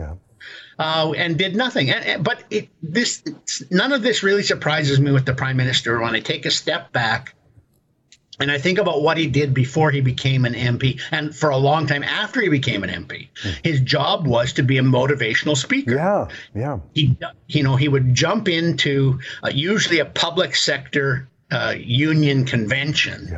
Uh, 0.78 1.12
and 1.16 1.36
did 1.38 1.54
nothing. 1.54 1.90
And, 1.90 2.04
and- 2.04 2.24
but 2.24 2.42
it, 2.50 2.68
this, 2.82 3.22
none 3.70 3.92
of 3.92 4.02
this 4.02 4.22
really 4.22 4.42
surprises 4.42 4.98
me 4.98 5.12
with 5.12 5.26
the 5.26 5.34
prime 5.34 5.56
minister. 5.58 6.00
When 6.00 6.14
I 6.14 6.20
take 6.20 6.46
a 6.46 6.50
step 6.50 6.90
back, 6.90 7.34
and 8.40 8.50
I 8.50 8.58
think 8.58 8.78
about 8.78 9.02
what 9.02 9.16
he 9.16 9.28
did 9.28 9.54
before 9.54 9.92
he 9.92 10.00
became 10.00 10.44
an 10.44 10.54
MP 10.54 11.00
and 11.12 11.36
for 11.36 11.50
a 11.50 11.56
long 11.56 11.86
time 11.86 12.02
after 12.02 12.40
he 12.40 12.48
became 12.48 12.82
an 12.82 12.90
MP. 12.90 13.28
His 13.62 13.80
job 13.82 14.26
was 14.26 14.52
to 14.54 14.62
be 14.64 14.78
a 14.78 14.82
motivational 14.82 15.56
speaker. 15.56 15.94
Yeah, 15.94 16.28
yeah. 16.54 16.78
He, 16.94 17.16
you 17.46 17.62
know, 17.62 17.76
he 17.76 17.86
would 17.88 18.12
jump 18.14 18.48
into 18.48 19.20
uh, 19.44 19.50
usually 19.54 20.00
a 20.00 20.04
public 20.06 20.56
sector 20.56 21.28
uh, 21.54 21.74
union 21.78 22.44
convention, 22.44 23.28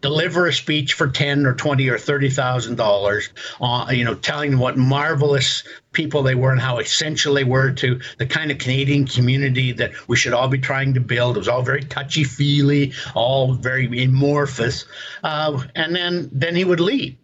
deliver 0.00 0.46
a 0.46 0.52
speech 0.52 0.94
for 0.94 1.06
ten 1.08 1.44
or 1.46 1.54
twenty 1.54 1.88
or 1.88 1.98
thirty 1.98 2.30
thousand 2.30 2.76
dollars, 2.76 3.28
uh, 3.60 3.86
you 3.90 4.04
know, 4.04 4.14
telling 4.14 4.58
what 4.58 4.76
marvelous 4.78 5.62
people 5.92 6.22
they 6.22 6.34
were 6.34 6.52
and 6.52 6.60
how 6.60 6.78
essential 6.78 7.34
they 7.34 7.44
were 7.44 7.70
to 7.72 8.00
the 8.18 8.26
kind 8.26 8.50
of 8.50 8.58
Canadian 8.58 9.06
community 9.06 9.72
that 9.72 9.92
we 10.08 10.16
should 10.16 10.32
all 10.32 10.48
be 10.48 10.58
trying 10.58 10.94
to 10.94 11.00
build. 11.00 11.36
It 11.36 11.40
was 11.40 11.48
all 11.48 11.62
very 11.62 11.82
touchy 11.82 12.24
feely, 12.24 12.92
all 13.14 13.52
very 13.52 14.04
amorphous, 14.04 14.86
uh, 15.22 15.62
and 15.74 15.94
then 15.94 16.30
then 16.32 16.56
he 16.56 16.64
would 16.64 16.80
leave. 16.80 17.16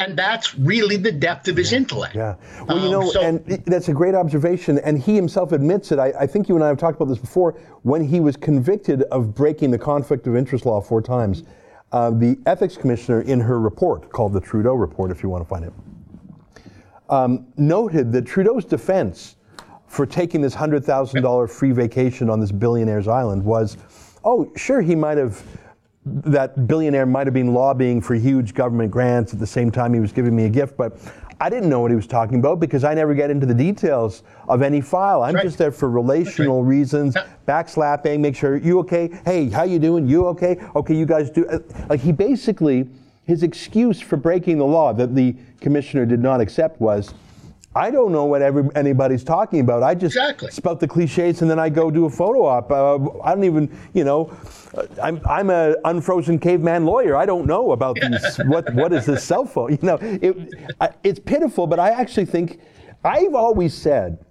And 0.00 0.16
that's 0.16 0.54
really 0.58 0.96
the 0.96 1.12
depth 1.12 1.46
of 1.48 1.56
his 1.58 1.74
intellect. 1.74 2.14
Yeah. 2.14 2.36
Well, 2.66 2.78
you 2.78 2.86
Um, 2.86 2.90
know, 2.92 3.10
so- 3.10 3.20
and 3.20 3.44
that's 3.66 3.88
a 3.88 3.92
great 3.92 4.14
observation. 4.14 4.78
And 4.78 4.98
he 4.98 5.14
himself 5.14 5.52
admits 5.52 5.92
it. 5.92 5.98
I, 5.98 6.12
I 6.18 6.26
think 6.26 6.48
you 6.48 6.54
and 6.54 6.64
I 6.64 6.68
have 6.68 6.78
talked 6.78 6.96
about 6.96 7.08
this 7.10 7.18
before. 7.18 7.54
When 7.82 8.02
he 8.02 8.18
was 8.18 8.34
convicted 8.34 9.02
of 9.04 9.34
breaking 9.34 9.70
the 9.70 9.78
conflict 9.78 10.26
of 10.26 10.36
interest 10.36 10.64
law 10.64 10.80
four 10.80 11.02
times, 11.02 11.42
uh, 11.92 12.10
the 12.10 12.38
ethics 12.46 12.78
commissioner, 12.78 13.20
in 13.22 13.40
her 13.40 13.60
report 13.60 14.10
called 14.10 14.32
the 14.32 14.40
Trudeau 14.40 14.74
Report, 14.74 15.10
if 15.10 15.22
you 15.22 15.28
want 15.28 15.44
to 15.44 15.48
find 15.48 15.64
it, 15.66 15.72
um, 17.10 17.46
noted 17.58 18.10
that 18.12 18.24
Trudeau's 18.24 18.64
defense 18.64 19.36
for 19.86 20.06
taking 20.06 20.40
this 20.40 20.54
$100,000 20.54 21.50
free 21.50 21.72
vacation 21.72 22.30
on 22.30 22.40
this 22.40 22.52
billionaire's 22.52 23.08
island 23.08 23.44
was, 23.44 23.76
oh, 24.24 24.50
sure, 24.56 24.80
he 24.80 24.94
might 24.94 25.18
have 25.18 25.42
that 26.24 26.66
billionaire 26.66 27.06
might 27.06 27.26
have 27.26 27.34
been 27.34 27.54
lobbying 27.54 28.00
for 28.00 28.14
huge 28.14 28.54
government 28.54 28.90
grants 28.90 29.32
at 29.32 29.38
the 29.38 29.46
same 29.46 29.70
time 29.70 29.94
he 29.94 30.00
was 30.00 30.12
giving 30.12 30.34
me 30.34 30.44
a 30.44 30.48
gift, 30.48 30.76
but 30.76 30.98
I 31.40 31.48
didn't 31.48 31.70
know 31.70 31.80
what 31.80 31.90
he 31.90 31.96
was 31.96 32.06
talking 32.06 32.38
about 32.38 32.60
because 32.60 32.84
I 32.84 32.92
never 32.92 33.14
get 33.14 33.30
into 33.30 33.46
the 33.46 33.54
details 33.54 34.22
of 34.48 34.60
any 34.60 34.80
file. 34.82 35.22
I'm 35.22 35.34
Right. 35.34 35.44
just 35.44 35.56
there 35.56 35.70
for 35.72 35.88
relational 35.88 36.62
reasons, 36.64 37.16
backslapping, 37.48 38.20
make 38.20 38.36
sure 38.36 38.56
you 38.56 38.78
okay. 38.80 39.10
Hey, 39.24 39.48
how 39.48 39.62
you 39.62 39.78
doing? 39.78 40.06
You 40.06 40.26
okay? 40.26 40.58
Okay, 40.76 40.94
you 40.94 41.06
guys 41.06 41.30
do. 41.30 41.46
Like 41.88 42.00
he 42.00 42.12
basically, 42.12 42.88
his 43.24 43.42
excuse 43.42 44.00
for 44.00 44.16
breaking 44.16 44.58
the 44.58 44.66
law 44.66 44.92
that 44.92 45.14
the 45.14 45.34
commissioner 45.60 46.04
did 46.04 46.20
not 46.20 46.40
accept 46.40 46.80
was. 46.80 47.14
I 47.74 47.92
don't 47.92 48.10
know 48.10 48.24
what 48.24 48.42
every, 48.42 48.68
anybody's 48.74 49.22
talking 49.22 49.60
about. 49.60 49.84
I 49.84 49.94
just 49.94 50.18
spout 50.52 50.80
the 50.80 50.88
cliches 50.88 51.40
and 51.40 51.50
then 51.50 51.60
I 51.60 51.68
go 51.68 51.88
do 51.88 52.04
a 52.04 52.10
photo 52.10 52.44
op. 52.44 52.70
Uh, 52.70 53.20
I 53.22 53.32
don't 53.34 53.44
even, 53.44 53.78
you 53.94 54.02
know, 54.02 54.36
uh, 54.76 54.86
I'm, 55.00 55.20
I'm 55.24 55.50
a 55.50 55.76
unfrozen 55.84 56.40
caveman 56.40 56.84
lawyer. 56.84 57.16
I 57.16 57.26
don't 57.26 57.46
know 57.46 57.70
about 57.70 57.96
these. 58.00 58.36
what 58.46 58.74
what 58.74 58.92
is 58.92 59.06
this 59.06 59.22
cell 59.22 59.44
phone? 59.44 59.70
You 59.72 59.78
know, 59.82 59.98
it, 60.00 60.36
I, 60.80 60.90
it's 61.04 61.20
pitiful. 61.20 61.68
But 61.68 61.78
I 61.78 61.90
actually 61.90 62.26
think 62.26 62.60
I've 63.04 63.34
always 63.34 63.72
said 63.72 64.24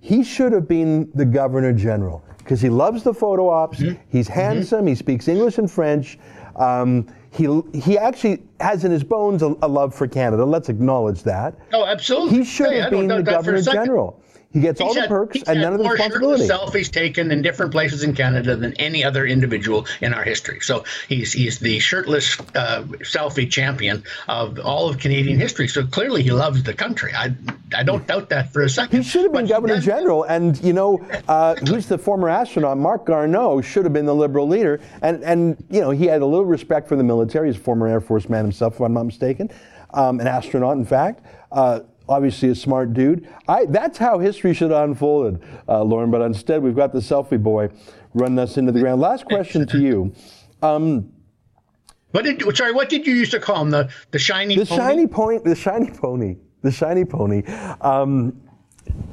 he 0.00 0.24
should 0.24 0.52
have 0.52 0.66
been 0.66 1.08
the 1.14 1.24
governor 1.24 1.72
general 1.72 2.24
because 2.38 2.60
he 2.60 2.68
loves 2.68 3.04
the 3.04 3.14
photo 3.14 3.48
ops. 3.48 3.80
He's 4.08 4.26
handsome. 4.26 4.88
He 4.88 4.96
speaks 4.96 5.28
English 5.28 5.58
and 5.58 5.70
French. 5.70 6.18
Um, 6.56 7.06
he 7.36 7.60
he 7.74 7.98
actually 7.98 8.42
has 8.60 8.84
in 8.84 8.90
his 8.90 9.04
bones 9.04 9.42
a, 9.42 9.54
a 9.62 9.68
love 9.68 9.94
for 9.94 10.06
Canada. 10.08 10.44
Let's 10.44 10.68
acknowledge 10.68 11.22
that. 11.24 11.54
Oh, 11.72 11.84
absolutely. 11.84 12.38
He 12.38 12.44
should 12.44 12.70
Hey, 12.70 12.80
have 12.80 12.90
been 12.90 13.08
the 13.08 13.22
governor 13.22 13.60
general. 13.62 14.20
He 14.56 14.62
gets 14.62 14.80
all 14.80 14.94
He's 14.94 15.02
the 15.02 15.08
perks 15.08 15.42
and 15.42 15.60
none 15.60 15.74
of 15.74 15.78
the 15.78 15.84
more 15.84 15.92
responsibility. 15.92 16.46
shirtless 16.46 16.86
selfies 16.86 16.90
taken 16.90 17.30
in 17.30 17.42
different 17.42 17.72
places 17.72 18.02
in 18.02 18.14
Canada 18.14 18.56
than 18.56 18.72
any 18.74 19.04
other 19.04 19.26
individual 19.26 19.86
in 20.00 20.14
our 20.14 20.24
history. 20.24 20.60
So 20.60 20.82
he's 21.08 21.34
he's 21.34 21.58
the 21.58 21.78
shirtless 21.78 22.40
uh, 22.54 22.84
selfie 23.00 23.50
champion 23.50 24.02
of 24.28 24.58
all 24.60 24.88
of 24.88 24.98
Canadian 24.98 25.38
history. 25.38 25.68
So 25.68 25.86
clearly 25.86 26.22
he 26.22 26.30
loves 26.30 26.62
the 26.62 26.72
country. 26.72 27.12
I 27.14 27.34
I 27.76 27.82
don't 27.82 28.06
doubt 28.06 28.30
that 28.30 28.50
for 28.50 28.62
a 28.62 28.70
second. 28.70 29.02
He 29.02 29.04
should 29.06 29.24
have 29.24 29.32
been 29.34 29.46
governor 29.46 29.78
general, 29.78 30.22
and 30.22 30.58
you 30.64 30.72
know, 30.72 31.06
uh, 31.28 31.56
who's 31.56 31.86
the 31.86 31.98
former 31.98 32.30
astronaut? 32.30 32.78
Marc 32.78 33.04
Garneau 33.04 33.60
should 33.60 33.84
have 33.84 33.92
been 33.92 34.06
the 34.06 34.14
liberal 34.14 34.48
leader, 34.48 34.80
and 35.02 35.22
and 35.22 35.62
you 35.68 35.82
know, 35.82 35.90
he 35.90 36.06
had 36.06 36.22
a 36.22 36.26
little 36.26 36.46
respect 36.46 36.88
for 36.88 36.96
the 36.96 37.04
military. 37.04 37.48
He's 37.48 37.60
a 37.60 37.62
former 37.62 37.88
Air 37.88 38.00
Force 38.00 38.30
man 38.30 38.42
himself, 38.44 38.76
if 38.76 38.80
I'm 38.80 38.94
not 38.94 39.04
mistaken, 39.04 39.50
um, 39.92 40.18
an 40.18 40.26
astronaut, 40.26 40.78
in 40.78 40.86
fact. 40.86 41.26
Uh, 41.52 41.80
obviously, 42.08 42.48
a 42.50 42.54
smart 42.54 42.92
dude. 42.94 43.28
I 43.48 43.66
that's 43.66 43.98
how 43.98 44.18
history 44.18 44.54
should 44.54 44.70
have 44.70 44.88
unfolded, 44.88 45.42
uh, 45.68 45.82
Lorne. 45.82 46.10
But 46.10 46.22
instead, 46.22 46.62
we've 46.62 46.76
got 46.76 46.92
the 46.92 47.00
selfie 47.00 47.42
boy 47.42 47.68
running 48.14 48.38
us 48.38 48.56
into 48.56 48.72
the 48.72 48.80
ground. 48.80 49.00
Last 49.00 49.26
question 49.26 49.66
to 49.66 49.78
you. 49.78 50.12
Um, 50.62 51.12
What 52.12 52.24
did 52.24 52.56
sorry? 52.56 52.72
What 52.72 52.88
did 52.88 53.06
you 53.06 53.14
used 53.14 53.32
to 53.32 53.40
call 53.40 53.62
him? 53.62 53.70
The 53.70 53.90
the 54.10 54.18
shiny 54.18 54.56
the 54.56 54.64
pony? 54.66 54.80
shiny 54.80 55.06
point, 55.06 55.44
the 55.44 55.54
shiny 55.54 55.90
pony, 55.90 56.36
the 56.62 56.70
shiny 56.70 57.04
pony, 57.04 57.42
um, 57.80 58.40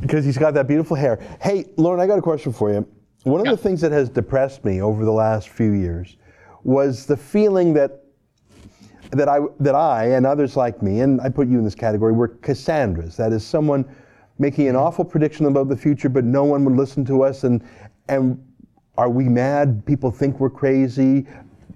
because 0.02 0.24
he's 0.26 0.38
got 0.38 0.54
that 0.54 0.68
beautiful 0.68 0.96
hair. 0.96 1.20
Hey, 1.42 1.66
Lorne, 1.78 2.00
I 2.00 2.08
got 2.08 2.20
a 2.20 2.22
question 2.22 2.54
for 2.54 2.72
you. 2.72 2.88
One 3.24 3.40
of 3.40 3.48
the 3.48 3.58
things 3.58 3.80
that 3.82 3.92
has 3.94 4.10
depressed 4.10 4.66
me 4.66 4.82
over 4.82 5.06
the 5.06 5.12
last 5.12 5.48
few 5.50 5.72
years 5.72 6.18
was 6.64 7.06
the 7.06 7.16
feeling 7.18 7.74
that 7.74 8.03
that 9.14 9.30
I 9.30 9.40
that 9.60 9.76
I 9.76 10.06
and 10.12 10.26
others 10.26 10.58
like 10.58 10.82
me, 10.82 11.02
and 11.02 11.22
I 11.22 11.30
put 11.30 11.48
you 11.48 11.58
in 11.58 11.64
this 11.64 11.76
category, 11.76 12.14
were 12.14 12.30
Cassandras. 12.30 13.16
That 13.18 13.32
is 13.32 13.46
someone 13.46 13.86
making 14.40 14.68
an 14.68 14.76
awful 14.76 15.06
prediction 15.06 15.46
about 15.46 15.70
the 15.70 15.78
future, 15.78 16.10
but 16.10 16.24
no 16.24 16.44
one 16.44 16.66
would 16.66 16.76
listen 16.76 17.06
to 17.06 17.24
us. 17.24 17.44
And 17.44 17.64
and 18.10 18.44
are 18.98 19.10
we 19.10 19.30
mad? 19.30 19.86
People 19.86 20.12
think 20.12 20.40
we're 20.40 20.50
crazy. 20.50 21.26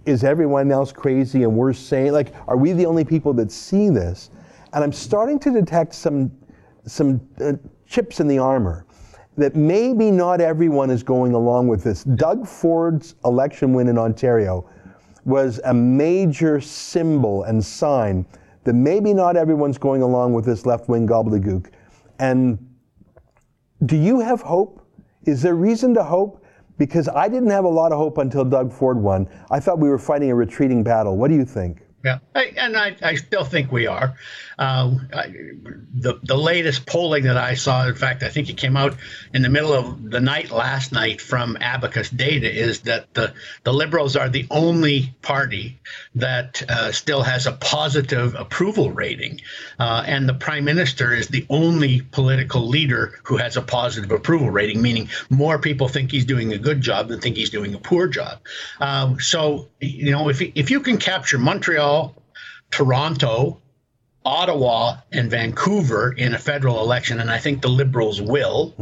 Is 0.06 0.24
everyone 0.24 0.72
else 0.72 0.92
crazy? 0.92 1.44
And 1.44 1.56
we're 1.56 1.74
saying 1.74 2.14
like, 2.14 2.34
are 2.48 2.58
we 2.58 2.72
the 2.72 2.86
only 2.86 3.04
people 3.04 3.34
that 3.34 3.52
see 3.52 3.90
this? 3.90 4.30
And 4.74 4.84
I'm 4.84 4.94
starting 4.94 5.40
to 5.40 5.52
detect 5.52 5.94
some 5.94 6.32
some 6.86 7.22
uh, 7.42 7.54
chips 7.86 8.20
in 8.20 8.28
the 8.28 8.40
armor 8.40 8.86
that 9.38 9.56
maybe 9.56 10.10
not 10.10 10.42
everyone 10.42 10.90
is 10.90 11.04
going 11.04 11.34
along 11.34 11.68
with 11.68 11.84
this. 11.84 12.04
Doug 12.04 12.48
Ford's 12.48 13.16
election 13.24 13.74
win 13.74 13.88
in 13.88 13.98
Ontario 13.98 14.68
was 15.28 15.60
a 15.66 15.74
major 15.74 16.62
symbol 16.62 17.44
and 17.44 17.64
sign 17.64 18.26
that 18.64 18.74
maybe 18.74 19.14
not 19.14 19.36
everyone's 19.36 19.78
going 19.78 20.02
along 20.02 20.34
with 20.34 20.46
this 20.46 20.66
left 20.66 20.88
wing 20.88 21.06
gobbledygook. 21.06 21.70
And 22.18 22.58
do 23.86 23.98
you 23.98 24.22
have 24.22 24.42
hope? 24.42 24.88
Is 25.26 25.42
there 25.42 25.56
reason 25.56 25.94
to 25.96 26.04
hope? 26.04 26.46
Because 26.78 27.10
I 27.10 27.28
didn't 27.28 27.50
have 27.50 27.66
a 27.66 27.70
lot 27.70 27.92
of 27.92 27.98
hope 27.98 28.20
until 28.20 28.46
Doug 28.46 28.72
Ford 28.72 28.98
won. 28.98 29.28
I 29.52 29.60
thought 29.60 29.80
we 29.80 29.90
were 29.90 29.98
fighting 29.98 30.32
a 30.32 30.36
retreating 30.36 30.82
battle. 30.82 31.18
What 31.18 31.28
do 31.28 31.36
you 31.36 31.44
think? 31.44 31.82
Yeah, 32.08 32.20
I, 32.34 32.54
and 32.56 32.78
I, 32.78 32.96
I 33.02 33.16
still 33.16 33.44
think 33.44 33.70
we 33.70 33.86
are. 33.86 34.16
Uh, 34.58 34.96
I, 35.14 35.28
the 35.94 36.20
the 36.24 36.38
latest 36.38 36.86
polling 36.86 37.26
that 37.26 37.36
I 37.36 37.56
saw, 37.56 37.86
in 37.88 37.96
fact, 37.96 38.24
I 38.24 38.30
think 38.30 38.50
it 38.50 38.56
came 38.56 38.78
out 38.78 38.96
in 39.34 39.42
the 39.42 39.50
middle 39.50 39.74
of 39.74 40.10
the 40.10 40.22
night 40.22 40.50
last 40.50 40.94
night 40.94 41.20
from 41.20 41.58
Abacus 41.60 42.10
Data, 42.10 42.50
is 42.50 42.82
that 42.82 43.14
the 43.14 43.34
the 43.66 43.74
Liberals 43.74 44.16
are 44.16 44.30
the 44.30 44.48
only 44.50 45.14
party 45.22 45.80
that 46.16 46.64
uh, 46.70 46.94
still 46.94 47.24
has 47.24 47.46
a 47.46 47.52
positive 47.52 48.36
approval 48.36 48.92
rating, 48.92 49.42
uh, 49.78 50.04
and 50.08 50.30
the 50.30 50.34
Prime 50.34 50.64
Minister 50.64 51.14
is 51.14 51.28
the 51.28 51.46
only 51.50 52.02
political 52.02 52.68
leader 52.68 53.20
who 53.24 53.36
has 53.36 53.58
a 53.58 53.62
positive 53.62 54.12
approval 54.12 54.50
rating, 54.50 54.82
meaning 54.82 55.10
more 55.30 55.60
people 55.60 55.90
think 55.90 56.10
he's 56.10 56.26
doing 56.26 56.54
a 56.54 56.58
good 56.58 56.80
job 56.80 57.10
than 57.10 57.20
think 57.20 57.36
he's 57.36 57.50
doing 57.50 57.74
a 57.74 57.80
poor 57.80 58.08
job. 58.08 58.40
Um, 58.80 59.20
so 59.20 59.68
you 59.82 60.12
know, 60.12 60.30
if 60.30 60.42
if 60.42 60.72
you 60.72 60.80
can 60.80 60.98
capture 60.98 61.38
Montreal, 61.38 61.97
Toronto, 62.72 63.62
Ottawa, 64.26 64.98
and 65.12 65.32
Vancouver 65.32 66.12
in 66.12 66.34
a 66.34 66.40
federal 66.40 66.82
election, 66.82 67.20
and 67.20 67.30
I 67.32 67.40
think 67.40 67.62
the 67.62 67.70
Liberals 67.70 68.22
will, 68.22 68.74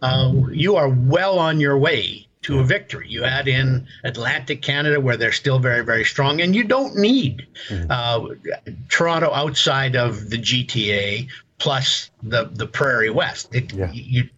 uh, 0.00 0.32
you 0.52 0.76
are 0.76 0.88
well 0.88 1.38
on 1.38 1.60
your 1.60 1.76
way 1.76 2.26
to 2.42 2.58
a 2.60 2.64
victory. 2.64 3.06
You 3.08 3.24
add 3.24 3.48
in 3.48 3.86
Atlantic 4.04 4.62
Canada, 4.62 5.00
where 5.00 5.16
they're 5.16 5.32
still 5.32 5.58
very, 5.58 5.84
very 5.84 6.04
strong, 6.04 6.40
and 6.40 6.54
you 6.54 6.64
don't 6.64 6.96
need 6.96 7.46
uh, 7.90 8.20
Toronto 8.88 9.32
outside 9.32 9.96
of 9.96 10.30
the 10.30 10.38
GTA 10.38 11.28
plus 11.58 12.10
the 12.22 12.50
the 12.52 12.66
Prairie 12.66 13.10
West. 13.10 13.54
It, 13.54 13.72
You 13.92 14.28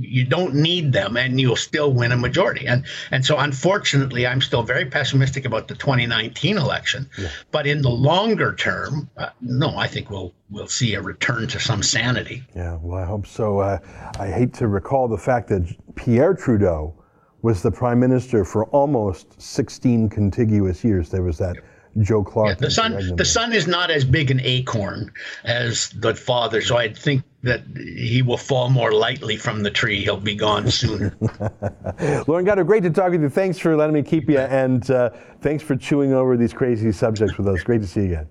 you 0.00 0.24
don't 0.24 0.54
need 0.54 0.92
them 0.92 1.16
and 1.16 1.40
you'll 1.40 1.56
still 1.56 1.92
win 1.92 2.12
a 2.12 2.16
majority. 2.16 2.66
And 2.66 2.84
and 3.10 3.24
so 3.24 3.38
unfortunately 3.38 4.26
i'm 4.26 4.40
still 4.40 4.62
very 4.62 4.86
pessimistic 4.86 5.44
about 5.44 5.68
the 5.68 5.74
2019 5.74 6.58
election. 6.58 7.08
But 7.50 7.66
in 7.66 7.82
the 7.82 7.90
longer 7.90 8.54
term 8.54 9.10
uh, 9.16 9.30
no 9.40 9.76
i 9.76 9.86
think 9.86 10.10
we'll 10.10 10.32
we'll 10.50 10.68
see 10.68 10.94
a 10.94 11.00
return 11.00 11.46
to 11.48 11.60
some 11.60 11.82
sanity. 11.82 12.42
Yeah, 12.54 12.78
well, 12.80 13.02
I 13.02 13.06
hope 13.06 13.26
so. 13.26 13.60
Uh, 13.60 13.78
I 14.18 14.28
hate 14.28 14.52
to 14.54 14.68
recall 14.68 15.08
the 15.08 15.18
fact 15.18 15.48
that 15.48 15.62
Pierre 15.94 16.34
Trudeau 16.34 16.94
was 17.42 17.62
the 17.62 17.70
prime 17.70 17.98
minister 17.98 18.44
for 18.44 18.66
almost 18.66 19.40
16 19.40 20.08
contiguous 20.08 20.84
years. 20.84 21.10
There 21.10 21.22
was 21.22 21.38
that 21.38 21.56
Joe 22.00 22.22
Clark. 22.22 22.58
the 22.58 22.70
son, 22.70 23.16
the 23.16 23.24
sun 23.24 23.52
is 23.52 23.66
not 23.66 23.90
as 23.90 24.04
big 24.04 24.30
an 24.30 24.40
acorn 24.42 25.12
as 25.44 25.90
the 25.90 26.14
father 26.14 26.60
so 26.60 26.76
i 26.76 26.92
think 26.92 27.22
that 27.42 27.62
he 27.76 28.22
will 28.22 28.36
fall 28.36 28.68
more 28.70 28.92
lightly 28.92 29.36
from 29.36 29.62
the 29.62 29.70
tree 29.70 30.02
he'll 30.02 30.16
be 30.16 30.34
gone 30.34 30.70
sooner 30.70 31.16
Lorne 32.26 32.44
Gunter, 32.44 32.64
great 32.64 32.82
to 32.82 32.90
talk 32.90 33.10
with 33.10 33.22
you. 33.22 33.28
Thanks 33.28 33.58
for 33.58 33.76
letting 33.76 33.94
me 33.94 34.02
keep 34.02 34.28
you, 34.28 34.38
and 34.38 34.90
uh, 34.90 35.10
thanks 35.40 35.62
for 35.62 35.76
chewing 35.76 36.12
over 36.12 36.36
these 36.36 36.52
crazy 36.52 36.92
subjects 36.92 37.36
with 37.36 37.46
us. 37.48 37.62
Great 37.62 37.82
to 37.82 37.86
see 37.86 38.00
you 38.00 38.06
again. 38.06 38.28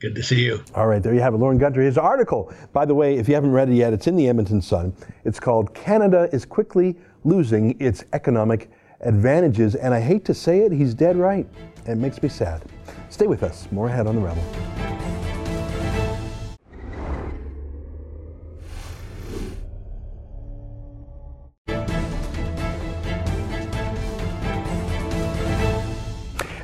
Good 0.00 0.14
to 0.14 0.22
see 0.22 0.44
you. 0.44 0.62
All 0.74 0.86
right, 0.86 1.02
there 1.02 1.14
you 1.14 1.20
have 1.20 1.34
it. 1.34 1.38
Lorne 1.38 1.58
Gunter. 1.58 1.80
His 1.82 1.98
article, 1.98 2.52
by 2.72 2.84
the 2.84 2.94
way, 2.94 3.16
if 3.16 3.28
you 3.28 3.34
haven't 3.34 3.52
read 3.52 3.68
it 3.68 3.74
yet, 3.74 3.92
it's 3.92 4.06
in 4.06 4.16
the 4.16 4.28
Edmonton 4.28 4.62
Sun. 4.62 4.94
It's 5.24 5.40
called 5.40 5.74
Canada 5.74 6.28
is 6.32 6.44
Quickly 6.44 6.96
Losing 7.24 7.76
Its 7.80 8.04
Economic 8.12 8.70
Advantages. 9.00 9.74
And 9.74 9.92
I 9.92 10.00
hate 10.00 10.24
to 10.26 10.34
say 10.34 10.60
it, 10.60 10.72
he's 10.72 10.94
dead 10.94 11.16
right. 11.16 11.46
It 11.86 11.96
makes 11.96 12.22
me 12.22 12.28
sad. 12.28 12.62
Stay 13.10 13.26
with 13.26 13.42
us. 13.42 13.68
More 13.70 13.88
ahead 13.88 14.06
on 14.06 14.16
The 14.16 14.20
Rebel. 14.20 14.44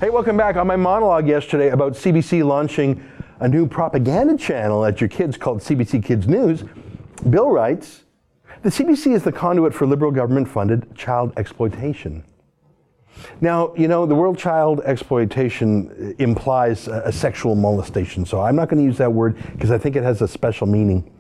Hey, 0.04 0.10
welcome 0.10 0.36
back. 0.36 0.56
On 0.56 0.66
my 0.66 0.76
monologue 0.76 1.26
yesterday 1.26 1.70
about 1.70 1.94
CBC 1.94 2.44
launching 2.44 3.02
a 3.40 3.48
new 3.48 3.66
propaganda 3.66 4.36
channel 4.36 4.84
at 4.84 5.00
your 5.00 5.08
kids 5.08 5.38
called 5.38 5.60
CBC 5.60 6.04
Kids 6.04 6.28
News, 6.28 6.62
Bill 7.30 7.48
writes 7.48 8.04
The 8.60 8.68
CBC 8.68 9.14
is 9.14 9.22
the 9.22 9.32
conduit 9.32 9.72
for 9.72 9.86
liberal 9.86 10.10
government 10.10 10.46
funded 10.46 10.94
child 10.94 11.32
exploitation. 11.38 12.22
Now, 13.40 13.74
you 13.76 13.88
know, 13.88 14.06
the 14.06 14.14
word 14.14 14.38
child 14.38 14.80
exploitation 14.84 16.14
implies 16.18 16.88
a, 16.88 17.02
a 17.06 17.12
sexual 17.12 17.54
molestation, 17.54 18.24
so 18.24 18.40
I'm 18.40 18.56
not 18.56 18.68
going 18.68 18.78
to 18.78 18.84
use 18.84 18.98
that 18.98 19.12
word 19.12 19.36
because 19.52 19.70
I 19.70 19.78
think 19.78 19.96
it 19.96 20.02
has 20.02 20.22
a 20.22 20.28
special 20.28 20.66
meaning. 20.66 21.10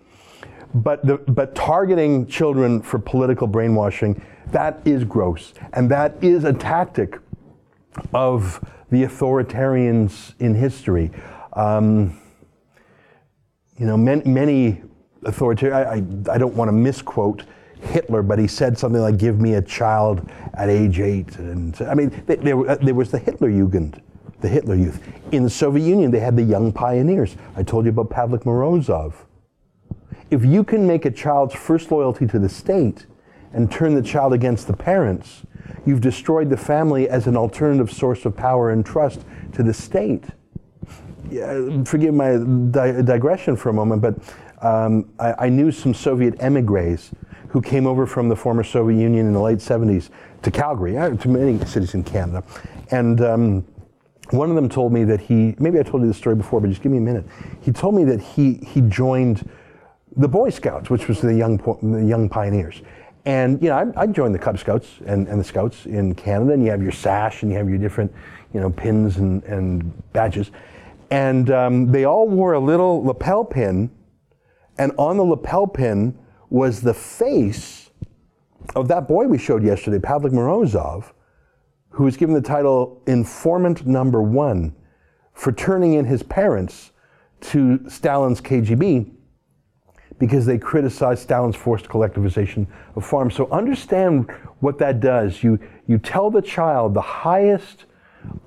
But, 0.74 1.06
the, 1.06 1.18
but 1.18 1.54
targeting 1.54 2.26
children 2.26 2.82
for 2.82 2.98
political 2.98 3.46
brainwashing, 3.46 4.20
that 4.48 4.80
is 4.84 5.04
gross. 5.04 5.54
And 5.72 5.88
that 5.90 6.22
is 6.22 6.44
a 6.44 6.52
tactic 6.52 7.18
of 8.12 8.64
the 8.90 9.04
authoritarians 9.04 10.34
in 10.40 10.54
history. 10.54 11.12
Um, 11.52 12.20
you 13.78 13.86
know, 13.86 13.96
many, 13.96 14.28
many 14.28 14.82
authoritarian, 15.24 15.76
I, 15.76 16.30
I, 16.30 16.34
I 16.34 16.38
don't 16.38 16.54
want 16.54 16.68
to 16.68 16.72
misquote 16.72 17.44
Hitler, 17.84 18.22
but 18.22 18.38
he 18.38 18.46
said 18.46 18.78
something 18.78 19.00
like, 19.00 19.18
give 19.18 19.40
me 19.40 19.54
a 19.54 19.62
child 19.62 20.28
at 20.54 20.68
age 20.68 21.00
eight. 21.00 21.36
And 21.38 21.80
I 21.82 21.94
mean, 21.94 22.10
there, 22.26 22.76
there 22.76 22.94
was 22.94 23.10
the 23.10 23.18
Hitler 23.18 23.50
Jugend, 23.50 24.00
the 24.40 24.48
Hitler 24.48 24.74
Youth. 24.74 25.02
In 25.32 25.42
the 25.42 25.50
Soviet 25.50 25.84
Union, 25.84 26.10
they 26.10 26.20
had 26.20 26.36
the 26.36 26.42
young 26.42 26.72
pioneers. 26.72 27.36
I 27.56 27.62
told 27.62 27.84
you 27.84 27.90
about 27.90 28.10
Pavlik 28.10 28.44
Morozov. 28.44 29.14
If 30.30 30.44
you 30.44 30.64
can 30.64 30.86
make 30.86 31.04
a 31.04 31.10
child's 31.10 31.54
first 31.54 31.90
loyalty 31.90 32.26
to 32.26 32.38
the 32.38 32.48
state 32.48 33.06
and 33.52 33.70
turn 33.70 33.94
the 33.94 34.02
child 34.02 34.32
against 34.32 34.66
the 34.66 34.72
parents, 34.72 35.42
you've 35.86 36.00
destroyed 36.00 36.50
the 36.50 36.56
family 36.56 37.08
as 37.08 37.26
an 37.26 37.36
alternative 37.36 37.92
source 37.92 38.24
of 38.24 38.36
power 38.36 38.70
and 38.70 38.84
trust 38.84 39.24
to 39.52 39.62
the 39.62 39.74
state. 39.74 40.24
Yeah, 41.30 41.82
forgive 41.84 42.14
my 42.14 42.36
di- 42.70 43.02
digression 43.02 43.56
for 43.56 43.68
a 43.70 43.72
moment, 43.72 44.02
but 44.02 44.16
um, 44.64 45.10
I, 45.18 45.46
I, 45.46 45.48
knew 45.48 45.70
some 45.70 45.92
Soviet 45.94 46.36
emigres 46.40 47.10
who 47.54 47.62
came 47.62 47.86
over 47.86 48.04
from 48.04 48.28
the 48.28 48.34
former 48.34 48.64
Soviet 48.64 48.98
Union 48.98 49.28
in 49.28 49.32
the 49.32 49.40
late 49.40 49.58
70s 49.58 50.10
to 50.42 50.50
Calgary, 50.50 50.98
uh, 50.98 51.10
to 51.10 51.28
many 51.28 51.56
cities 51.64 51.94
in 51.94 52.02
Canada. 52.02 52.42
And 52.90 53.20
um, 53.20 53.64
one 54.30 54.50
of 54.50 54.56
them 54.56 54.68
told 54.68 54.92
me 54.92 55.04
that 55.04 55.20
he, 55.20 55.54
maybe 55.60 55.78
I 55.78 55.84
told 55.84 56.02
you 56.02 56.08
the 56.08 56.14
story 56.14 56.34
before, 56.34 56.60
but 56.60 56.68
just 56.68 56.82
give 56.82 56.90
me 56.90 56.98
a 56.98 57.00
minute. 57.00 57.24
He 57.60 57.70
told 57.70 57.94
me 57.94 58.02
that 58.06 58.20
he, 58.20 58.54
he 58.54 58.80
joined 58.80 59.48
the 60.16 60.26
Boy 60.26 60.50
Scouts, 60.50 60.90
which 60.90 61.06
was 61.06 61.20
the 61.20 61.32
young, 61.32 61.58
the 61.80 62.04
young 62.04 62.28
pioneers. 62.28 62.82
And, 63.24 63.62
you 63.62 63.68
know, 63.68 63.76
I, 63.96 64.02
I 64.02 64.06
joined 64.08 64.34
the 64.34 64.40
Cub 64.40 64.58
Scouts 64.58 64.88
and, 65.06 65.28
and 65.28 65.38
the 65.38 65.44
Scouts 65.44 65.86
in 65.86 66.12
Canada, 66.16 66.54
and 66.54 66.64
you 66.64 66.72
have 66.72 66.82
your 66.82 66.90
sash 66.90 67.44
and 67.44 67.52
you 67.52 67.56
have 67.56 67.68
your 67.68 67.78
different, 67.78 68.12
you 68.52 68.60
know, 68.60 68.70
pins 68.70 69.18
and, 69.18 69.44
and 69.44 70.12
badges. 70.12 70.50
And 71.12 71.52
um, 71.52 71.92
they 71.92 72.04
all 72.04 72.28
wore 72.28 72.54
a 72.54 72.58
little 72.58 73.04
lapel 73.04 73.44
pin, 73.44 73.92
and 74.76 74.90
on 74.98 75.18
the 75.18 75.24
lapel 75.24 75.68
pin 75.68 76.18
was 76.50 76.80
the 76.80 76.94
face 76.94 77.90
of 78.74 78.88
that 78.88 79.06
boy 79.06 79.26
we 79.26 79.38
showed 79.38 79.62
yesterday, 79.62 79.98
Pavlik 79.98 80.32
Morozov, 80.32 81.12
who 81.90 82.04
was 82.04 82.16
given 82.16 82.34
the 82.34 82.40
title 82.40 83.02
Informant 83.06 83.86
Number 83.86 84.22
One 84.22 84.74
for 85.32 85.52
turning 85.52 85.94
in 85.94 86.04
his 86.04 86.22
parents 86.22 86.92
to 87.40 87.88
Stalin's 87.88 88.40
KGB 88.40 89.10
because 90.18 90.46
they 90.46 90.58
criticized 90.58 91.22
Stalin's 91.22 91.56
forced 91.56 91.86
collectivization 91.86 92.66
of 92.94 93.04
farms. 93.04 93.34
So 93.34 93.48
understand 93.50 94.30
what 94.60 94.78
that 94.78 95.00
does. 95.00 95.42
You, 95.42 95.58
you 95.86 95.98
tell 95.98 96.30
the 96.30 96.42
child 96.42 96.94
the 96.94 97.00
highest 97.00 97.84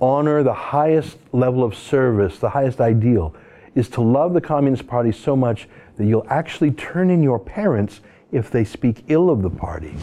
honor, 0.00 0.42
the 0.42 0.52
highest 0.52 1.18
level 1.32 1.62
of 1.62 1.74
service, 1.74 2.38
the 2.38 2.50
highest 2.50 2.80
ideal 2.80 3.34
is 3.74 3.88
to 3.90 4.00
love 4.00 4.34
the 4.34 4.40
Communist 4.40 4.86
Party 4.86 5.12
so 5.12 5.36
much 5.36 5.68
that 5.98 6.06
you'll 6.06 6.26
actually 6.28 6.70
turn 6.70 7.10
in 7.10 7.22
your 7.22 7.38
parents 7.38 8.00
if 8.32 8.50
they 8.50 8.64
speak 8.64 9.04
ill 9.08 9.28
of 9.28 9.42
the 9.42 9.50
party. 9.50 9.94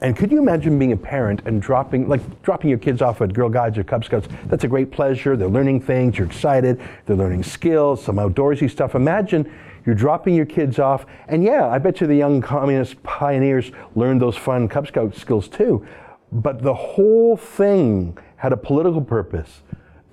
And 0.00 0.16
could 0.16 0.30
you 0.30 0.38
imagine 0.38 0.78
being 0.78 0.92
a 0.92 0.96
parent 0.96 1.42
and 1.46 1.62
dropping, 1.62 2.08
like 2.08 2.42
dropping 2.42 2.68
your 2.68 2.78
kids 2.78 3.00
off 3.00 3.20
at 3.22 3.32
Girl 3.32 3.48
Guides 3.48 3.78
or 3.78 3.84
Cub 3.84 4.04
Scouts? 4.04 4.28
That's 4.46 4.64
a 4.64 4.68
great 4.68 4.90
pleasure. 4.90 5.36
They're 5.36 5.48
learning 5.48 5.80
things. 5.80 6.18
You're 6.18 6.26
excited. 6.26 6.80
They're 7.06 7.16
learning 7.16 7.42
skills, 7.42 8.04
some 8.04 8.16
outdoorsy 8.16 8.70
stuff. 8.70 8.94
Imagine 8.94 9.50
you're 9.86 9.94
dropping 9.94 10.34
your 10.34 10.46
kids 10.46 10.78
off, 10.78 11.06
and 11.28 11.42
yeah, 11.42 11.68
I 11.68 11.78
bet 11.78 12.00
you 12.00 12.06
the 12.06 12.14
young 12.14 12.40
communist 12.40 13.02
pioneers 13.02 13.70
learned 13.94 14.20
those 14.22 14.36
fun 14.36 14.68
Cub 14.68 14.86
Scout 14.86 15.14
skills 15.14 15.48
too. 15.48 15.86
But 16.32 16.62
the 16.62 16.74
whole 16.74 17.36
thing 17.36 18.16
had 18.36 18.52
a 18.52 18.56
political 18.56 19.00
purpose 19.00 19.62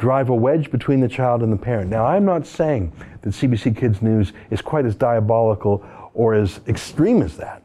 drive 0.01 0.29
a 0.29 0.35
wedge 0.35 0.71
between 0.71 0.99
the 0.99 1.07
child 1.07 1.43
and 1.43 1.53
the 1.53 1.57
parent. 1.57 1.87
Now, 1.87 2.07
I'm 2.07 2.25
not 2.25 2.47
saying 2.47 2.91
that 3.21 3.29
CBC 3.29 3.77
Kids 3.77 4.01
News 4.01 4.33
is 4.49 4.59
quite 4.59 4.83
as 4.83 4.95
diabolical 4.95 5.85
or 6.15 6.33
as 6.33 6.59
extreme 6.67 7.21
as 7.21 7.37
that. 7.37 7.61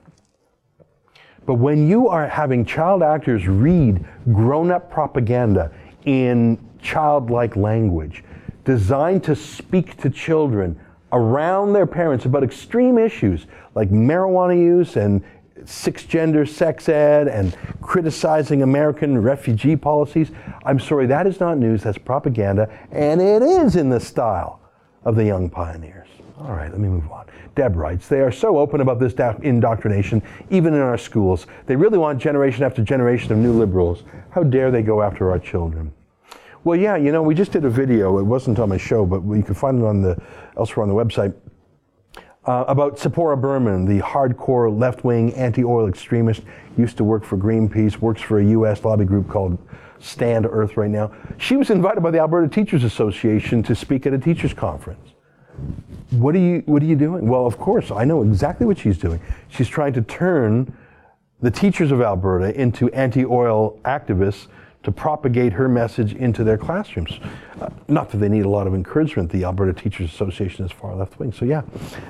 But 1.47 1.55
when 1.55 1.89
you 1.89 2.09
are 2.09 2.29
having 2.29 2.67
child 2.67 3.03
actors 3.03 3.49
read 3.49 4.05
grown 4.33 4.71
up 4.71 4.91
propaganda 4.91 5.73
in 6.05 6.59
childlike 6.83 7.57
language, 7.57 8.23
designed 8.65 9.25
to 9.25 9.35
speak 9.35 9.97
to 10.03 10.11
children 10.11 10.79
around 11.13 11.73
their 11.73 11.87
parents 11.87 12.27
about 12.27 12.43
extreme 12.43 12.99
issues 12.99 13.47
like 13.75 13.89
marijuana 13.89 14.59
use 14.59 14.97
and 14.97 15.25
six 15.65 16.05
gender 16.05 16.45
sex 16.47 16.89
ed 16.89 17.29
and 17.29 17.57
criticizing 17.81 18.63
American 18.63 19.19
refugee 19.19 19.77
policies. 19.77 20.31
I'm 20.65 20.79
sorry, 20.79 21.07
that 21.07 21.27
is 21.27 21.41
not 21.41 21.59
news, 21.59 21.83
that's 21.83 21.99
propaganda, 21.99 22.69
and 22.91 23.21
it 23.21 23.43
is 23.43 23.77
in 23.77 23.89
the 23.89 24.01
style 24.01 24.61
of 25.05 25.17
the 25.17 25.25
young 25.25 25.49
pioneers. 25.49 26.09
All 26.39 26.53
right, 26.53 26.71
let 26.71 26.81
me 26.81 26.89
move 26.89 27.11
on. 27.11 27.27
Deb 27.55 27.77
writes, 27.77 28.09
they 28.09 28.21
are 28.21 28.31
so 28.31 28.59
open 28.59 28.83
about 28.83 29.01
this 29.01 29.15
indoctrination, 29.43 30.23
even 30.51 30.75
in 30.75 30.81
our 30.81 30.99
schools. 30.99 31.47
They 31.65 31.77
really 31.77 31.97
want 31.97 32.21
generation 32.21 32.63
after 32.63 32.83
generation 32.83 33.33
of 33.33 33.39
new 33.39 33.53
liberals. 33.53 34.05
How 34.31 34.43
dare 34.43 34.71
they 34.71 34.83
go 34.83 35.01
after 35.01 35.31
our 35.31 35.39
children? 35.39 35.93
Well, 36.65 36.79
yeah, 36.79 36.97
you 36.97 37.13
know, 37.13 37.23
we 37.23 37.35
just 37.35 37.53
did 37.53 37.65
a 37.65 37.71
video. 37.71 38.19
It 38.19 38.25
wasn't 38.25 38.59
on 38.59 38.69
my 38.69 38.77
show, 38.77 39.07
but 39.07 39.23
you 39.23 39.43
can 39.43 39.55
find 39.55 39.81
it 39.81 39.87
on 39.87 40.03
the 40.03 40.21
elsewhere 40.59 40.83
on 40.83 40.89
the 40.89 40.95
website 40.95 41.33
uh, 42.47 42.65
about 42.69 42.97
Tzeporah 42.97 43.41
Berman, 43.41 43.85
the 43.85 44.01
hardcore 44.01 44.77
left-wing 44.77 45.35
anti-oil 45.35 45.89
extremist. 45.89 46.43
Used 46.77 46.97
to 46.99 47.05
work 47.05 47.25
for 47.25 47.37
Greenpeace, 47.37 47.99
works 47.99 48.23
for 48.23 48.39
a 48.39 48.45
U.S. 48.45 48.85
lobby 48.85 49.05
group 49.05 49.29
called 49.29 49.59
Stand 49.99 50.47
Earth 50.47 50.77
right 50.77 50.91
now. 50.91 51.11
She 51.39 51.57
was 51.57 51.71
invited 51.71 52.03
by 52.03 52.11
the 52.11 52.19
Alberta 52.19 52.49
Teachers 52.49 52.85
Association 52.85 53.63
to 53.65 53.75
speak 53.75 54.07
at 54.07 54.13
a 54.13 54.19
teachers 54.19 54.55
conference. 54.55 55.11
What 56.11 56.35
are 56.35 56.39
you 56.39 56.63
What 56.67 56.83
are 56.83 56.87
you 56.87 56.97
doing? 56.97 57.27
Well, 57.27 57.47
of 57.47 57.59
course, 57.59 57.91
I 57.91 58.05
know 58.05 58.23
exactly 58.23 58.67
what 58.67 58.79
she's 58.79 58.99
doing. 58.99 59.21
She's 59.49 59.69
trying 59.69 59.95
to 59.95 60.03
turn 60.03 60.73
the 61.41 61.51
teachers 61.51 61.91
of 61.91 62.01
Alberta 62.01 62.59
into 62.59 62.91
anti-oil 62.93 63.81
activists 63.85 64.49
to 64.87 64.93
propagate 64.93 65.53
her 65.53 65.69
message 65.69 66.15
into 66.15 66.45
their 66.45 66.57
classrooms. 66.57 67.19
Uh, 67.61 67.69
not 67.89 68.09
that 68.09 68.19
they 68.19 68.29
need 68.29 68.45
a 68.45 68.49
lot 68.49 68.69
of 68.69 68.75
encouragement. 68.75 69.29
The 69.33 69.43
Alberta 69.43 69.73
Teachers 69.73 70.15
Association 70.15 70.65
is 70.65 70.71
far 70.71 70.95
left 70.95 71.19
wing. 71.19 71.33
So, 71.33 71.45
yeah, 71.45 71.63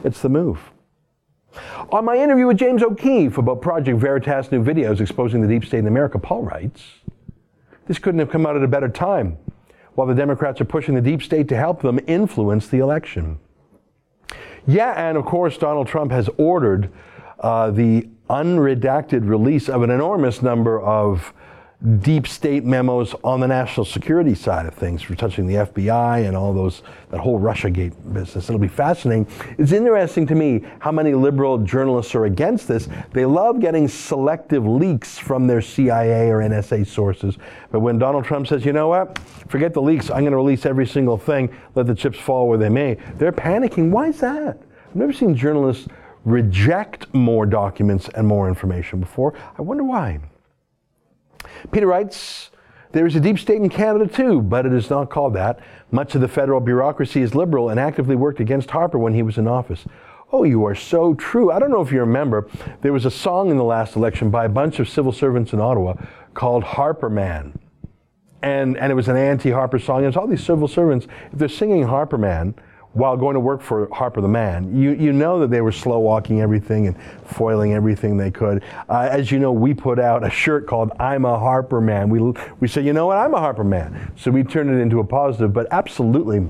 it's 0.04 0.20
the 0.20 0.28
move. 0.28 0.60
On 1.90 2.04
my 2.04 2.18
interview 2.18 2.46
with 2.46 2.58
James 2.58 2.82
O'Keefe 2.82 3.38
about 3.38 3.62
Project 3.62 3.98
Veritas' 3.98 4.52
new 4.52 4.62
videos 4.62 5.00
exposing 5.00 5.40
the 5.40 5.48
deep 5.48 5.64
state 5.64 5.78
in 5.78 5.86
America, 5.86 6.18
Paul 6.18 6.42
writes, 6.42 6.82
This 7.86 7.98
couldn't 7.98 8.18
have 8.18 8.28
come 8.28 8.44
out 8.44 8.56
at 8.56 8.62
a 8.62 8.68
better 8.68 8.90
time 8.90 9.38
while 9.94 10.06
the 10.06 10.14
Democrats 10.14 10.60
are 10.60 10.66
pushing 10.66 10.94
the 10.94 11.00
deep 11.00 11.22
state 11.22 11.48
to 11.48 11.56
help 11.56 11.80
them 11.80 11.98
influence 12.06 12.66
the 12.66 12.80
election. 12.80 13.38
Yeah, 14.66 14.92
and 14.92 15.16
of 15.16 15.24
course, 15.24 15.56
Donald 15.56 15.88
Trump 15.88 16.12
has 16.12 16.28
ordered 16.36 16.92
uh, 17.40 17.70
the 17.70 18.06
unredacted 18.28 19.26
release 19.26 19.70
of 19.70 19.82
an 19.82 19.88
enormous 19.88 20.42
number 20.42 20.78
of 20.78 21.32
deep 22.00 22.26
state 22.26 22.64
memos 22.64 23.14
on 23.22 23.38
the 23.38 23.46
national 23.46 23.84
security 23.84 24.34
side 24.34 24.64
of 24.64 24.74
things 24.74 25.02
for 25.02 25.14
touching 25.14 25.46
the 25.46 25.54
FBI 25.54 26.26
and 26.26 26.34
all 26.34 26.54
those 26.54 26.82
that 27.10 27.20
whole 27.20 27.38
Russiagate 27.38 27.92
business. 28.14 28.48
It'll 28.48 28.58
be 28.58 28.66
fascinating. 28.66 29.26
It's 29.58 29.72
interesting 29.72 30.26
to 30.28 30.34
me 30.34 30.64
how 30.78 30.90
many 30.90 31.12
liberal 31.12 31.58
journalists 31.58 32.14
are 32.14 32.24
against 32.24 32.66
this. 32.66 32.88
They 33.12 33.26
love 33.26 33.60
getting 33.60 33.88
selective 33.88 34.66
leaks 34.66 35.18
from 35.18 35.46
their 35.46 35.60
CIA 35.60 36.30
or 36.30 36.38
NSA 36.38 36.86
sources. 36.86 37.36
But 37.70 37.80
when 37.80 37.98
Donald 37.98 38.24
Trump 38.24 38.46
says, 38.46 38.64
you 38.64 38.72
know 38.72 38.88
what, 38.88 39.18
forget 39.48 39.74
the 39.74 39.82
leaks, 39.82 40.10
I'm 40.10 40.20
going 40.20 40.30
to 40.30 40.36
release 40.36 40.64
every 40.64 40.86
single 40.86 41.18
thing, 41.18 41.54
let 41.74 41.86
the 41.86 41.94
chips 41.94 42.18
fall 42.18 42.48
where 42.48 42.58
they 42.58 42.70
may, 42.70 42.94
they're 43.16 43.32
panicking. 43.32 43.90
Why 43.90 44.08
is 44.08 44.20
that? 44.20 44.58
I've 44.88 44.96
never 44.96 45.12
seen 45.12 45.36
journalists 45.36 45.88
reject 46.24 47.12
more 47.14 47.44
documents 47.44 48.08
and 48.14 48.26
more 48.26 48.48
information 48.48 48.98
before. 48.98 49.34
I 49.58 49.62
wonder 49.62 49.84
why. 49.84 50.20
Peter 51.72 51.86
writes, 51.86 52.50
there 52.92 53.06
is 53.06 53.14
a 53.14 53.20
deep 53.20 53.38
state 53.38 53.60
in 53.60 53.68
Canada 53.68 54.06
too, 54.06 54.40
but 54.40 54.64
it 54.64 54.72
is 54.72 54.88
not 54.88 55.10
called 55.10 55.34
that. 55.34 55.60
Much 55.90 56.14
of 56.14 56.20
the 56.20 56.28
federal 56.28 56.60
bureaucracy 56.60 57.20
is 57.20 57.34
liberal 57.34 57.68
and 57.68 57.78
actively 57.78 58.16
worked 58.16 58.40
against 58.40 58.70
Harper 58.70 58.98
when 58.98 59.12
he 59.12 59.22
was 59.22 59.38
in 59.38 59.46
office. 59.46 59.84
Oh, 60.32 60.44
you 60.44 60.64
are 60.64 60.74
so 60.74 61.14
true. 61.14 61.52
I 61.52 61.58
don't 61.58 61.70
know 61.70 61.82
if 61.82 61.92
you 61.92 62.00
remember, 62.00 62.48
there 62.82 62.92
was 62.92 63.04
a 63.04 63.10
song 63.10 63.50
in 63.50 63.56
the 63.56 63.64
last 63.64 63.96
election 63.96 64.30
by 64.30 64.46
a 64.46 64.48
bunch 64.48 64.80
of 64.80 64.88
civil 64.88 65.12
servants 65.12 65.52
in 65.52 65.60
Ottawa 65.60 65.94
called 66.34 66.64
Harper 66.64 67.10
Man. 67.10 67.58
And, 68.42 68.76
and 68.76 68.90
it 68.90 68.94
was 68.94 69.08
an 69.08 69.16
anti 69.16 69.50
Harper 69.50 69.78
song. 69.78 69.98
And 69.98 70.06
it's 70.06 70.16
all 70.16 70.26
these 70.26 70.44
civil 70.44 70.68
servants, 70.68 71.06
if 71.32 71.38
they're 71.38 71.48
singing 71.48 71.84
Harper 71.84 72.18
Man, 72.18 72.54
while 72.96 73.14
going 73.14 73.34
to 73.34 73.40
work 73.40 73.60
for 73.60 73.88
Harper 73.92 74.22
the 74.22 74.28
Man. 74.28 74.74
You, 74.74 74.92
you 74.92 75.12
know 75.12 75.38
that 75.40 75.50
they 75.50 75.60
were 75.60 75.70
slow 75.70 75.98
walking 75.98 76.40
everything 76.40 76.86
and 76.86 76.96
foiling 77.26 77.74
everything 77.74 78.16
they 78.16 78.30
could. 78.30 78.64
Uh, 78.88 79.08
as 79.10 79.30
you 79.30 79.38
know, 79.38 79.52
we 79.52 79.74
put 79.74 79.98
out 79.98 80.24
a 80.24 80.30
shirt 80.30 80.66
called 80.66 80.92
I'm 80.98 81.26
a 81.26 81.38
Harper 81.38 81.82
Man. 81.82 82.08
We, 82.08 82.20
we 82.58 82.68
say, 82.68 82.80
you 82.80 82.94
know 82.94 83.06
what, 83.08 83.18
I'm 83.18 83.34
a 83.34 83.38
Harper 83.38 83.64
Man. 83.64 84.12
So 84.16 84.30
we 84.30 84.42
turned 84.42 84.70
it 84.70 84.80
into 84.80 85.00
a 85.00 85.04
positive, 85.04 85.52
but 85.52 85.66
absolutely. 85.70 86.48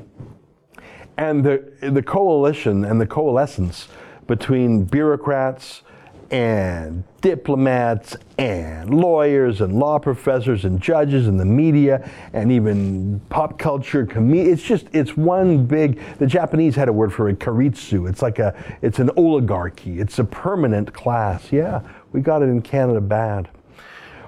And 1.17 1.43
the, 1.43 1.73
the 1.81 2.03
coalition 2.03 2.85
and 2.85 3.01
the 3.01 3.07
coalescence 3.07 3.89
between 4.29 4.85
bureaucrats 4.85 5.83
and 6.31 7.05
diplomats 7.21 8.17
and 8.39 8.93
lawyers 8.93 9.61
and 9.61 9.79
law 9.79 9.99
professors 9.99 10.65
and 10.65 10.81
judges 10.81 11.27
and 11.29 11.39
the 11.39 11.45
media 11.45 12.09
and 12.33 12.51
even 12.51 13.21
pop 13.29 13.59
culture 13.59 14.07
comedians. 14.07 14.59
It's 14.59 14.69
just 14.69 14.87
it's 14.93 15.17
one 15.17 15.67
big. 15.67 16.01
The 16.19 16.27
Japanese 16.27 16.75
had 16.75 16.89
a 16.89 16.93
word 16.93 17.13
for 17.13 17.29
it, 17.29 17.39
keiretsu. 17.39 18.09
It's 18.09 18.23
like 18.23 18.39
a 18.39 18.55
it's 18.83 18.99
an 18.99 19.11
oligarchy. 19.17 20.01
It's 20.01 20.19
a 20.19 20.25
permanent 20.25 20.93
class. 20.93 21.53
Yeah, 21.53 21.83
we 22.13 22.21
got 22.21 22.43
it 22.43 22.47
in 22.47 22.63
Canada 22.63 23.01
bad. 23.01 23.49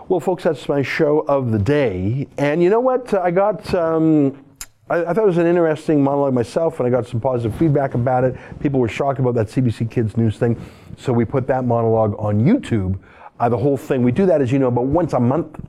Well, 0.09 0.21
folks, 0.21 0.45
that's 0.45 0.69
my 0.69 0.83
show 0.83 1.21
of 1.29 1.51
the 1.51 1.59
day. 1.59 2.29
And 2.39 2.63
you 2.63 2.71
know 2.71 2.81
what? 2.81 3.13
I 3.15 3.31
got. 3.31 3.75
Um, 3.75 4.45
I, 4.91 5.05
I, 5.05 5.13
thought 5.13 5.25
it 5.25 5.27
was 5.27 5.39
an 5.39 5.47
interesting 5.47 6.03
monologue 6.03 6.33
myself, 6.33 6.81
and 6.81 6.87
I 6.87 6.91
got 6.91 7.07
some 7.07 7.21
positive 7.21 7.59
feedback 7.59 7.95
about 7.95 8.25
it. 8.25 8.37
People 8.61 8.81
were 8.81 8.89
shocked 8.89 9.19
about 9.19 9.35
that 9.35 9.49
CBC 9.49 9.91
Kids 9.91 10.17
News 10.17 10.39
thing, 10.39 10.61
so 10.97 11.13
we 11.13 11.25
put 11.25 11.47
that 11.49 11.65
monologue 11.65 12.15
on 12.19 12.41
YouTube. 12.41 12.99
Uh, 13.39 13.49
the 13.49 13.57
whole 13.57 13.77
thing. 13.77 14.03
We 14.03 14.13
do 14.13 14.27
that, 14.27 14.41
as 14.41 14.51
you 14.51 14.59
know, 14.59 14.69
about 14.69 14.87
once 14.87 15.13
a 15.13 15.21
month 15.21 15.61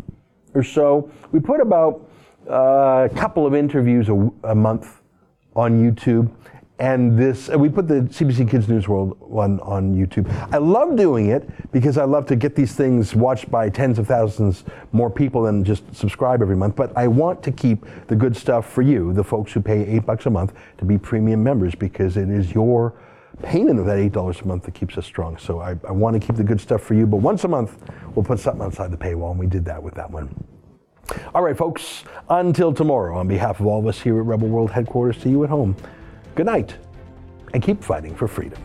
or 0.55 0.63
so. 0.63 1.11
We 1.31 1.39
put 1.39 1.61
about 1.61 2.09
uh, 2.49 3.07
a 3.11 3.15
couple 3.15 3.45
of 3.45 3.53
interviews 3.53 4.09
a, 4.09 4.31
a 4.43 4.55
month 4.55 5.01
on 5.55 5.73
YouTube 5.79 6.31
and 6.79 7.19
this 7.19 7.49
we 7.49 7.67
put 7.67 7.87
the 7.87 8.01
CBC 8.01 8.49
Kids 8.49 8.69
News 8.69 8.87
World 8.87 9.19
one 9.19 9.59
on 9.59 9.93
YouTube. 9.93 10.29
I 10.53 10.57
love 10.57 10.95
doing 10.95 11.27
it 11.27 11.49
because 11.71 11.97
I 11.97 12.05
love 12.05 12.25
to 12.27 12.35
get 12.37 12.55
these 12.55 12.73
things 12.73 13.13
watched 13.13 13.51
by 13.51 13.69
tens 13.69 13.99
of 13.99 14.07
thousands 14.07 14.63
more 14.93 15.09
people 15.09 15.43
than 15.43 15.63
just 15.63 15.83
subscribe 15.93 16.41
every 16.41 16.55
month. 16.55 16.77
But 16.77 16.95
I 16.97 17.07
want 17.07 17.43
to 17.43 17.51
keep 17.51 17.85
the 18.07 18.15
good 18.15 18.35
stuff 18.35 18.71
for 18.71 18.81
you, 18.81 19.11
the 19.11 19.23
folks 19.23 19.51
who 19.51 19.61
pay 19.61 19.85
eight 19.85 20.05
bucks 20.05 20.25
a 20.25 20.29
month 20.29 20.53
to 20.77 20.85
be 20.85 20.97
premium 20.97 21.43
members, 21.43 21.75
because 21.75 22.15
it 22.15 22.29
is 22.29 22.53
your 22.53 22.93
payment 23.43 23.79
of 23.79 23.85
that 23.85 23.97
eight 23.97 24.13
dollars 24.13 24.39
a 24.41 24.45
month 24.45 24.63
that 24.63 24.73
keeps 24.73 24.97
us 24.97 25.05
strong. 25.05 25.37
So 25.37 25.59
I, 25.59 25.75
I 25.87 25.91
want 25.91 26.19
to 26.19 26.25
keep 26.25 26.37
the 26.37 26.43
good 26.45 26.61
stuff 26.61 26.81
for 26.81 26.93
you. 26.93 27.05
But 27.05 27.17
once 27.17 27.43
a 27.43 27.49
month, 27.49 27.77
we'll 28.15 28.25
put 28.25 28.39
something 28.39 28.63
outside 28.63 28.91
the 28.91 28.97
paywall, 28.97 29.31
and 29.31 29.39
we 29.39 29.47
did 29.47 29.65
that 29.65 29.83
with 29.83 29.95
that 29.95 30.09
one. 30.09 30.33
All 31.35 31.41
right, 31.41 31.57
folks. 31.57 32.05
Until 32.29 32.73
tomorrow, 32.73 33.17
on 33.17 33.27
behalf 33.27 33.59
of 33.59 33.65
all 33.65 33.79
of 33.79 33.87
us 33.87 33.99
here 33.99 34.17
at 34.19 34.25
Rebel 34.25 34.47
World 34.47 34.71
headquarters, 34.71 35.17
to 35.23 35.29
you 35.29 35.43
at 35.43 35.49
home. 35.49 35.75
Good 36.39 36.45
night, 36.45 36.77
and 37.53 37.61
keep 37.61 37.83
fighting 37.83 38.15
for 38.15 38.25
freedom. 38.25 38.63